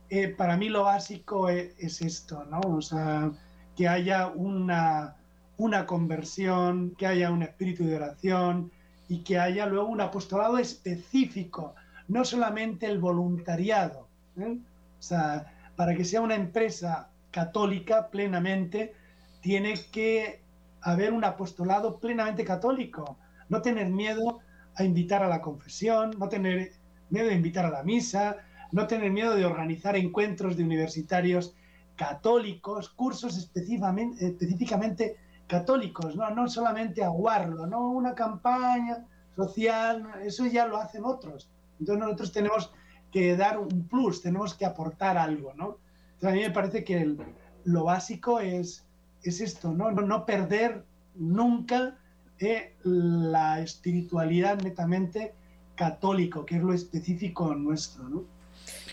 eh, 0.10 0.30
para 0.30 0.58
mí 0.58 0.70
lo 0.70 0.84
básico 0.84 1.50
es, 1.50 1.74
es, 1.80 2.02
esto, 2.02 2.46
¿no? 2.46 2.60
O 2.62 2.82
sea, 2.82 3.32
que 3.76 3.88
haya 3.88 4.28
una, 4.28 5.16
una 5.58 5.86
conversión, 5.86 6.96
que 6.98 7.08
haya 7.08 7.32
un 7.32 7.44
espíritu 7.44 7.86
de 7.86 7.96
oración 7.96 8.72
y 9.08 9.20
que 9.20 9.40
haya 9.40 9.66
luego 9.66 9.88
un 9.88 10.02
apostolado 10.02 10.58
específico, 10.58 11.76
no 12.08 12.26
solamente 12.26 12.88
el 12.88 13.00
voluntariado. 13.00 14.08
¿eh? 14.38 14.58
O 15.00 15.02
sea, 15.02 15.54
para 15.76 15.96
que 15.96 16.06
sea 16.06 16.22
una 16.22 16.36
empresa 16.36 17.10
católica 17.36 18.10
plenamente, 18.10 18.94
tiene 19.42 19.74
que 19.92 20.42
haber 20.80 21.12
un 21.12 21.26
apostolado 21.26 22.00
plenamente 22.00 22.46
católico. 22.46 23.18
No 23.50 23.62
tener 23.62 23.90
miedo 23.90 24.40
a 24.76 24.86
invitar 24.86 25.22
a 25.22 25.28
la 25.28 25.42
confesión, 25.42 26.12
no 26.18 26.30
tener 26.30 26.72
miedo 27.10 27.28
de 27.28 27.34
invitar 27.34 27.66
a 27.66 27.72
la 27.72 27.84
misa, 27.84 28.38
no 28.72 28.88
tener 28.88 29.12
miedo 29.12 29.36
de 29.36 29.44
organizar 29.44 29.98
encuentros 29.98 30.56
de 30.56 30.64
universitarios 30.64 31.54
católicos, 31.98 32.88
cursos 32.88 33.38
específicamente, 33.38 35.18
católicos, 35.46 36.16
¿no? 36.16 36.30
no 36.30 36.48
solamente 36.48 37.04
aguarlo, 37.04 37.68
no 37.68 37.90
una 37.90 38.16
campaña 38.16 39.06
social, 39.36 40.08
eso 40.24 40.46
ya 40.46 40.66
lo 40.68 40.78
hacen 40.78 41.04
otros. 41.04 41.50
Entonces 41.82 42.02
nosotros 42.02 42.32
tenemos 42.32 42.72
que 43.12 43.36
dar 43.36 43.60
un 43.60 43.90
plus, 43.90 44.22
tenemos 44.22 44.54
que 44.54 44.66
aportar 44.66 45.18
algo, 45.18 45.54
¿no? 45.54 45.84
A 46.22 46.32
mí 46.32 46.42
me 46.42 46.52
parece 46.52 46.84
que 46.84 47.16
lo 47.64 47.84
básico 47.86 48.40
es, 48.40 48.86
es 49.24 49.42
esto, 49.42 49.74
¿no? 49.74 49.92
No, 49.92 50.26
perder 50.26 50.84
nunca 51.16 51.98
eh, 52.40 52.74
la 52.84 53.62
espiritualidad 53.62 54.62
netamente 54.62 55.34
católico, 55.76 56.46
que 56.46 56.56
es 56.56 56.62
lo 56.62 56.74
específico 56.74 57.54
nuestro, 57.56 58.08
¿no? 58.08 58.24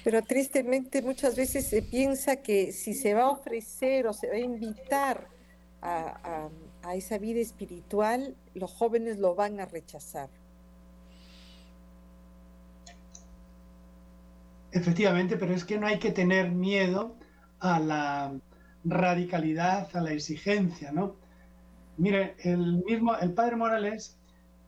Pero 0.04 0.22
tristemente 0.22 1.00
muchas 1.02 1.36
veces 1.36 1.66
se 1.66 1.82
piensa 1.82 2.36
que 2.36 2.72
si 2.72 2.94
se 2.94 3.14
va 3.14 3.22
a 3.22 3.30
ofrecer 3.30 4.06
o 4.06 4.12
se 4.12 4.28
va 4.28 4.34
a 4.34 4.38
invitar 4.38 5.28
a, 5.80 6.50
esa 6.94 7.18
vida 7.18 7.40
espiritual, 7.40 8.36
los 8.54 8.72
jóvenes 8.72 9.18
lo 9.18 9.34
van 9.34 9.60
a 9.60 9.66
rechazar. 9.66 10.28
Efectivamente, 14.72 15.36
pero 15.36 15.54
es 15.54 15.64
que 15.64 15.78
no 15.78 15.86
hay 15.86 15.98
que 15.98 16.12
tener 16.12 16.50
miedo 16.50 17.16
a 17.60 17.78
la 17.78 18.32
radicalidad, 18.84 19.88
a 19.94 20.00
la 20.00 20.12
exigencia, 20.12 20.92
¿no? 20.92 21.16
Mire, 21.98 22.34
el 22.38 22.82
mismo, 22.84 23.16
el 23.16 23.32
padre 23.32 23.56
Morales 23.56 24.16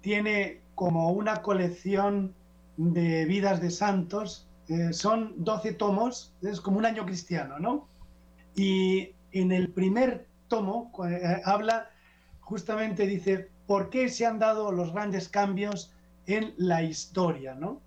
tiene 0.03 0.61
como 0.75 1.11
una 1.13 1.43
colección 1.43 2.35
de 2.77 3.25
vidas 3.25 3.61
de 3.61 3.71
santos 3.71 4.47
eh, 4.69 4.93
son 4.95 5.35
12 5.45 5.75
tomos, 5.75 6.33
es 6.41 6.61
como 6.61 6.79
un 6.79 6.87
año 6.87 7.05
cristiano, 7.05 7.59
¿no? 7.59 7.87
Y 8.57 9.11
en 9.33 9.53
el 9.53 9.71
primer 9.71 10.27
tomo 10.49 10.91
eh, 11.07 11.43
habla, 11.45 11.91
justamente 12.41 13.07
dice, 13.07 13.51
¿por 13.67 13.91
qué 13.91 14.09
se 14.09 14.25
han 14.25 14.39
dado 14.39 14.73
los 14.73 14.93
grandes 14.93 15.29
cambios 15.29 15.93
en 16.27 16.55
la 16.57 16.83
historia, 16.83 17.55
¿no? 17.55 17.81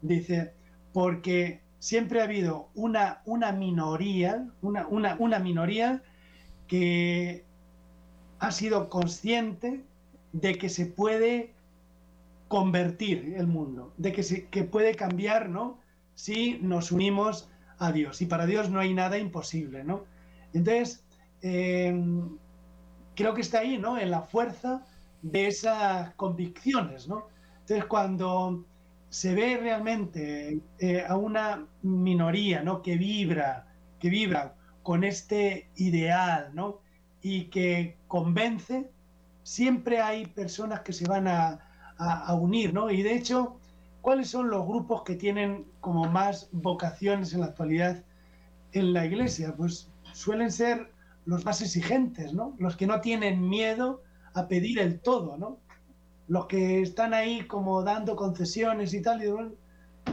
Dice, 0.00 0.52
porque 0.92 1.60
siempre 1.78 2.20
ha 2.20 2.24
habido 2.24 2.68
una, 2.74 3.22
una 3.24 3.52
minoría, 3.52 4.48
una, 4.60 4.86
una, 4.86 5.16
una 5.18 5.38
minoría 5.38 6.02
que 6.66 7.44
ha 8.38 8.50
sido 8.50 8.88
consciente 8.88 9.84
de 10.32 10.56
que 10.56 10.68
se 10.68 10.86
puede 10.86 11.54
convertir 12.48 13.34
el 13.36 13.46
mundo, 13.46 13.92
de 13.96 14.12
que, 14.12 14.22
se, 14.22 14.48
que 14.48 14.64
puede 14.64 14.94
cambiar, 14.94 15.48
¿no? 15.48 15.82
si 16.14 16.58
nos 16.60 16.92
unimos 16.92 17.48
a 17.78 17.92
Dios. 17.92 18.20
Y 18.22 18.26
para 18.26 18.46
Dios 18.46 18.70
no 18.70 18.80
hay 18.80 18.94
nada 18.94 19.18
imposible, 19.18 19.84
¿no? 19.84 20.04
Entonces, 20.52 21.04
em, 21.40 22.38
creo 23.14 23.34
que 23.34 23.40
está 23.40 23.60
ahí, 23.60 23.78
¿no? 23.78 23.98
En 23.98 24.10
la 24.10 24.22
fuerza 24.22 24.84
de 25.22 25.46
esas 25.48 26.14
convicciones, 26.14 27.08
¿no? 27.08 27.28
Entonces, 27.60 27.86
cuando 27.86 28.64
se 29.12 29.34
ve 29.34 29.58
realmente 29.60 30.60
eh, 30.78 31.04
a 31.06 31.16
una 31.16 31.66
minoría, 31.82 32.62
¿no? 32.62 32.80
Que 32.80 32.96
vibra, 32.96 33.66
que 34.00 34.08
vibra 34.08 34.54
con 34.82 35.04
este 35.04 35.68
ideal, 35.76 36.50
¿no? 36.54 36.80
Y 37.20 37.44
que 37.44 37.98
convence, 38.08 38.90
siempre 39.42 40.00
hay 40.00 40.26
personas 40.26 40.80
que 40.80 40.92
se 40.92 41.06
van 41.06 41.28
a, 41.28 41.60
a 41.98 42.34
unir, 42.34 42.72
¿no? 42.72 42.90
Y 42.90 43.02
de 43.02 43.14
hecho, 43.14 43.60
¿Cuáles 44.02 44.30
son 44.30 44.50
los 44.50 44.66
grupos 44.66 45.04
que 45.04 45.14
tienen 45.14 45.64
como 45.80 46.08
más 46.08 46.48
vocaciones 46.50 47.32
en 47.32 47.40
la 47.40 47.46
actualidad 47.46 48.02
en 48.72 48.92
la 48.92 49.06
iglesia? 49.06 49.54
Pues 49.56 49.92
suelen 50.12 50.50
ser 50.50 50.92
los 51.24 51.44
más 51.44 51.62
exigentes, 51.62 52.34
¿no? 52.34 52.56
Los 52.58 52.76
que 52.76 52.88
no 52.88 53.00
tienen 53.00 53.48
miedo 53.48 54.02
a 54.34 54.48
pedir 54.48 54.80
el 54.80 54.98
todo, 54.98 55.36
¿no? 55.36 55.58
Los 56.28 56.46
que 56.46 56.80
están 56.82 57.14
ahí 57.14 57.46
como 57.46 57.82
dando 57.82 58.16
concesiones 58.16 58.94
y 58.94 59.02
tal, 59.02 59.22
y 59.22 59.28
bueno, 59.28 59.52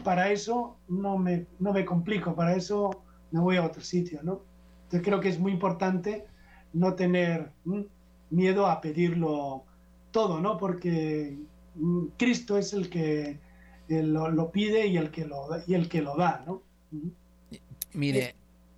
para 0.04 0.32
eso 0.32 0.78
no 0.88 1.18
me, 1.18 1.46
no 1.60 1.74
me 1.74 1.86
complico, 1.86 2.36
para 2.36 2.56
eso 2.56 3.04
me 3.32 3.40
voy 3.40 3.58
a 3.58 3.66
otro 3.66 3.82
sitio, 3.82 4.22
¿no? 4.24 4.42
Entonces 4.84 5.06
creo 5.06 5.20
que 5.20 5.30
es 5.30 5.40
muy 5.40 5.52
importante 5.52 6.26
no 6.74 6.96
tener 6.96 7.52
miedo 8.30 8.68
a 8.68 8.82
pedirlo 8.82 9.66
todo, 10.12 10.40
¿no? 10.42 10.58
Porque 10.58 11.38
Cristo 12.18 12.58
es 12.58 12.74
el 12.74 12.90
que 12.90 13.40
lo, 13.88 14.52
pide 14.52 14.88
y 14.88 14.98
el 14.98 15.12
que 15.12 15.26
lo, 15.26 15.48
y 15.68 15.74
el 15.74 15.90
que 15.90 16.02
lo 16.02 16.16
da, 16.16 16.44
¿no? 16.46 16.64
Mire, 17.94 18.36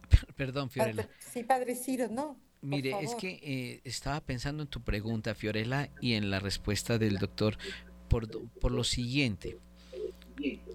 perdón, 0.36 0.70
Fiorella. 0.70 1.10
Sí, 1.20 1.44
Padre 1.44 1.76
Ciro, 1.76 2.08
¿no? 2.10 2.38
Mire, 2.62 2.94
es 3.02 3.16
que 3.16 3.40
eh, 3.42 3.82
estaba 3.84 4.22
pensando 4.22 4.62
en 4.62 4.70
tu 4.70 4.82
pregunta, 4.82 5.34
Fiorella, 5.34 5.90
y 6.00 6.14
en 6.14 6.30
la 6.30 6.40
respuesta 6.40 7.00
del 7.00 7.18
doctor 7.18 7.58
por, 8.08 8.30
por 8.60 8.72
lo 8.72 8.84
siguiente. 8.84 9.58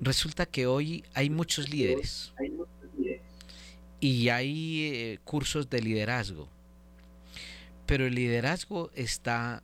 Resulta 0.01 0.47
que 0.47 0.66
hoy 0.66 1.05
hay 1.14 1.30
muchos 1.30 1.70
líderes 1.70 2.32
y 4.01 4.28
hay 4.28 4.84
eh, 4.84 5.18
cursos 5.24 5.70
de 5.70 5.80
liderazgo, 5.80 6.49
pero 7.87 8.07
el 8.07 8.14
liderazgo 8.14 8.91
está 8.95 9.62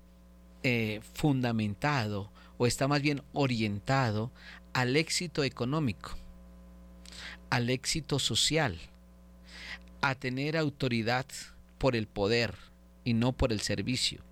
eh, 0.62 1.00
fundamentado 1.14 2.30
o 2.56 2.66
está 2.66 2.86
más 2.88 3.02
bien 3.02 3.22
orientado 3.32 4.30
al 4.72 4.96
éxito 4.96 5.44
económico, 5.44 6.12
al 7.50 7.68
éxito 7.68 8.18
social, 8.18 8.78
a 10.00 10.14
tener 10.14 10.56
autoridad 10.56 11.26
por 11.82 11.96
el 11.96 12.06
poder 12.06 12.54
y 13.02 13.12
no 13.12 13.32
por 13.32 13.50
el 13.50 13.60
servicio. 13.60 14.22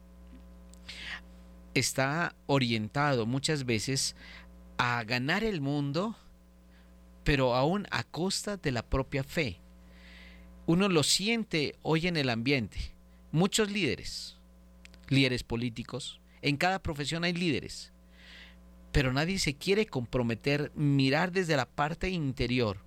Está 1.75 2.37
orientado 2.47 3.27
muchas 3.27 3.65
veces 3.65 4.15
a 4.79 5.03
ganar 5.03 5.43
el 5.43 5.61
mundo, 5.61 6.15
pero 7.25 7.57
aún 7.57 7.89
a 7.91 8.05
costa 8.05 8.57
de 8.57 8.71
la 8.71 8.89
propia 8.89 9.25
fe. 9.25 9.57
Uno 10.67 10.89
lo 10.89 11.03
siente 11.03 11.75
hoy 11.83 12.07
en 12.07 12.17
el 12.17 12.31
ambiente. 12.31 12.79
Muchos 13.33 13.69
líderes, 13.69 14.37
líderes 15.09 15.43
políticos, 15.43 16.21
En 16.43 16.57
cada 16.57 16.81
profesión 16.81 17.25
hay 17.25 17.33
líderes. 17.33 17.93
Pero 18.93 19.13
nadie 19.13 19.41
se 19.41 19.57
quiere 19.57 19.87
comprometer, 19.87 20.71
mirar 20.77 21.33
desde 21.33 21.57
la 21.57 21.67
parte 21.67 22.11
interior, 22.11 22.79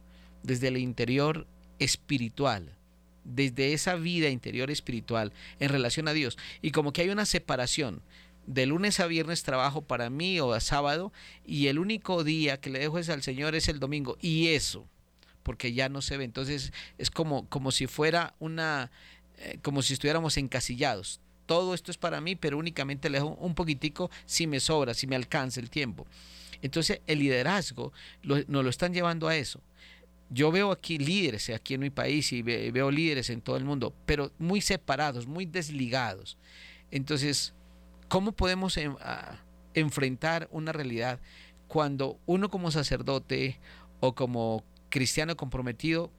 desde 0.41 0.70
el 0.70 0.78
interior 0.78 1.47
espiritual, 1.80 2.78
desde 3.24 3.74
esa 3.74 3.96
vida 3.96 4.30
interior 4.30 4.72
espiritual 4.72 5.34
en 5.60 5.70
relación 5.70 6.08
a 6.08 6.14
Dios. 6.14 6.38
Y 6.62 6.72
como 6.72 6.94
que 6.94 7.02
hay 7.02 7.10
una 7.10 7.26
separación. 7.26 8.02
De 8.46 8.66
lunes 8.66 9.00
a 9.00 9.08
viernes 9.08 9.44
trabajo 9.44 9.84
para 9.84 10.10
mí 10.10 10.40
o 10.42 10.52
a 10.52 10.60
sábado 10.60 11.14
y 11.46 11.68
el 11.68 11.80
único 11.80 12.26
día 12.26 12.60
que 12.60 12.70
le 12.70 12.80
dejo 12.80 13.00
es 13.00 13.08
al 13.08 13.24
Señor 13.24 13.56
es 13.56 13.70
el 13.70 13.80
domingo. 13.80 14.18
Y 14.20 14.50
eso, 14.50 14.86
porque 15.44 15.72
ya 15.72 15.88
no 15.88 16.02
se 16.02 16.18
ve. 16.18 16.26
Entonces 16.26 16.74
es 16.98 17.10
como, 17.10 17.48
como 17.48 17.72
si 17.72 17.88
fuera 17.88 18.36
una, 18.40 18.92
eh, 19.38 19.60
como 19.62 19.82
si 19.82 19.94
estuviéramos 19.94 20.36
encasillados. 20.36 21.22
Todo 21.46 21.74
esto 21.74 21.90
es 21.90 21.98
para 21.98 22.20
mí, 22.20 22.36
pero 22.36 22.58
únicamente 22.58 23.10
le 23.10 23.20
dejo 23.20 23.38
un 23.40 23.56
poquitico 23.56 24.12
si 24.26 24.46
me 24.46 24.60
sobra, 24.60 24.94
si 24.94 25.08
me 25.08 25.16
alcanza 25.16 25.62
el 25.62 25.70
tiempo. 25.70 26.06
Entonces 26.62 27.00
el 27.08 27.20
liderazgo 27.20 27.94
nos 28.24 28.46
lo 28.48 28.70
están 28.70 28.94
llevando 28.94 29.30
a 29.30 29.38
eso 29.38 29.62
yo 30.34 30.52
veo 30.52 30.72
aquí 30.72 30.98
líderes 30.98 31.50
aquí 31.52 31.76
en 31.76 31.82
mi 31.82 31.90
país 31.92 32.32
y 32.34 32.42
veo 32.42 32.90
líderes 32.90 33.30
en 33.30 33.42
todo 33.42 33.56
el 33.56 33.66
mundo, 33.66 33.94
pero 34.06 34.32
muy 34.40 34.62
separados, 34.62 35.28
muy 35.28 35.46
desligados. 35.46 36.38
Entonces, 36.90 37.54
¿cómo 38.10 38.32
podemos 38.32 38.80
enfrentar 39.74 40.48
una 40.52 40.72
realidad 40.72 41.20
cuando 41.68 42.20
uno 42.26 42.50
como 42.50 42.72
sacerdote 42.72 43.60
o 44.00 44.16
como 44.16 44.64
cristiano 44.90 45.38
comprometido 45.38 46.12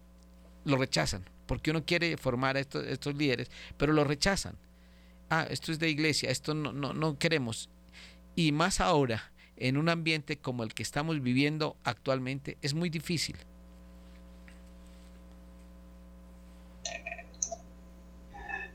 lo 0.64 0.76
rechazan? 0.76 1.28
Porque 1.46 1.72
uno 1.72 1.84
quiere 1.84 2.16
formar 2.16 2.56
a 2.56 2.60
estos, 2.60 2.86
estos 2.86 3.16
líderes, 3.16 3.50
pero 3.76 3.92
lo 3.92 4.04
rechazan. 4.04 4.56
Ah, 5.28 5.46
esto 5.50 5.72
es 5.72 5.80
de 5.80 5.90
iglesia, 5.90 6.30
esto 6.30 6.54
no, 6.54 6.72
no, 6.72 6.92
no 6.92 7.18
queremos. 7.18 7.68
Y 8.36 8.52
más 8.52 8.80
ahora, 8.80 9.32
en 9.56 9.76
un 9.76 9.88
ambiente 9.88 10.38
como 10.38 10.62
el 10.62 10.72
que 10.72 10.84
estamos 10.84 11.20
viviendo 11.20 11.76
actualmente, 11.82 12.58
es 12.62 12.74
muy 12.74 12.90
difícil. 12.90 13.36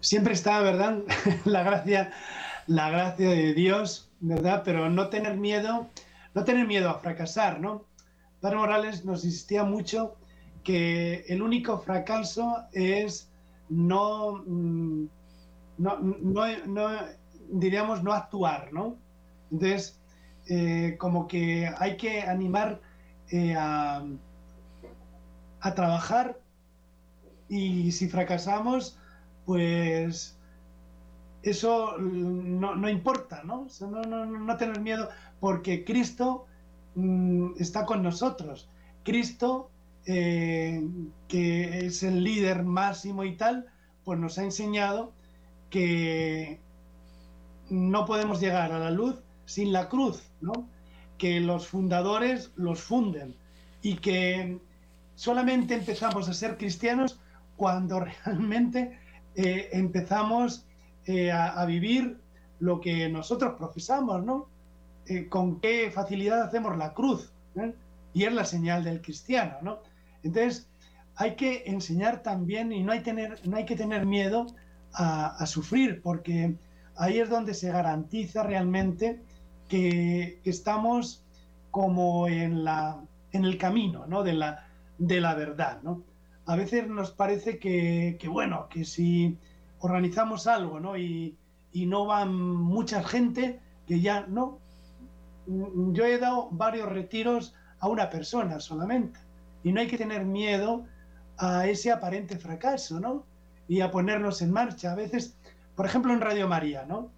Siempre 0.02 0.34
está, 0.34 0.62
¿verdad? 0.62 1.00
la 1.46 1.64
gracia, 1.64 2.12
la 2.68 2.90
gracia 2.90 3.30
de 3.30 3.54
Dios, 3.54 4.10
¿verdad? 4.20 4.62
Pero 4.64 4.90
no 4.90 5.10
tener 5.10 5.38
miedo, 5.38 5.90
no 6.34 6.44
tener 6.44 6.68
miedo 6.68 6.90
a 6.90 7.00
fracasar, 7.00 7.60
¿no? 7.60 7.86
Padre 8.42 8.58
Morales 8.58 9.06
nos 9.06 9.26
insistía 9.26 9.64
mucho 9.64 10.16
que 10.64 11.26
el 11.28 11.42
único 11.42 11.80
fracaso 11.80 12.66
es 12.74 13.30
no, 13.70 14.44
mm, 14.46 15.06
no, 15.78 16.00
no, 16.00 16.88
diríamos, 17.50 18.04
no 18.04 18.14
actuar, 18.14 18.72
¿no? 18.74 18.98
Entonces, 19.52 20.00
eh, 20.48 20.96
como 21.00 21.28
que 21.28 21.70
hay 21.78 21.98
que 21.98 22.22
animar 22.22 22.82
eh, 23.30 23.56
a, 23.58 24.04
a 25.62 25.76
trabajar 25.76 26.40
y 27.48 27.92
si 27.92 28.08
fracasamos, 28.08 28.99
pues 29.50 30.38
eso 31.42 31.98
no, 31.98 32.88
importa, 32.88 33.42
¿no? 33.44 33.66
no, 33.82 34.58
tener 34.58 34.80
miedo, 34.80 35.10
porque 35.40 35.84
Cristo 35.84 36.46
mm, 36.94 37.54
está 37.58 37.84
con 37.84 38.04
nosotros. 38.04 38.70
Cristo, 39.04 39.72
eh, 40.06 40.88
que 41.28 41.88
es 41.88 42.04
el 42.04 42.24
líder 42.24 42.64
máximo 42.64 43.24
y 43.24 43.38
tal, 43.38 43.66
pues 44.04 44.20
nos 44.20 44.38
ha 44.38 44.44
enseñado 44.44 45.14
que 45.72 46.62
no 47.72 48.06
podemos 48.06 48.40
llegar 48.40 48.72
a 48.72 48.78
la 48.78 48.92
luz 48.92 49.16
sin 49.46 49.74
la 49.74 49.90
cruz, 49.90 50.22
¿no? 50.42 50.70
Que 51.18 51.40
los 51.40 51.68
fundadores 51.68 52.52
los 52.56 52.82
funden 52.82 53.36
y 53.82 53.96
que 53.96 54.60
solamente 55.16 55.74
empezamos 55.74 56.30
a 56.30 56.36
ser 56.36 56.56
cristianos 56.56 57.20
cuando 57.58 58.00
realmente 58.26 59.09
eh, 59.36 59.70
empezamos 59.72 60.66
eh, 61.06 61.32
a, 61.32 61.66
vivir 61.66 62.20
lo 62.60 62.82
que 62.82 63.10
nosotros 63.10 63.56
profesamos, 63.58 64.24
¿no? 64.24 64.48
Eh, 65.06 65.28
con 65.28 65.60
qué 65.60 65.92
facilidad 65.92 66.44
hacemos 66.44 66.78
la 66.78 66.94
cruz, 66.94 67.32
y 68.14 68.24
es 68.24 68.34
la 68.34 68.46
señal 68.46 68.84
del 68.84 69.02
cristiano, 69.02 69.58
¿no? 69.62 69.80
Entonces, 70.24 70.70
hay 71.16 71.36
que 71.36 71.64
enseñar 71.66 72.22
también 72.22 72.72
y 72.72 72.84
no 72.84 72.92
hay, 72.92 73.02
tener, 73.02 73.46
no 73.48 73.58
hay 73.58 73.66
que 73.66 73.76
tener 73.76 74.06
miedo 74.06 74.48
a, 74.94 75.46
sufrir, 75.46 76.02
porque 76.02 76.56
ahí 76.96 77.20
es 77.20 77.30
donde 77.30 77.54
se 77.54 77.72
garantiza 77.72 78.44
realmente 78.44 79.22
que, 79.68 80.40
estamos 80.44 81.24
como 81.72 82.28
en, 82.28 82.64
la, 82.64 83.02
en 83.32 83.46
el 83.46 83.58
camino 83.58 84.06
¿no? 84.08 84.24
de, 84.24 84.34
la, 84.34 84.68
de 84.98 85.22
la 85.22 85.36
verdad. 85.36 85.82
¿no? 85.84 86.04
A 86.50 86.56
veces 86.56 86.88
nos 86.88 87.12
parece 87.12 87.60
que, 87.60 88.18
bueno, 88.28 88.68
que 88.70 88.84
si 88.84 89.38
organizamos 89.82 90.48
algo, 90.48 90.80
¿no? 90.80 90.98
Y, 90.98 91.38
no 91.74 92.08
van 92.08 92.34
mucha 92.34 93.04
gente, 93.04 93.60
que 93.86 94.00
ya 94.00 94.26
no. 94.28 94.58
Yo 95.46 96.06
he 96.06 96.18
dado 96.18 96.50
varios 96.50 96.90
retiros 96.90 97.54
a 97.80 97.88
una 97.88 98.10
persona 98.10 98.60
solamente. 98.60 99.20
Y 99.64 99.72
no 99.72 99.80
hay 99.80 99.86
que 99.86 100.00
tener 100.00 100.26
miedo 100.26 100.88
a 101.38 101.68
ese 101.68 101.92
aparente 101.92 102.40
fracaso, 102.40 103.00
¿no? 103.00 103.26
Y 103.68 103.82
a 103.82 103.92
ponernos 103.92 104.42
en 104.42 104.52
marcha. 104.52 104.94
A 104.94 104.96
veces, 104.96 105.38
por 105.76 105.86
ejemplo, 105.86 106.14
en 106.14 106.22
Radio 106.22 106.48
María, 106.48 106.84
¿no? 106.84 107.12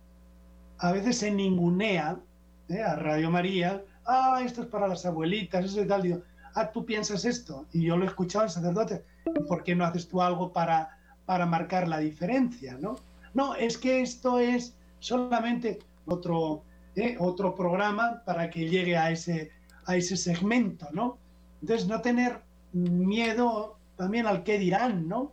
A 0.77 0.91
veces 0.91 1.19
se 1.19 1.31
ningunea 1.31 2.19
¿eh? 2.67 2.81
a 2.81 2.97
Radio 2.97 3.31
María, 3.31 3.81
ah, 4.05 4.41
esto 4.43 4.63
es 4.63 4.67
para 4.67 4.89
las 4.89 5.05
abuelitas, 5.05 5.63
eso 5.63 5.81
y 5.81 5.87
tal. 5.87 6.01
Digo, 6.01 6.21
ah, 6.55 6.71
tú 6.71 6.85
piensas 6.85 7.25
esto. 7.25 7.65
Y 7.73 7.83
yo 7.83 7.97
lo 7.97 8.05
he 8.05 8.07
escuchado 8.07 8.43
al 8.43 8.49
sacerdote, 8.49 9.03
¿por 9.47 9.63
qué 9.63 9.75
no 9.75 9.85
haces 9.85 10.07
tú 10.07 10.21
algo 10.21 10.51
para, 10.51 10.97
para 11.25 11.45
marcar 11.45 11.87
la 11.87 11.99
diferencia? 11.99 12.77
¿no? 12.79 12.95
no, 13.33 13.55
es 13.55 13.77
que 13.77 14.01
esto 14.01 14.39
es 14.39 14.75
solamente 14.99 15.79
otro, 16.05 16.63
¿eh? 16.95 17.15
otro 17.19 17.55
programa 17.55 18.21
para 18.25 18.49
que 18.49 18.67
llegue 18.69 18.97
a 18.97 19.11
ese, 19.11 19.51
a 19.85 19.95
ese 19.95 20.17
segmento, 20.17 20.87
¿no? 20.91 21.17
Entonces, 21.61 21.87
no 21.87 22.01
tener 22.01 22.41
miedo 22.73 23.77
también 23.97 24.25
al 24.25 24.43
qué 24.43 24.57
dirán, 24.57 25.07
¿no? 25.07 25.31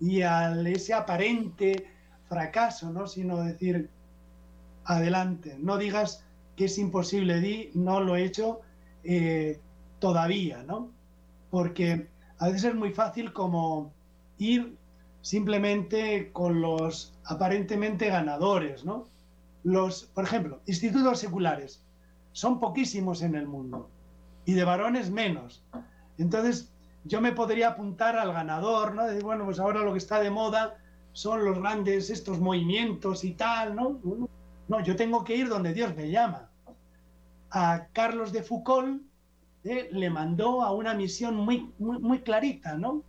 Y 0.00 0.22
al 0.22 0.66
ese 0.66 0.94
aparente 0.94 1.86
fracaso, 2.28 2.90
¿no? 2.92 3.06
Sino 3.06 3.42
decir, 3.42 3.90
adelante, 4.84 5.56
no 5.58 5.78
digas 5.78 6.24
que 6.56 6.66
es 6.66 6.78
imposible, 6.78 7.40
di, 7.40 7.70
no 7.74 8.00
lo 8.00 8.16
he 8.16 8.24
hecho 8.24 8.60
eh, 9.04 9.60
todavía, 9.98 10.62
¿no? 10.62 10.90
Porque 11.50 12.08
a 12.38 12.46
veces 12.46 12.64
es 12.64 12.74
muy 12.74 12.92
fácil 12.92 13.32
como 13.32 13.92
ir 14.38 14.76
simplemente 15.22 16.30
con 16.32 16.60
los 16.60 17.14
aparentemente 17.24 18.08
ganadores, 18.08 18.84
¿no? 18.84 19.06
Los, 19.64 20.04
por 20.04 20.24
ejemplo, 20.24 20.60
institutos 20.66 21.18
seculares 21.18 21.82
son 22.32 22.60
poquísimos 22.60 23.22
en 23.22 23.34
el 23.34 23.46
mundo 23.46 23.88
y 24.44 24.54
de 24.54 24.64
varones 24.64 25.10
menos. 25.10 25.62
Entonces, 26.16 26.72
yo 27.04 27.20
me 27.20 27.32
podría 27.32 27.68
apuntar 27.68 28.16
al 28.16 28.32
ganador, 28.32 28.94
¿no? 28.94 29.06
De, 29.06 29.20
bueno, 29.20 29.44
pues 29.44 29.58
ahora 29.58 29.80
lo 29.80 29.92
que 29.92 29.98
está 29.98 30.20
de 30.20 30.30
moda 30.30 30.76
son 31.12 31.44
los 31.44 31.58
grandes 31.58 32.10
estos 32.10 32.38
movimientos 32.38 33.24
y 33.24 33.32
tal, 33.32 33.74
¿no? 33.74 33.98
No, 34.68 34.80
yo 34.80 34.94
tengo 34.96 35.24
que 35.24 35.36
ir 35.36 35.48
donde 35.48 35.72
Dios 35.72 35.96
me 35.96 36.10
llama. 36.10 36.48
A 37.50 37.86
Carlos 37.92 38.32
de 38.32 38.42
Foucault 38.42 39.02
¿eh? 39.68 39.88
le 39.92 40.08
mandó 40.08 40.62
a 40.62 40.72
una 40.72 40.94
misión 40.94 41.36
muy, 41.36 41.70
muy, 41.78 42.20
clarita, 42.20 42.74
¿no? 42.74 43.02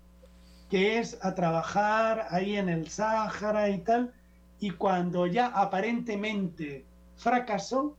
Que 0.70 1.00
es 1.00 1.18
a 1.22 1.34
trabajar 1.34 2.28
ahí 2.30 2.58
en 2.58 2.68
el 2.68 2.90
Sáhara 2.90 3.70
y 3.70 3.80
tal, 3.80 4.14
y 4.60 4.72
cuando 4.72 5.26
ya 5.26 5.48
aparentemente 5.48 6.86
fracasó, 7.16 7.96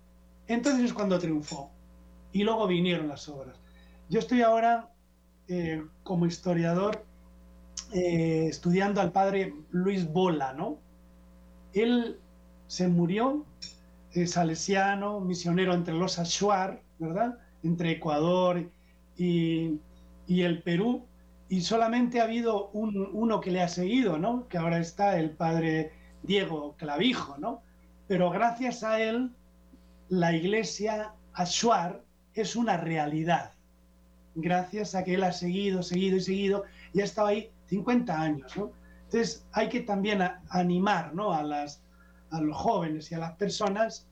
entonces 0.46 0.84
es 0.84 0.92
cuando 0.92 1.18
triunfó. 1.18 1.70
Y 2.32 2.44
luego 2.44 2.66
vinieron 2.66 3.08
las 3.08 3.28
obras. 3.28 3.56
Yo 4.08 4.20
estoy 4.20 4.42
ahora 4.42 4.90
eh, 5.48 5.82
como 6.02 6.26
historiador 6.26 7.04
eh, 7.92 8.46
estudiando 8.48 9.00
al 9.00 9.10
padre 9.10 9.54
Luis 9.70 10.06
Bola, 10.06 10.52
¿no? 10.52 10.78
Él 11.72 12.20
se 12.66 12.88
murió, 12.88 13.46
salesiano, 14.26 15.20
misionero 15.20 15.72
entre 15.72 15.94
los 15.94 16.18
Ashuar, 16.18 16.82
¿verdad? 16.98 17.38
Entre 17.62 17.92
Ecuador 17.92 18.70
y, 19.16 19.78
el 20.28 20.62
Perú, 20.62 21.06
y 21.48 21.60
solamente 21.62 22.20
ha 22.20 22.24
habido 22.24 22.70
uno 22.70 23.40
que 23.40 23.50
le 23.50 23.60
ha 23.60 23.68
seguido, 23.68 24.18
¿no? 24.18 24.46
Que 24.48 24.58
ahora 24.58 24.78
está 24.78 25.18
el 25.18 25.30
padre 25.30 25.92
Diego 26.22 26.76
Clavijo, 26.76 27.36
¿no? 27.38 27.62
Pero 28.06 28.30
gracias 28.30 28.82
a 28.82 29.00
él, 29.00 29.32
la 30.08 30.32
iglesia 30.32 31.14
Ashuar 31.32 32.02
es 32.34 32.56
una 32.56 32.76
realidad. 32.76 33.52
Gracias 34.34 34.94
a 34.94 35.04
que 35.04 35.14
él 35.14 35.24
ha 35.24 35.32
seguido, 35.32 35.82
seguido 35.82 36.16
y 36.16 36.20
seguido, 36.20 36.64
y 36.92 37.00
ha 37.00 37.04
estado 37.04 37.28
ahí 37.28 37.50
50 37.66 38.20
años. 38.20 38.52
Entonces 39.04 39.44
hay 39.52 39.68
que 39.68 39.80
también 39.80 40.22
animar, 40.50 41.14
¿no? 41.14 41.32
A, 41.32 41.42
las, 41.42 41.82
a 42.30 42.40
los 42.40 42.56
jóvenes 42.56 43.10
y 43.10 43.16
a 43.16 43.18
las 43.18 43.32
personas 43.32 44.06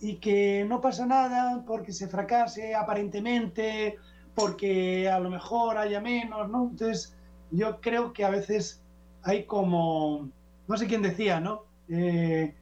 y 0.00 0.16
que 0.16 0.64
no 0.68 0.80
pasa 0.80 1.06
nada 1.06 1.64
porque 1.66 1.92
se 1.92 2.08
fracase 2.08 2.74
aparentemente, 2.74 3.96
porque 4.34 5.08
a 5.08 5.18
lo 5.18 5.30
mejor 5.30 5.78
haya 5.78 6.00
menos, 6.00 6.48
¿no? 6.50 6.68
Entonces, 6.70 7.16
yo 7.50 7.80
creo 7.80 8.12
que 8.12 8.24
a 8.24 8.30
veces 8.30 8.82
hay 9.22 9.44
como, 9.44 10.28
no 10.68 10.76
sé 10.76 10.86
quién 10.86 11.02
decía, 11.02 11.40
¿no? 11.40 11.64
Eh, 11.88 12.54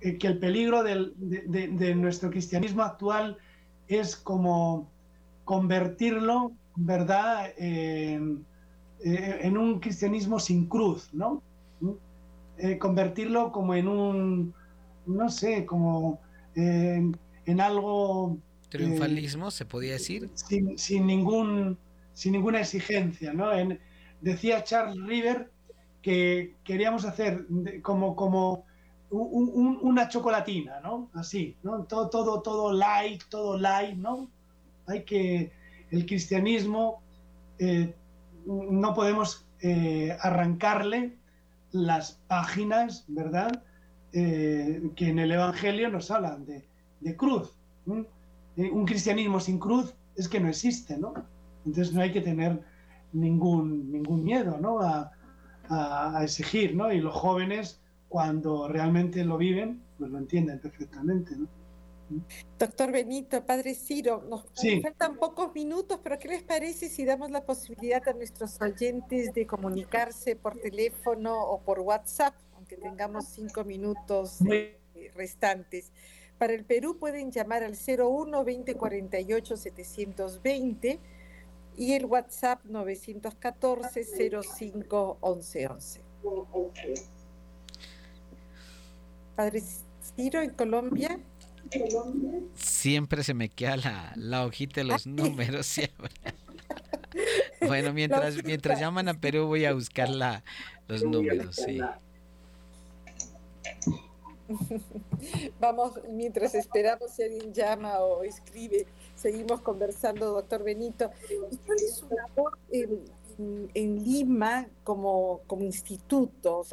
eh, 0.00 0.18
que 0.18 0.26
el 0.26 0.38
peligro 0.38 0.82
de, 0.82 1.94
nuestro 1.94 2.30
cristianismo 2.30 2.82
actual 2.82 3.36
es 3.88 4.16
como 4.16 4.90
convertirlo, 5.44 6.52
¿verdad?, 6.74 7.50
en, 7.56 8.44
eh, 9.04 9.52
un 9.54 9.78
cristianismo 9.80 10.38
sin 10.38 10.66
cruz, 10.66 11.12
¿no? 11.12 11.42
convertirlo 12.80 13.52
como 13.52 13.74
en 13.74 13.86
un, 13.86 14.54
no 15.04 15.28
sé, 15.28 15.66
como 15.66 16.20
en, 16.56 17.60
algo... 17.60 18.38
Triunfalismo, 18.68 19.50
se 19.50 19.64
podía 19.64 19.92
decir. 19.92 20.30
Sin, 20.34 21.06
ningún, 21.06 21.78
sin 22.14 22.32
ninguna 22.32 22.60
exigencia, 22.60 23.32
¿no? 23.32 23.50
decía 24.20 24.64
Charles 24.64 25.00
River 25.06 25.50
que 26.02 26.56
queríamos 26.64 27.04
hacer 27.04 27.46
como, 27.82 28.16
como 28.16 28.64
una 29.10 30.08
chocolatina, 30.08 30.80
¿no? 30.80 31.10
Así, 31.14 31.56
¿no? 31.62 31.84
Todo, 31.84 32.08
todo, 32.08 32.42
todo 32.42 32.72
light, 32.72 33.22
todo 33.28 33.56
light, 33.56 33.96
¿no? 33.96 34.30
Hay 34.86 35.04
que, 35.04 35.52
el 35.90 36.06
cristianismo, 36.06 37.02
eh, 37.58 37.94
no 38.46 38.94
podemos 38.94 39.46
eh, 39.60 40.16
arrancarle 40.20 41.16
las 41.72 42.20
páginas, 42.28 43.04
¿verdad? 43.08 43.62
Eh, 44.18 44.80
que 44.96 45.10
en 45.10 45.18
el 45.18 45.30
Evangelio 45.30 45.90
nos 45.90 46.10
hablan 46.10 46.46
de, 46.46 47.16
cruz. 47.16 47.52
un 47.84 48.86
cristianismo 48.86 49.40
sin 49.40 49.58
cruz 49.58 49.94
es 50.16 50.26
que 50.26 50.40
no 50.40 50.48
existe, 50.48 50.96
¿no? 50.96 51.12
Entonces 51.66 51.92
no 51.92 52.00
hay 52.00 52.12
que 52.12 52.22
tener 52.22 52.62
ningún, 53.12 53.92
ningún 53.92 54.24
miedo, 54.24 54.56
¿no? 54.58 54.80
A, 54.80 55.12
a, 55.68 56.20
exigir, 56.22 56.74
¿no? 56.74 56.90
Y 56.90 57.02
los 57.02 57.14
jóvenes, 57.14 57.82
cuando 58.08 58.68
realmente 58.68 59.22
lo 59.22 59.36
viven, 59.36 59.82
pues 59.98 60.10
lo 60.10 60.16
entienden 60.16 60.60
perfectamente, 60.60 61.36
¿no? 61.36 61.46
Doctor 62.58 62.92
Benito, 62.92 63.44
Padre 63.44 63.74
Ciro, 63.74 64.24
nos 64.30 64.46
faltan 64.82 65.16
pocos 65.16 65.52
minutos, 65.52 66.00
pero 66.02 66.18
¿qué 66.18 66.28
les 66.28 66.42
parece 66.42 66.88
si 66.88 67.04
damos 67.04 67.30
la 67.30 67.44
posibilidad 67.44 68.00
a 68.08 68.14
nuestros 68.14 68.58
oyentes 68.62 69.34
de 69.34 69.46
comunicarse 69.46 70.36
por 70.36 70.56
teléfono 70.56 71.38
o 71.38 71.60
por 71.60 71.80
WhatsApp, 71.80 72.32
aunque 72.66 72.76
tengamos 72.76 73.26
cinco 73.28 73.64
minutos 73.64 74.40
eh, 74.50 74.78
restantes? 75.14 75.92
Para 76.36 76.52
el 76.52 76.64
Perú 76.64 76.98
pueden 76.98 77.30
llamar 77.30 77.62
al 77.62 77.74
01 77.74 78.38
2048 78.38 79.56
720 79.56 80.98
y 81.76 81.92
el 81.92 82.06
WhatsApp 82.06 82.64
914 82.64 84.04
05 84.42 85.18
11 85.20 85.66
11. 85.66 86.00
Padre 89.36 89.62
Ciro, 90.16 90.42
en 90.42 90.50
Colombia. 90.50 91.20
Siempre 92.54 93.22
se 93.22 93.34
me 93.34 93.48
queda 93.48 93.76
la, 93.76 94.12
la 94.16 94.44
hojita 94.44 94.80
de 94.80 94.84
los 94.84 95.06
números. 95.06 95.66
Siempre. 95.66 96.10
Bueno, 97.66 97.94
mientras, 97.94 98.44
mientras 98.44 98.78
llaman 98.78 99.08
a 99.08 99.14
Perú 99.14 99.46
voy 99.46 99.64
a 99.64 99.72
buscar 99.72 100.08
la, 100.10 100.44
los 100.86 101.02
números, 101.02 101.56
sí. 101.56 101.80
Vamos, 105.60 106.00
mientras 106.10 106.54
esperamos 106.54 107.10
si 107.12 107.22
alguien 107.22 107.52
llama 107.52 107.98
o 108.00 108.22
escribe, 108.22 108.86
seguimos 109.14 109.60
conversando, 109.60 110.32
doctor 110.32 110.62
Benito. 110.62 111.10
cuál 111.64 111.78
es 111.78 111.96
su 111.96 112.08
labor 112.08 112.58
en, 112.70 114.04
Lima 114.04 114.66
como, 114.82 115.40
como 115.46 115.62
instituto? 115.62 116.64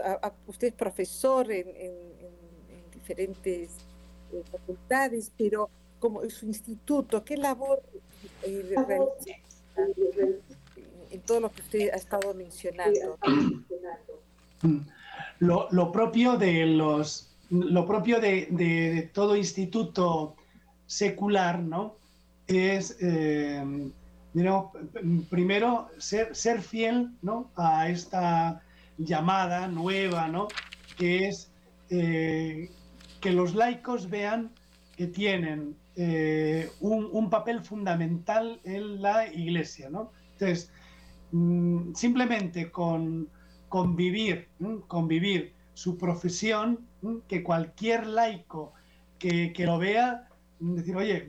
usted 0.48 0.68
es 0.68 0.74
profesor 0.74 1.52
en, 1.52 1.66
diferentes 2.94 3.72
eh, 4.32 4.44
facultades, 4.50 5.32
pero 5.38 5.70
como 6.00 6.30
su 6.30 6.46
instituto, 6.46 7.24
¿qué 7.24 7.36
labor 7.36 7.84
eh, 8.44 8.76
realiza 8.88 9.41
en 11.12 11.22
todo 11.22 11.41
lo 11.41 11.52
que 11.52 11.62
usted 11.62 11.89
ha 11.91 11.98
estado 11.98 12.34
mencionando? 12.34 13.18
Lo, 15.39 15.68
lo 15.72 15.91
propio 15.91 16.38
de 16.38 16.66
los 16.66 17.34
lo 17.53 17.86
propio 17.86 18.20
de, 18.20 19.09
todo 19.14 19.36
instituto 19.36 20.36
secular, 20.88 21.59
¿no? 21.59 21.95
Es, 22.47 22.97
eh, 22.99 23.64
primero 25.30 25.89
ser, 25.99 26.36
ser 26.36 26.61
fiel, 26.61 27.11
¿no? 27.22 27.51
A 27.55 27.89
esta 27.89 28.61
llamada 28.97 29.68
nueva, 29.68 30.28
¿no? 30.28 30.47
Que 30.97 31.28
es 31.28 31.51
eh, 31.89 32.72
que 33.22 33.32
los 33.32 33.53
laicos 33.53 34.09
vean 34.09 34.51
que 34.97 35.07
tienen 35.07 35.76
eh, 35.95 36.72
un, 36.80 37.30
papel 37.30 37.61
fundamental 37.61 38.59
en 38.64 39.01
la 39.01 39.32
iglesia, 39.32 39.89
¿no? 39.89 40.11
Entonces, 40.34 40.72
mm, 41.32 41.93
simplemente 41.93 42.72
con 42.72 43.30
convivir, 43.74 44.49
convivir 44.88 45.55
su 45.74 45.97
profesión, 45.97 46.86
que 47.28 47.41
cualquier 47.41 48.05
laico 48.05 48.71
que, 49.17 49.51
lo 49.65 49.80
vea, 49.80 50.30
decir, 50.59 50.95
oye, 50.95 51.28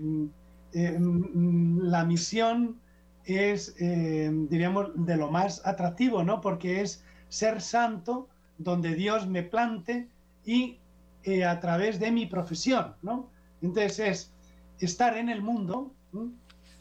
eh, 0.74 0.99
la 1.01 2.05
misión 2.05 2.78
es, 3.24 3.74
eh, 3.80 4.30
diríamos, 4.51 4.90
de 4.95 5.16
lo 5.16 5.30
más 5.30 5.66
atractivo, 5.66 6.22
¿no? 6.22 6.42
Porque 6.42 6.82
es 6.82 7.03
ser 7.30 7.62
santo 7.62 8.28
donde 8.59 8.95
Dios 8.95 9.26
me 9.26 9.42
plante 9.42 10.11
y 10.45 10.80
eh, 11.22 11.47
a 11.47 11.61
través 11.61 11.99
de 11.99 12.11
mi 12.11 12.26
profesión, 12.26 12.95
¿no? 13.01 13.30
Entonces 13.62 13.99
es 14.01 14.32
estar 14.80 15.16
en 15.16 15.30
el 15.30 15.40
mundo, 15.40 15.95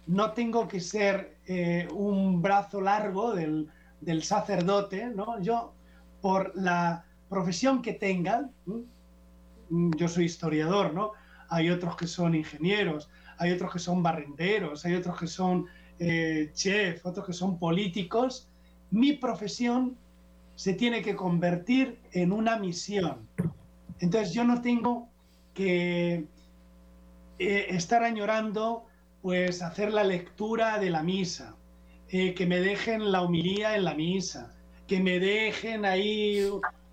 no 0.08 0.34
tengo 0.34 0.68
que 0.68 0.82
ser 0.82 1.38
un 1.94 2.42
brazo 2.42 2.82
largo 2.82 3.34
del, 3.34 3.70
del, 4.06 4.24
sacerdote, 4.24 5.08
¿no? 5.08 5.42
Yo, 5.42 5.74
por 6.22 6.52
la 6.56 7.06
profesión 7.30 7.82
que 7.82 7.94
tengan, 7.94 8.52
mm, 8.66 9.92
yo 9.98 10.08
soy 10.08 10.26
historiador, 10.26 10.94
¿no? 10.94 11.12
Hay 11.50 11.70
otros 11.70 11.96
que 11.96 12.08
son 12.08 12.36
ingenieros, 12.36 13.10
hay 13.38 13.52
otros 13.52 13.74
que 13.74 13.80
son 13.80 14.04
barrenderos, 14.04 14.86
hay 14.86 14.96
otros 14.96 15.20
que 15.20 15.28
son 15.28 15.66
eh, 16.00 16.52
chef, 16.54 17.06
otros 17.06 17.26
que 17.26 17.34
son 17.34 17.60
políticos. 17.60 18.50
Mi 18.92 19.14
profesión 19.14 19.98
se 20.56 20.74
tiene 20.74 21.02
que 21.02 21.16
convertir 21.16 22.00
en 22.12 22.32
una 22.32 22.58
misión. 22.58 23.28
Entonces 24.00 24.34
yo 24.34 24.44
no 24.44 24.62
tengo 24.62 25.10
que 25.54 26.26
eh, 27.40 27.66
estar 27.70 28.04
añorando 28.04 28.86
pues 29.22 29.62
hacer 29.62 29.94
la 29.94 30.04
lectura 30.04 30.80
de 30.80 30.90
la 30.90 31.02
misa, 31.02 31.56
eh, 32.16 32.36
que 32.36 32.46
me 32.46 32.60
dejen 32.60 33.12
la 33.12 33.24
humilía 33.24 33.76
en 33.76 33.86
la 33.86 33.96
misa, 33.96 34.54
que 34.86 35.00
me 35.00 35.20
dejen 35.20 35.84
ahí 35.84 36.48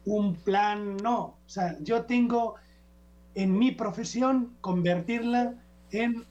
un 0.07 0.35
plan, 0.35 0.97
no. 0.97 1.37
O 1.45 1.49
sea, 1.49 1.77
yo 1.83 2.07
tengo 2.07 2.55
en 3.35 3.59
mi 3.59 3.71
profesión 3.71 4.57
convertirla 4.63 5.57
en 5.91 6.25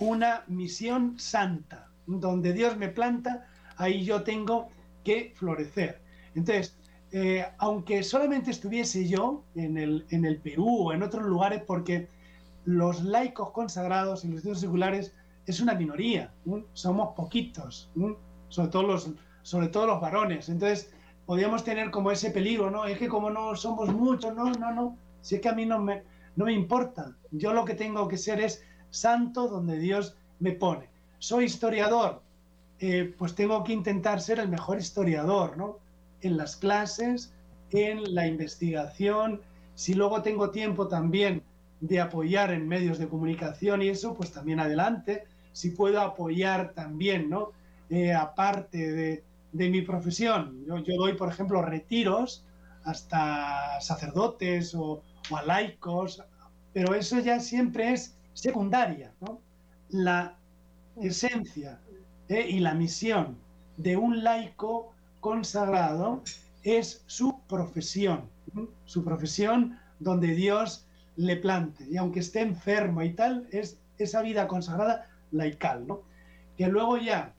una 0.00 0.42
misión 0.48 1.20
santa, 1.20 1.88
donde 2.06 2.52
Dios 2.52 2.76
me 2.76 2.88
planta, 2.88 3.46
ahí 3.76 4.04
yo 4.04 4.24
tengo 4.24 4.70
que 5.04 5.32
florecer. 5.36 6.00
Entonces, 6.34 6.76
eh, 7.12 7.46
aunque 7.58 8.02
solamente 8.02 8.50
estuviese 8.50 9.06
yo 9.06 9.44
en 9.54 9.78
el, 9.78 10.04
en 10.10 10.24
el 10.24 10.38
Perú 10.38 10.88
o 10.88 10.92
en 10.92 11.04
otros 11.04 11.26
lugares, 11.26 11.62
porque 11.64 12.08
los 12.64 13.04
laicos 13.04 13.52
consagrados 13.52 14.24
en 14.24 14.34
los 14.34 14.58
seculares 14.58 15.14
es 15.46 15.60
una 15.60 15.74
minoría, 15.74 16.32
somos 16.72 17.14
poquitos, 17.14 17.88
sobre, 18.52 18.68
todo 18.68 18.82
los, 18.82 19.10
sobre 19.42 19.68
todo 19.68 19.86
los 19.86 20.00
varones. 20.00 20.50
Entonces, 20.50 20.92
podríamos 21.24 21.64
tener 21.64 21.90
como 21.90 22.10
ese 22.10 22.30
peligro, 22.30 22.70
¿no? 22.70 22.84
Es 22.84 22.98
que 22.98 23.08
como 23.08 23.30
no 23.30 23.56
somos 23.56 23.90
muchos, 23.92 24.34
no, 24.34 24.50
no, 24.52 24.72
no. 24.72 24.98
Si 25.22 25.36
es 25.36 25.40
que 25.40 25.48
a 25.48 25.54
mí 25.54 25.64
no 25.64 25.78
me, 25.78 26.02
no 26.36 26.44
me 26.44 26.52
importa. 26.52 27.16
Yo 27.30 27.54
lo 27.54 27.64
que 27.64 27.74
tengo 27.74 28.08
que 28.08 28.18
ser 28.18 28.40
es 28.40 28.62
santo 28.90 29.48
donde 29.48 29.78
Dios 29.78 30.16
me 30.38 30.52
pone. 30.52 30.90
Soy 31.18 31.44
historiador, 31.44 32.20
eh, 32.78 33.14
pues 33.16 33.34
tengo 33.34 33.64
que 33.64 33.72
intentar 33.72 34.20
ser 34.20 34.38
el 34.38 34.48
mejor 34.48 34.78
historiador, 34.78 35.56
¿no? 35.56 35.78
En 36.20 36.36
las 36.36 36.56
clases, 36.56 37.32
en 37.70 38.14
la 38.14 38.26
investigación. 38.26 39.40
Si 39.74 39.94
luego 39.94 40.20
tengo 40.20 40.50
tiempo 40.50 40.88
también 40.88 41.42
de 41.80 42.00
apoyar 42.00 42.52
en 42.52 42.68
medios 42.68 42.98
de 42.98 43.08
comunicación 43.08 43.80
y 43.80 43.88
eso, 43.88 44.12
pues 44.12 44.30
también 44.30 44.60
adelante. 44.60 45.24
Si 45.52 45.70
puedo 45.70 46.02
apoyar 46.02 46.74
también, 46.74 47.30
¿no? 47.30 47.52
Eh, 47.90 48.12
aparte 48.12 49.22
de, 49.52 49.70
mi 49.70 49.82
profesión. 49.82 50.64
Yo, 50.66 50.82
doy, 50.96 51.14
por 51.14 51.28
ejemplo, 51.28 51.62
retiros 51.62 52.44
hasta 52.84 53.80
sacerdotes 53.80 54.74
o, 54.74 55.02
a 55.30 55.42
laicos 55.42 56.22
pero 56.72 56.94
eso 56.94 57.18
ya 57.18 57.38
siempre 57.38 57.92
es 57.92 58.16
secundaria. 58.32 59.12
La 59.90 60.36
esencia 61.00 61.80
¿eh? 62.28 62.46
y 62.48 62.60
la 62.60 62.74
misión 62.74 63.36
de 63.76 63.96
un 63.96 64.24
laico 64.24 64.94
consagrado 65.20 66.22
es 66.62 67.02
su 67.06 67.40
profesión, 67.46 68.28
su 68.84 69.04
profesión 69.04 69.78
donde 69.98 70.28
Dios 70.28 70.86
le 71.16 71.36
plante. 71.36 71.86
Y 71.90 71.96
aunque 71.96 72.20
esté 72.20 72.40
enfermo 72.40 73.02
y 73.02 73.12
tal, 73.12 73.46
es 73.50 73.78
esa 73.98 74.22
vida 74.22 74.48
consagrada 74.48 75.08
laical, 75.30 75.86
¿no? 75.86 76.02
Que 76.56 76.68
luego 76.68 76.98
ya 76.98 77.34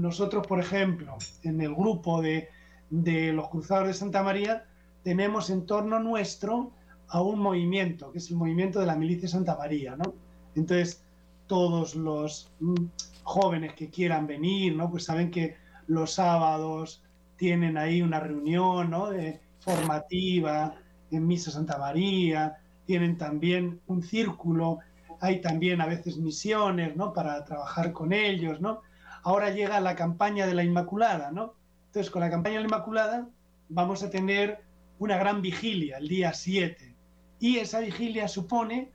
nosotros, 0.00 0.46
por 0.46 0.60
ejemplo, 0.60 1.16
en 1.42 1.60
el 1.60 1.74
grupo 1.74 2.22
de, 2.22 2.48
de 2.90 3.32
los 3.32 3.48
Cruzados 3.48 3.88
de 3.88 3.94
Santa 3.94 4.22
María, 4.22 4.64
tenemos 5.02 5.50
en 5.50 5.66
torno 5.66 5.98
nuestro 5.98 6.72
a 7.08 7.22
un 7.22 7.40
movimiento, 7.40 8.12
que 8.12 8.18
es 8.18 8.30
el 8.30 8.36
movimiento 8.36 8.80
de 8.80 8.86
la 8.86 8.96
Milicia 8.96 9.28
Santa 9.28 9.56
María, 9.56 9.96
¿no? 9.96 10.14
Entonces, 10.54 11.02
todos 11.46 11.94
los 11.94 12.50
mm, 12.60 12.74
jóvenes 13.22 13.74
que 13.74 13.88
quieran 13.88 14.26
venir, 14.26 14.76
¿no? 14.76 14.90
Pues 14.90 15.04
saben 15.04 15.30
que 15.30 15.56
los 15.86 16.12
sábados 16.12 17.02
tienen 17.36 17.78
ahí 17.78 18.02
una 18.02 18.20
reunión, 18.20 18.90
¿no? 18.90 19.10
De, 19.10 19.40
formativa 19.60 20.74
en 21.10 21.26
Misa 21.26 21.50
Santa 21.50 21.78
María, 21.78 22.58
tienen 22.86 23.16
también 23.16 23.80
un 23.86 24.02
círculo, 24.02 24.78
hay 25.20 25.40
también 25.40 25.80
a 25.80 25.86
veces 25.86 26.16
misiones, 26.16 26.96
¿no? 26.96 27.12
Para 27.12 27.44
trabajar 27.44 27.92
con 27.92 28.12
ellos, 28.12 28.60
¿no? 28.60 28.80
Ahora 29.22 29.50
llega 29.50 29.80
la 29.80 29.96
campaña 29.96 30.46
de 30.46 30.54
la 30.54 30.64
Inmaculada, 30.64 31.30
¿no? 31.30 31.54
Entonces, 31.86 32.10
con 32.10 32.20
la 32.20 32.30
campaña 32.30 32.56
de 32.56 32.62
la 32.62 32.68
Inmaculada 32.68 33.28
vamos 33.68 34.02
a 34.02 34.10
tener 34.10 34.64
una 34.98 35.16
gran 35.16 35.42
vigilia 35.42 35.98
el 35.98 36.08
día 36.08 36.32
7. 36.32 36.94
Y 37.40 37.58
esa 37.58 37.80
vigilia 37.80 38.28
supone 38.28 38.92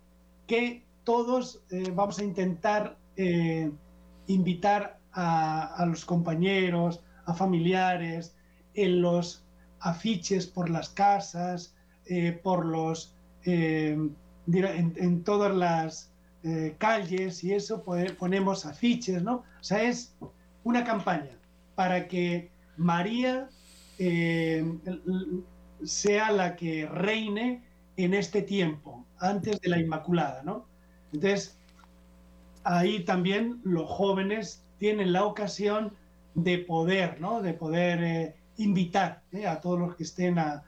que 0.47 0.85
todos 1.03 1.63
eh, 1.69 1.91
vamos 1.93 2.19
a 2.19 2.23
intentar 2.23 2.97
eh, 3.15 3.71
invitar 4.27 4.99
a, 5.13 5.85
los 5.87 6.05
compañeros, 6.05 7.03
a 7.25 7.33
familiares, 7.33 8.35
en 8.73 9.01
los 9.01 9.45
afiches 9.79 10.47
por 10.47 10.69
las 10.69 10.89
casas, 10.89 11.75
eh, 12.05 12.31
por 12.31 12.65
los 12.65 13.15
en, 13.45 15.23
todas 15.23 15.55
las 15.55 16.12
calles 16.77 17.43
y 17.43 17.53
eso 17.53 17.83
ponemos 17.83 18.65
afiches, 18.65 19.23
¿no? 19.23 19.35
O 19.35 19.63
sea, 19.63 19.81
es 19.83 20.15
una 20.63 20.83
campaña 20.83 21.37
para 21.75 22.07
que 22.07 22.51
María 22.75 23.49
sea 25.83 26.31
la 26.31 26.55
que 26.55 26.85
reine 26.87 27.63
en 27.97 28.13
este 28.13 28.41
tiempo, 28.41 29.05
antes 29.19 29.59
de 29.61 29.69
la 29.69 29.79
Inmaculada, 29.79 30.43
¿no? 30.43 30.65
Entonces, 31.13 31.57
ahí 32.63 33.03
también 33.03 33.61
los 33.63 33.89
jóvenes 33.89 34.63
tienen 34.77 35.13
la 35.13 35.25
ocasión 35.25 35.93
de 36.35 36.59
poder, 36.59 37.21
¿no? 37.21 37.41
De 37.41 37.53
poder 37.53 38.03
eh, 38.03 38.35
invitar 38.57 39.21
¿eh? 39.31 39.45
a 39.45 39.61
todos 39.61 39.79
los 39.79 39.95
que 39.95 40.03
estén 40.03 40.39
a, 40.39 40.63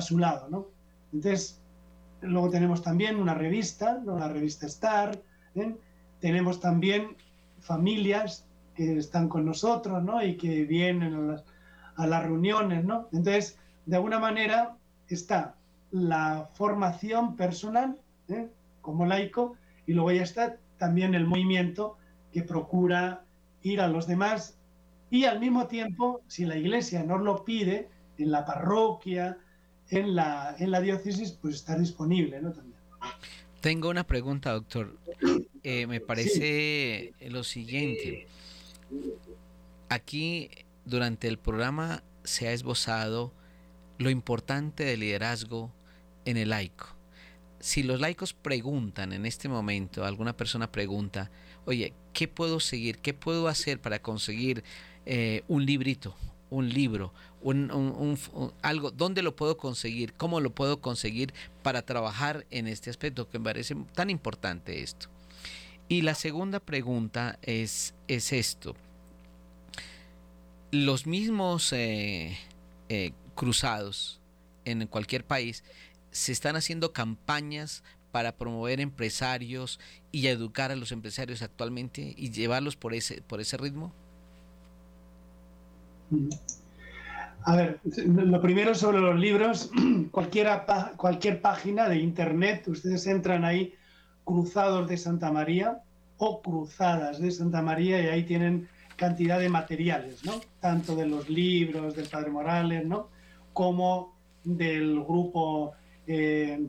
su 0.00 0.18
lado, 0.18 0.48
¿no? 0.48 0.66
Entonces, 1.12 1.57
luego 2.20 2.50
tenemos 2.50 2.82
también 2.82 3.16
una 3.16 3.34
revista, 3.34 4.00
¿no? 4.04 4.18
la 4.18 4.28
revista 4.28 4.66
Star, 4.66 5.18
¿eh? 5.54 5.76
tenemos 6.20 6.60
también 6.60 7.16
familias 7.60 8.46
que 8.74 8.98
están 8.98 9.28
con 9.28 9.44
nosotros, 9.44 10.02
¿no? 10.02 10.22
Y 10.22 10.36
que 10.36 10.64
vienen 10.64 11.14
a 11.14 11.18
las, 11.18 11.44
a 11.96 12.06
las 12.06 12.22
reuniones, 12.22 12.84
¿no? 12.84 13.08
Entonces, 13.12 13.58
de 13.86 13.96
alguna 13.96 14.20
manera 14.20 14.76
está 15.08 15.56
la 15.90 16.48
formación 16.54 17.36
personal 17.36 17.98
¿eh? 18.28 18.48
como 18.82 19.06
laico 19.06 19.56
y 19.86 19.94
luego 19.94 20.12
ya 20.12 20.22
está 20.22 20.56
también 20.76 21.14
el 21.14 21.26
movimiento 21.26 21.96
que 22.30 22.42
procura 22.42 23.24
ir 23.62 23.80
a 23.80 23.88
los 23.88 24.06
demás 24.06 24.58
y 25.10 25.24
al 25.24 25.40
mismo 25.40 25.66
tiempo, 25.66 26.20
si 26.26 26.44
la 26.44 26.56
iglesia 26.56 27.02
nos 27.02 27.22
lo 27.22 27.44
pide, 27.44 27.88
en 28.18 28.30
la 28.30 28.44
parroquia, 28.44 29.38
en 29.90 30.14
la, 30.14 30.54
en 30.58 30.70
la 30.70 30.80
diócesis, 30.80 31.32
pues 31.32 31.56
estar 31.56 31.78
disponible 31.78 32.40
¿no? 32.40 32.52
también. 32.52 32.78
Tengo 33.60 33.90
una 33.90 34.04
pregunta, 34.04 34.52
doctor. 34.52 34.96
Eh, 35.62 35.86
me 35.86 36.00
parece 36.00 37.12
lo 37.28 37.42
siguiente. 37.42 38.26
Aquí, 39.88 40.50
durante 40.84 41.28
el 41.28 41.38
programa, 41.38 42.02
se 42.22 42.48
ha 42.48 42.52
esbozado 42.52 43.32
lo 43.98 44.10
importante 44.10 44.84
del 44.84 45.00
liderazgo 45.00 45.72
en 46.24 46.36
el 46.36 46.50
laico. 46.50 46.86
Si 47.58 47.82
los 47.82 48.00
laicos 48.00 48.32
preguntan 48.32 49.12
en 49.12 49.26
este 49.26 49.48
momento, 49.48 50.04
alguna 50.04 50.36
persona 50.36 50.70
pregunta, 50.70 51.30
oye, 51.64 51.92
¿qué 52.12 52.28
puedo 52.28 52.60
seguir? 52.60 52.98
¿Qué 52.98 53.14
puedo 53.14 53.48
hacer 53.48 53.80
para 53.80 54.00
conseguir 54.00 54.62
eh, 55.04 55.42
un 55.48 55.66
librito, 55.66 56.14
un 56.50 56.68
libro, 56.68 57.12
un, 57.40 58.18
algo? 58.62 58.90
¿Dónde 58.90 59.22
lo 59.22 59.36
puedo 59.36 59.56
conseguir? 59.56 60.12
¿Cómo 60.14 60.40
lo 60.40 60.50
puedo 60.50 60.80
conseguir 60.80 61.32
para 61.62 61.82
trabajar 61.82 62.46
en 62.50 62.66
este 62.66 62.90
aspecto 62.90 63.28
que 63.28 63.38
me 63.38 63.44
parece 63.44 63.76
tan 63.94 64.10
importante 64.10 64.82
esto? 64.82 65.08
Y 65.88 66.02
la 66.02 66.14
segunda 66.14 66.60
pregunta 66.60 67.38
es, 67.42 67.94
es 68.08 68.32
esto. 68.32 68.76
Los 70.70 71.06
mismos 71.06 71.72
eh, 71.72 72.36
eh, 72.88 73.12
cruzados 73.34 74.20
en 74.64 74.86
cualquier 74.86 75.24
país, 75.24 75.64
se 76.10 76.32
están 76.32 76.56
haciendo 76.56 76.92
campañas 76.92 77.82
para 78.10 78.36
promover 78.36 78.80
empresarios 78.80 79.78
y 80.12 80.26
educar 80.28 80.70
a 80.72 80.76
los 80.76 80.92
empresarios 80.92 81.42
actualmente 81.42 82.14
y 82.16 82.30
llevarlos 82.30 82.76
por 82.76 82.94
ese, 82.94 83.22
por 83.22 83.40
ese 83.40 83.56
ritmo? 83.56 83.94
A 87.44 87.56
ver, 87.56 87.80
lo 88.06 88.40
primero 88.42 88.74
sobre 88.74 89.00
los 89.00 89.18
libros, 89.18 89.70
cualquier, 90.10 91.40
página 91.40 91.88
de 91.88 91.98
internet, 91.98 92.68
ustedes 92.68 93.06
entran 93.06 93.44
ahí, 93.44 93.74
Cruzados 94.24 94.88
de 94.88 94.98
Santa 94.98 95.32
María 95.32 95.80
o 96.18 96.42
Cruzadas 96.42 97.20
de 97.20 97.30
Santa 97.30 97.62
María, 97.62 98.02
y 98.02 98.06
ahí 98.08 98.24
tienen 98.24 98.68
cantidad 98.96 99.38
de 99.38 99.48
materiales, 99.48 100.24
¿no? 100.24 100.40
Tanto 100.60 100.94
de 100.96 101.06
los 101.06 101.30
libros 101.30 101.94
del 101.94 102.08
Padre 102.08 102.30
Morales, 102.30 102.84
¿no? 102.84 103.08
como 103.58 104.14
del 104.44 105.00
grupo 105.02 105.72
eh, 106.06 106.64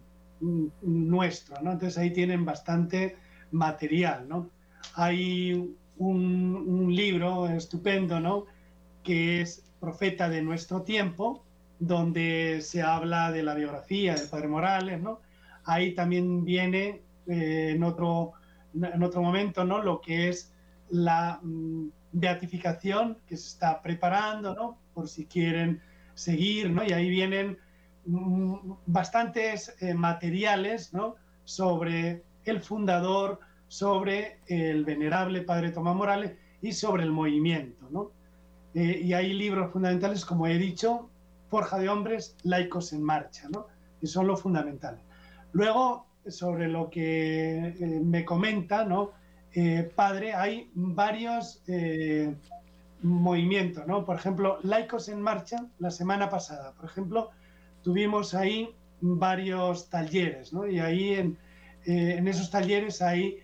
nuestro, 0.81 1.61
¿no? 1.61 1.73
Entonces 1.73 1.99
ahí 1.99 2.11
tienen 2.11 2.43
bastante 2.43 3.15
material, 3.51 4.27
¿no? 4.27 4.49
Hay 4.95 5.75
un, 5.99 6.89
libro 6.89 7.47
estupendo, 7.47 8.19
¿no? 8.19 8.47
Que 9.09 9.41
es 9.41 9.65
Profeta 9.79 10.29
de 10.29 10.43
nuestro 10.43 10.83
tiempo, 10.83 11.43
donde 11.79 12.59
se 12.61 12.83
habla 12.83 13.31
de 13.31 13.41
la 13.41 13.55
biografía 13.55 14.13
del 14.13 14.29
Padre 14.29 14.47
Morales, 14.49 15.01
¿no? 15.01 15.19
Ahí 15.63 15.95
también 15.95 16.45
viene 16.45 17.01
eh, 17.25 17.71
en, 17.73 17.83
otro, 17.83 18.33
en 18.75 19.01
otro 19.01 19.23
momento, 19.23 19.65
¿no? 19.65 19.81
Lo 19.81 19.99
que 19.99 20.29
es 20.29 20.53
la 20.91 21.39
mm, 21.41 21.87
beatificación 22.11 23.17
que 23.25 23.35
se 23.35 23.47
está 23.47 23.81
preparando, 23.81 24.53
¿no? 24.53 24.77
Por 24.93 25.07
si 25.07 25.25
quieren 25.25 25.81
seguir, 26.13 26.69
¿no? 26.69 26.83
Y 26.83 26.93
ahí 26.93 27.09
vienen 27.09 27.57
mm, 28.05 28.73
bastantes 28.85 29.75
eh, 29.79 29.95
materiales, 29.95 30.93
¿no? 30.93 31.15
Sobre 31.45 32.21
el 32.45 32.61
fundador, 32.61 33.39
sobre 33.69 34.37
el 34.45 34.85
venerable 34.85 35.41
padre 35.41 35.71
Tomás 35.71 35.95
Morales 35.95 36.33
y 36.61 36.73
sobre 36.73 37.01
el 37.01 37.11
movimiento, 37.11 37.87
¿no? 37.89 38.18
Eh, 38.73 39.01
y 39.03 39.13
hay 39.13 39.33
libros 39.33 39.71
fundamentales, 39.71 40.25
como 40.25 40.47
he 40.47 40.57
dicho, 40.57 41.09
Forja 41.49 41.79
de 41.79 41.89
Hombres, 41.89 42.35
Laicos 42.43 42.93
en 42.93 43.03
Marcha, 43.03 43.47
¿no? 43.49 43.67
Que 43.99 44.07
son 44.07 44.27
los 44.27 44.41
fundamentales. 44.41 45.01
Luego, 45.53 46.05
sobre 46.27 46.67
lo 46.67 46.89
que 46.89 47.57
eh, 47.57 48.01
me 48.03 48.25
comenta, 48.25 48.85
¿no? 48.85 49.17
padre, 49.95 50.35
hay 50.35 50.69
varios 50.75 51.63
movimiento, 53.01 53.85
¿no? 53.85 54.05
Por 54.05 54.15
ejemplo, 54.15 54.59
Laicos 54.63 55.09
en 55.09 55.21
Marcha, 55.21 55.65
la 55.79 55.91
semana 55.91 56.29
pasada, 56.29 56.73
por 56.73 56.85
ejemplo, 56.85 57.29
tuvimos 57.83 58.33
ahí 58.33 58.69
varios 59.01 59.89
talleres, 59.89 60.51
¿no? 60.51 60.67
Y 60.67 60.79
ahí 60.79 61.13
en, 61.13 61.37
eh, 61.85 62.15
en 62.17 62.27
esos 62.27 62.51
talleres 62.51 63.01
hay 63.01 63.37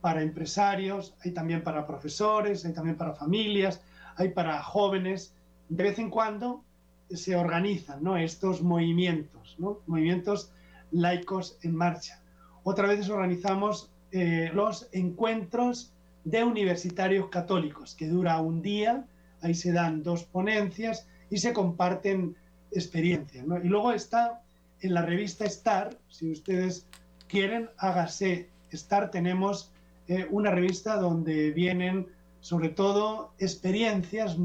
para 0.00 0.22
empresarios, 0.22 1.14
hay 1.24 1.32
también 1.32 1.62
para 1.62 1.86
profesores, 1.86 2.64
hay 2.64 2.72
también 2.72 2.96
para 2.96 3.12
familias, 3.12 3.82
hay 4.16 4.30
para 4.30 4.62
jóvenes. 4.62 5.34
De 5.68 5.84
vez 5.84 5.98
en 5.98 6.10
cuando 6.10 6.64
se 7.10 7.36
organizan 7.36 8.02
¿no? 8.02 8.16
estos 8.16 8.62
movimientos, 8.62 9.56
¿no? 9.58 9.80
movimientos 9.86 10.52
laicos 10.90 11.58
en 11.62 11.74
marcha. 11.74 12.20
Otra 12.64 12.86
vez 12.86 13.08
organizamos 13.08 13.90
eh, 14.12 14.50
los 14.54 14.88
encuentros 14.92 15.92
de 16.24 16.44
universitarios 16.44 17.28
católicos, 17.28 17.94
que 17.94 18.06
dura 18.06 18.40
un 18.40 18.62
día, 18.62 19.06
ahí 19.40 19.54
se 19.54 19.72
dan 19.72 20.02
dos 20.02 20.24
ponencias 20.24 21.08
y 21.30 21.38
se 21.38 21.52
comparten 21.52 22.36
experiencias. 22.70 23.44
Y 23.64 23.68
luego 23.68 23.92
está 23.92 24.42
en 24.80 24.94
la 24.94 25.02
revista 25.02 25.44
Star, 25.46 25.96
si 26.08 26.30
ustedes 26.30 26.86
quieren, 27.28 27.70
hágase 27.78 28.48
estar. 28.70 29.10
Tenemos 29.10 29.72
eh, 30.08 30.26
una 30.30 30.50
revista 30.50 30.96
donde 30.96 31.50
vienen 31.50 32.06
sobre 32.42 32.68
todo 32.68 33.32
experiencias 33.38 34.36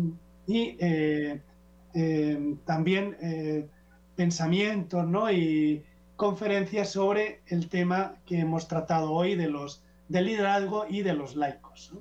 y 0.46 0.78
eh, 0.80 1.42
eh, 1.94 2.56
también 2.66 3.70
pensamientos 4.16 5.06
¿no? 5.06 5.30
y 5.30 5.84
conferencias 6.16 6.92
sobre 6.92 7.42
el 7.48 7.68
tema 7.68 8.16
que 8.26 8.40
hemos 8.40 8.70
tratado 8.70 9.12
hoy 9.12 9.36
de 9.36 9.50
los 9.50 9.84
del 10.08 10.28
liderazgo 10.28 10.86
y 10.88 11.02
de 11.02 11.14
los 11.14 11.36
laicos. 11.36 11.94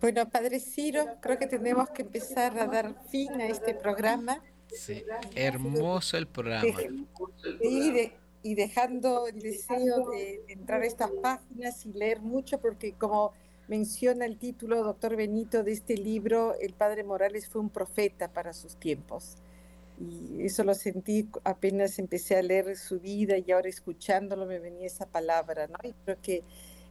Bueno, 0.00 0.28
Padre 0.28 0.60
Ciro, 0.60 1.04
creo 1.20 1.38
que 1.38 1.46
tenemos 1.46 1.90
que 1.90 2.02
empezar 2.02 2.58
a 2.58 2.66
dar 2.66 2.94
fin 3.10 3.32
a 3.40 3.46
este 3.46 3.74
programa. 3.74 4.42
Sí, 4.68 5.02
hermoso 5.34 6.16
el 6.16 6.26
programa. 6.26 6.66
Y, 7.62 8.12
y 8.42 8.54
dejando 8.54 9.26
el 9.26 9.40
deseo 9.40 10.10
de 10.10 10.42
entrar 10.48 10.82
a 10.82 10.86
estas 10.86 11.10
páginas 11.22 11.84
y 11.84 11.92
leer 11.92 12.20
mucho, 12.20 12.58
porque 12.60 12.92
como 12.94 13.32
menciona 13.70 14.24
el 14.24 14.36
título, 14.36 14.82
doctor 14.82 15.14
Benito, 15.14 15.62
de 15.62 15.70
este 15.70 15.96
libro, 15.96 16.56
el 16.60 16.72
Padre 16.72 17.04
Morales 17.04 17.48
fue 17.48 17.60
un 17.60 17.70
profeta 17.70 18.26
para 18.26 18.52
sus 18.52 18.74
tiempos. 18.74 19.36
Y 19.96 20.44
eso 20.44 20.64
lo 20.64 20.74
sentí 20.74 21.28
apenas 21.44 22.00
empecé 22.00 22.36
a 22.36 22.42
leer 22.42 22.76
su 22.76 22.98
vida 22.98 23.38
y 23.38 23.52
ahora 23.52 23.68
escuchándolo 23.68 24.44
me 24.44 24.58
venía 24.58 24.88
esa 24.88 25.06
palabra, 25.06 25.68
¿no? 25.68 25.78
Y 25.88 25.92
creo 26.04 26.16
que 26.20 26.42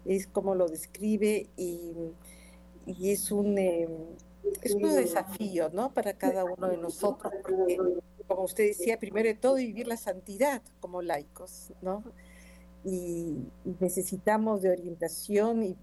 es 0.05 0.25
como 0.27 0.55
lo 0.55 0.69
describe 0.69 1.47
y, 1.57 1.91
y 2.85 3.11
es 3.11 3.29
un... 3.29 3.57
Eh, 3.57 3.87
es 4.61 4.73
un 4.73 4.83
desafío, 4.83 5.69
¿no? 5.73 5.93
Para 5.93 6.13
cada 6.13 6.45
uno 6.45 6.69
de 6.69 6.77
nosotros, 6.77 7.33
porque, 7.43 7.77
como 8.25 8.43
usted 8.43 8.67
decía, 8.67 8.97
primero 8.97 9.27
de 9.27 9.35
todo 9.35 9.55
vivir 9.55 9.85
la 9.85 9.97
santidad 9.97 10.61
como 10.79 11.01
laicos, 11.01 11.73
¿no? 11.81 12.05
Y, 12.85 13.35
necesitamos 13.81 14.61
de 14.61 14.71
orientación 14.71 15.63
y, 15.63 15.77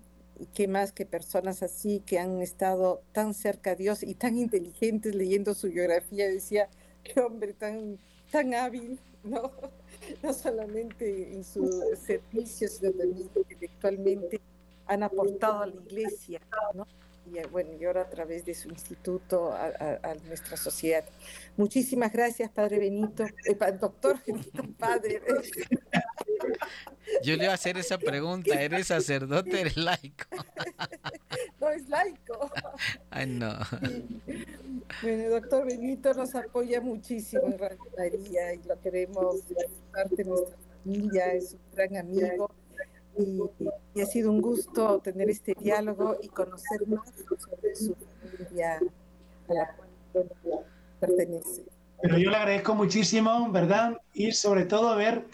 qué 0.54 0.68
más 0.68 0.92
que 0.92 1.06
personas 1.06 1.62
así 1.62 2.00
que 2.04 2.18
han 2.18 2.40
estado 2.42 3.02
tan 3.12 3.34
cerca 3.34 3.72
a 3.72 3.74
Dios 3.74 4.02
y 4.02 4.14
tan 4.14 4.38
inteligentes 4.38 5.14
leyendo 5.14 5.54
su 5.54 5.68
biografía, 5.68 6.28
decía, 6.28 6.68
qué 7.02 7.20
hombre 7.20 7.52
tan, 7.52 7.98
tan 8.30 8.54
hábil, 8.54 8.98
¿no? 9.24 9.50
No 10.22 10.32
solamente 10.34 11.32
en 11.32 11.42
su 11.42 11.68
servicio, 12.06 12.68
sino 12.68 12.92
también 12.92 13.22
intelectualmente 13.34 14.40
han 14.86 15.02
aportado 15.02 15.62
a 15.62 15.66
la 15.66 15.74
iglesia, 15.74 16.40
¿no? 16.74 16.86
y, 17.26 17.46
bueno, 17.48 17.70
y 17.78 17.84
ahora 17.84 18.02
a 18.02 18.10
través 18.10 18.44
de 18.44 18.54
su 18.54 18.68
instituto 18.68 19.52
a, 19.52 20.14
nuestra 20.26 20.56
sociedad. 20.56 21.04
Muchísimas 21.56 22.12
gracias, 22.12 22.50
Padre 22.50 22.78
Benito, 22.78 23.24
eh, 23.24 23.56
doctor 23.80 24.18
Benito, 24.24 24.62
Padre. 24.78 25.20
Yo 27.22 27.36
le 27.36 27.44
iba 27.44 27.52
a 27.52 27.54
hacer 27.54 27.76
esa 27.76 27.98
pregunta, 27.98 28.60
¿eres 28.60 28.88
sacerdote 28.88 29.54
o 29.54 29.58
eres 29.58 29.76
laico? 29.76 30.24
No, 31.60 31.70
es 31.70 31.88
laico. 31.88 32.50
Ay, 33.10 33.26
no. 33.26 33.54
Bueno, 35.02 35.24
el 35.24 35.30
doctor 35.30 35.66
Benito 35.66 36.12
nos 36.14 36.34
apoya 36.34 36.80
muchísimo 36.80 37.42
en 37.46 37.58
Radio 37.58 37.78
María 37.96 38.54
y 38.54 38.62
lo 38.62 38.80
queremos 38.80 39.42
parte 39.92 40.16
de 40.16 40.24
nuestra 40.24 40.56
familia, 40.84 41.32
es 41.32 41.54
un 41.54 41.60
gran 41.74 41.96
amigo 41.96 42.50
y, 43.18 44.00
ha 44.00 44.06
sido 44.06 44.30
un 44.30 44.40
gusto 44.40 45.00
tener 45.00 45.30
este 45.30 45.54
diálogo 45.58 46.16
y 46.22 46.28
conocer 46.28 46.86
más 46.86 47.08
sobre 47.38 47.74
su 47.74 47.94
familia 47.94 48.80
a 49.48 49.54
la 49.54 49.76
cual 50.12 50.28
pertenece. 51.00 51.64
Pero 52.02 52.18
yo 52.18 52.30
le 52.30 52.36
agradezco 52.36 52.74
muchísimo, 52.74 53.50
¿verdad? 53.50 53.96
Y 54.12 54.32
sobre 54.32 54.64
todo 54.64 54.96
ver 54.96 55.24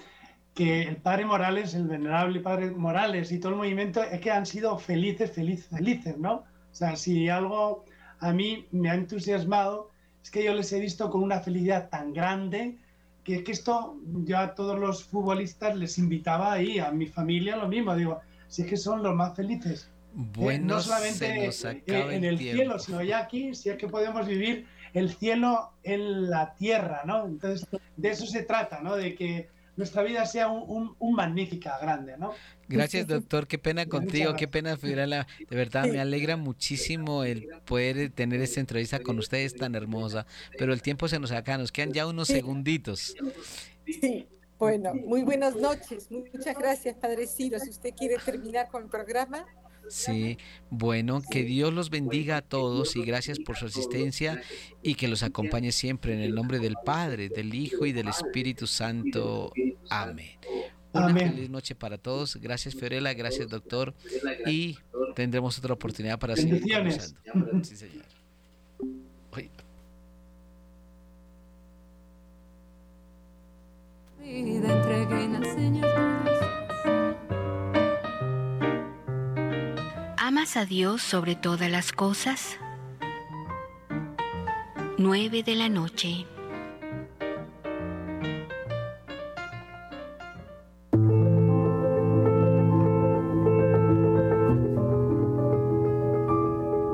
que 0.55 0.83
el 0.83 0.97
padre 0.97 1.25
Morales, 1.25 1.75
el 1.75 1.87
venerable 1.87 2.41
padre 2.41 2.71
Morales 2.71 3.33
y 3.33 3.39
todo 3.39 3.53
el 3.53 3.59
movimiento 3.59 4.03
es 4.03 4.21
que 4.21 4.31
han 4.31 4.47
sido 4.47 4.79
felices, 4.79 5.33
felices, 5.33 5.67
felices, 5.67 6.19
¿no? 6.19 6.35
O 6.35 6.75
sea, 6.75 6.97
si 6.97 7.29
algo 7.29 7.85
a 8.21 8.33
mí 8.33 8.67
me 8.71 8.91
ha 8.91 8.95
entusiasmado 8.95 9.91
es 10.23 10.31
que 10.31 10.45
yo 10.45 10.55
les 10.55 10.73
he 10.73 10.81
visto 10.81 11.11
con 11.11 11.23
una 11.23 11.41
felicidad 11.41 11.89
tan 11.89 12.13
grande 12.13 12.77
que 13.25 13.37
es 13.37 13.43
que 13.45 13.53
esto 13.53 13.97
yo 14.25 14.39
a 14.39 14.55
todos 14.55 14.79
los 14.79 15.05
futbolistas 15.05 15.77
les 15.77 15.99
invitaba 15.99 16.53
ahí, 16.53 16.79
a 16.79 16.91
mi 16.91 17.07
familia 17.07 17.57
lo 17.57 17.69
mismo, 17.69 17.95
digo, 17.95 18.21
si 18.49 18.63
es 18.63 18.69
que 18.69 18.77
son 18.77 19.03
los 19.03 19.15
más 19.15 19.37
felices. 19.37 19.89
Eh, 20.15 20.31
bueno, 20.37 20.75
no 20.75 20.81
solamente 20.81 21.51
en 21.87 22.25
el 22.25 22.39
cielo, 22.39 22.79
sino 22.79 23.03
ya 23.03 23.21
aquí, 23.21 23.55
si 23.55 23.71
es 23.71 23.77
que 23.77 23.89
podemos 23.89 24.27
vivir 24.27 24.67
el 24.93 25.15
cielo 25.15 25.73
en 25.85 26.29
la 26.29 26.55
tierra, 26.55 27.03
¿no? 27.07 27.27
Entonces, 27.27 27.67
de 27.97 28.11
eso 28.11 28.27
se 28.27 28.43
trata, 28.43 28.81
¿no? 28.81 28.97
De 28.97 29.15
que 29.15 29.49
nuestra 29.77 30.03
vida 30.03 30.27
sea 30.27 30.49
un, 30.49 30.95
un, 30.99 31.15
magnífica, 31.15 31.79
grande, 31.81 32.17
¿no? 32.19 32.33
Gracias, 32.69 33.07
doctor. 33.07 33.47
Qué 33.47 33.59
pena 33.59 33.87
contigo, 33.87 34.35
qué 34.37 34.49
pena, 34.49 34.77
Fiorella. 34.77 35.27
De 35.49 35.57
verdad, 35.57 35.87
me 35.87 36.01
alegra 36.01 36.37
muchísimo 36.37 37.25
el 37.25 37.49
poder 37.65 38.11
tener 38.11 38.41
esta 38.41 38.61
entrevista 38.61 39.01
con 39.01 39.19
ustedes 39.19 39.55
tan 39.55 39.75
hermosa, 39.75 40.27
pero 40.59 40.73
el 40.73 40.83
tiempo 40.83 41.09
se 41.09 41.19
nos 41.19 41.33
acaba, 41.33 41.59
nos 41.59 41.73
quedan 41.73 41.93
ya 41.93 42.07
unos 42.07 42.29
segunditos. 42.29 43.15
Sí, 43.87 44.27
bueno, 44.59 44.95
muy 44.95 45.23
buenas 45.23 45.57
noches. 45.57 46.11
Muchas 46.11 46.57
gracias, 46.57 46.97
Padre 46.97 47.27
Ciro. 47.27 47.59
Si 47.59 47.71
usted 47.71 47.95
quiere 47.95 48.17
terminar 48.19 48.69
con 48.69 48.85
el 48.85 48.89
programa. 48.89 49.45
Sí, 49.93 50.39
bueno, 50.71 51.21
que 51.31 51.43
Dios 51.43 51.71
los 51.75 51.91
bendiga 51.91 52.39
a 52.39 52.41
todos 52.41 52.97
y 52.97 53.05
gracias 53.05 53.39
por 53.39 53.59
su 53.59 53.67
asistencia 53.67 54.41
y 54.83 54.95
que 54.95 55.07
los 55.07 55.23
acompañe 55.23 55.71
siempre 55.71 56.15
en 56.15 56.21
el 56.21 56.35
nombre 56.35 56.61
del 56.61 56.77
Padre, 56.83 57.29
del 57.29 57.55
Hijo 57.55 57.85
y 57.85 57.93
del 57.93 58.09
Espíritu 58.09 58.67
Santo. 58.67 59.53
Amén. 59.91 60.39
Una 60.95 61.15
feliz 61.15 61.51
noche 61.51 61.75
para 61.75 61.99
todos. 61.99 62.37
Gracias 62.37 62.75
Fiorella, 62.75 63.13
gracias 63.13 63.49
doctor 63.49 63.93
y 64.47 64.79
tendremos 65.15 65.59
otra 65.59 65.75
oportunidad 65.75 66.19
para 66.19 66.37
seguir 66.37 66.63
conversando. 66.63 67.21
Sí, 67.63 67.77
señor. 67.77 68.07
¿Amas 80.35 80.57
a 80.57 80.65
Dios 80.65 81.03
sobre 81.03 81.37
todas 81.37 81.71
las 81.71 81.93
cosas? 81.93 82.57
9 84.97 85.43
de 85.43 85.55
la 85.55 85.69
noche. 85.69 86.27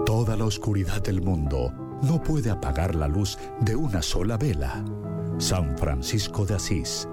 Toda 0.04 0.36
la 0.36 0.44
oscuridad 0.44 1.00
del 1.00 1.22
mundo 1.22 1.72
no 2.02 2.20
puede 2.20 2.50
apagar 2.50 2.96
la 2.96 3.06
luz 3.06 3.38
de 3.60 3.76
una 3.76 4.02
sola 4.02 4.36
vela. 4.36 4.84
San 5.38 5.78
Francisco 5.78 6.44
de 6.44 6.56
Asís 6.56 7.06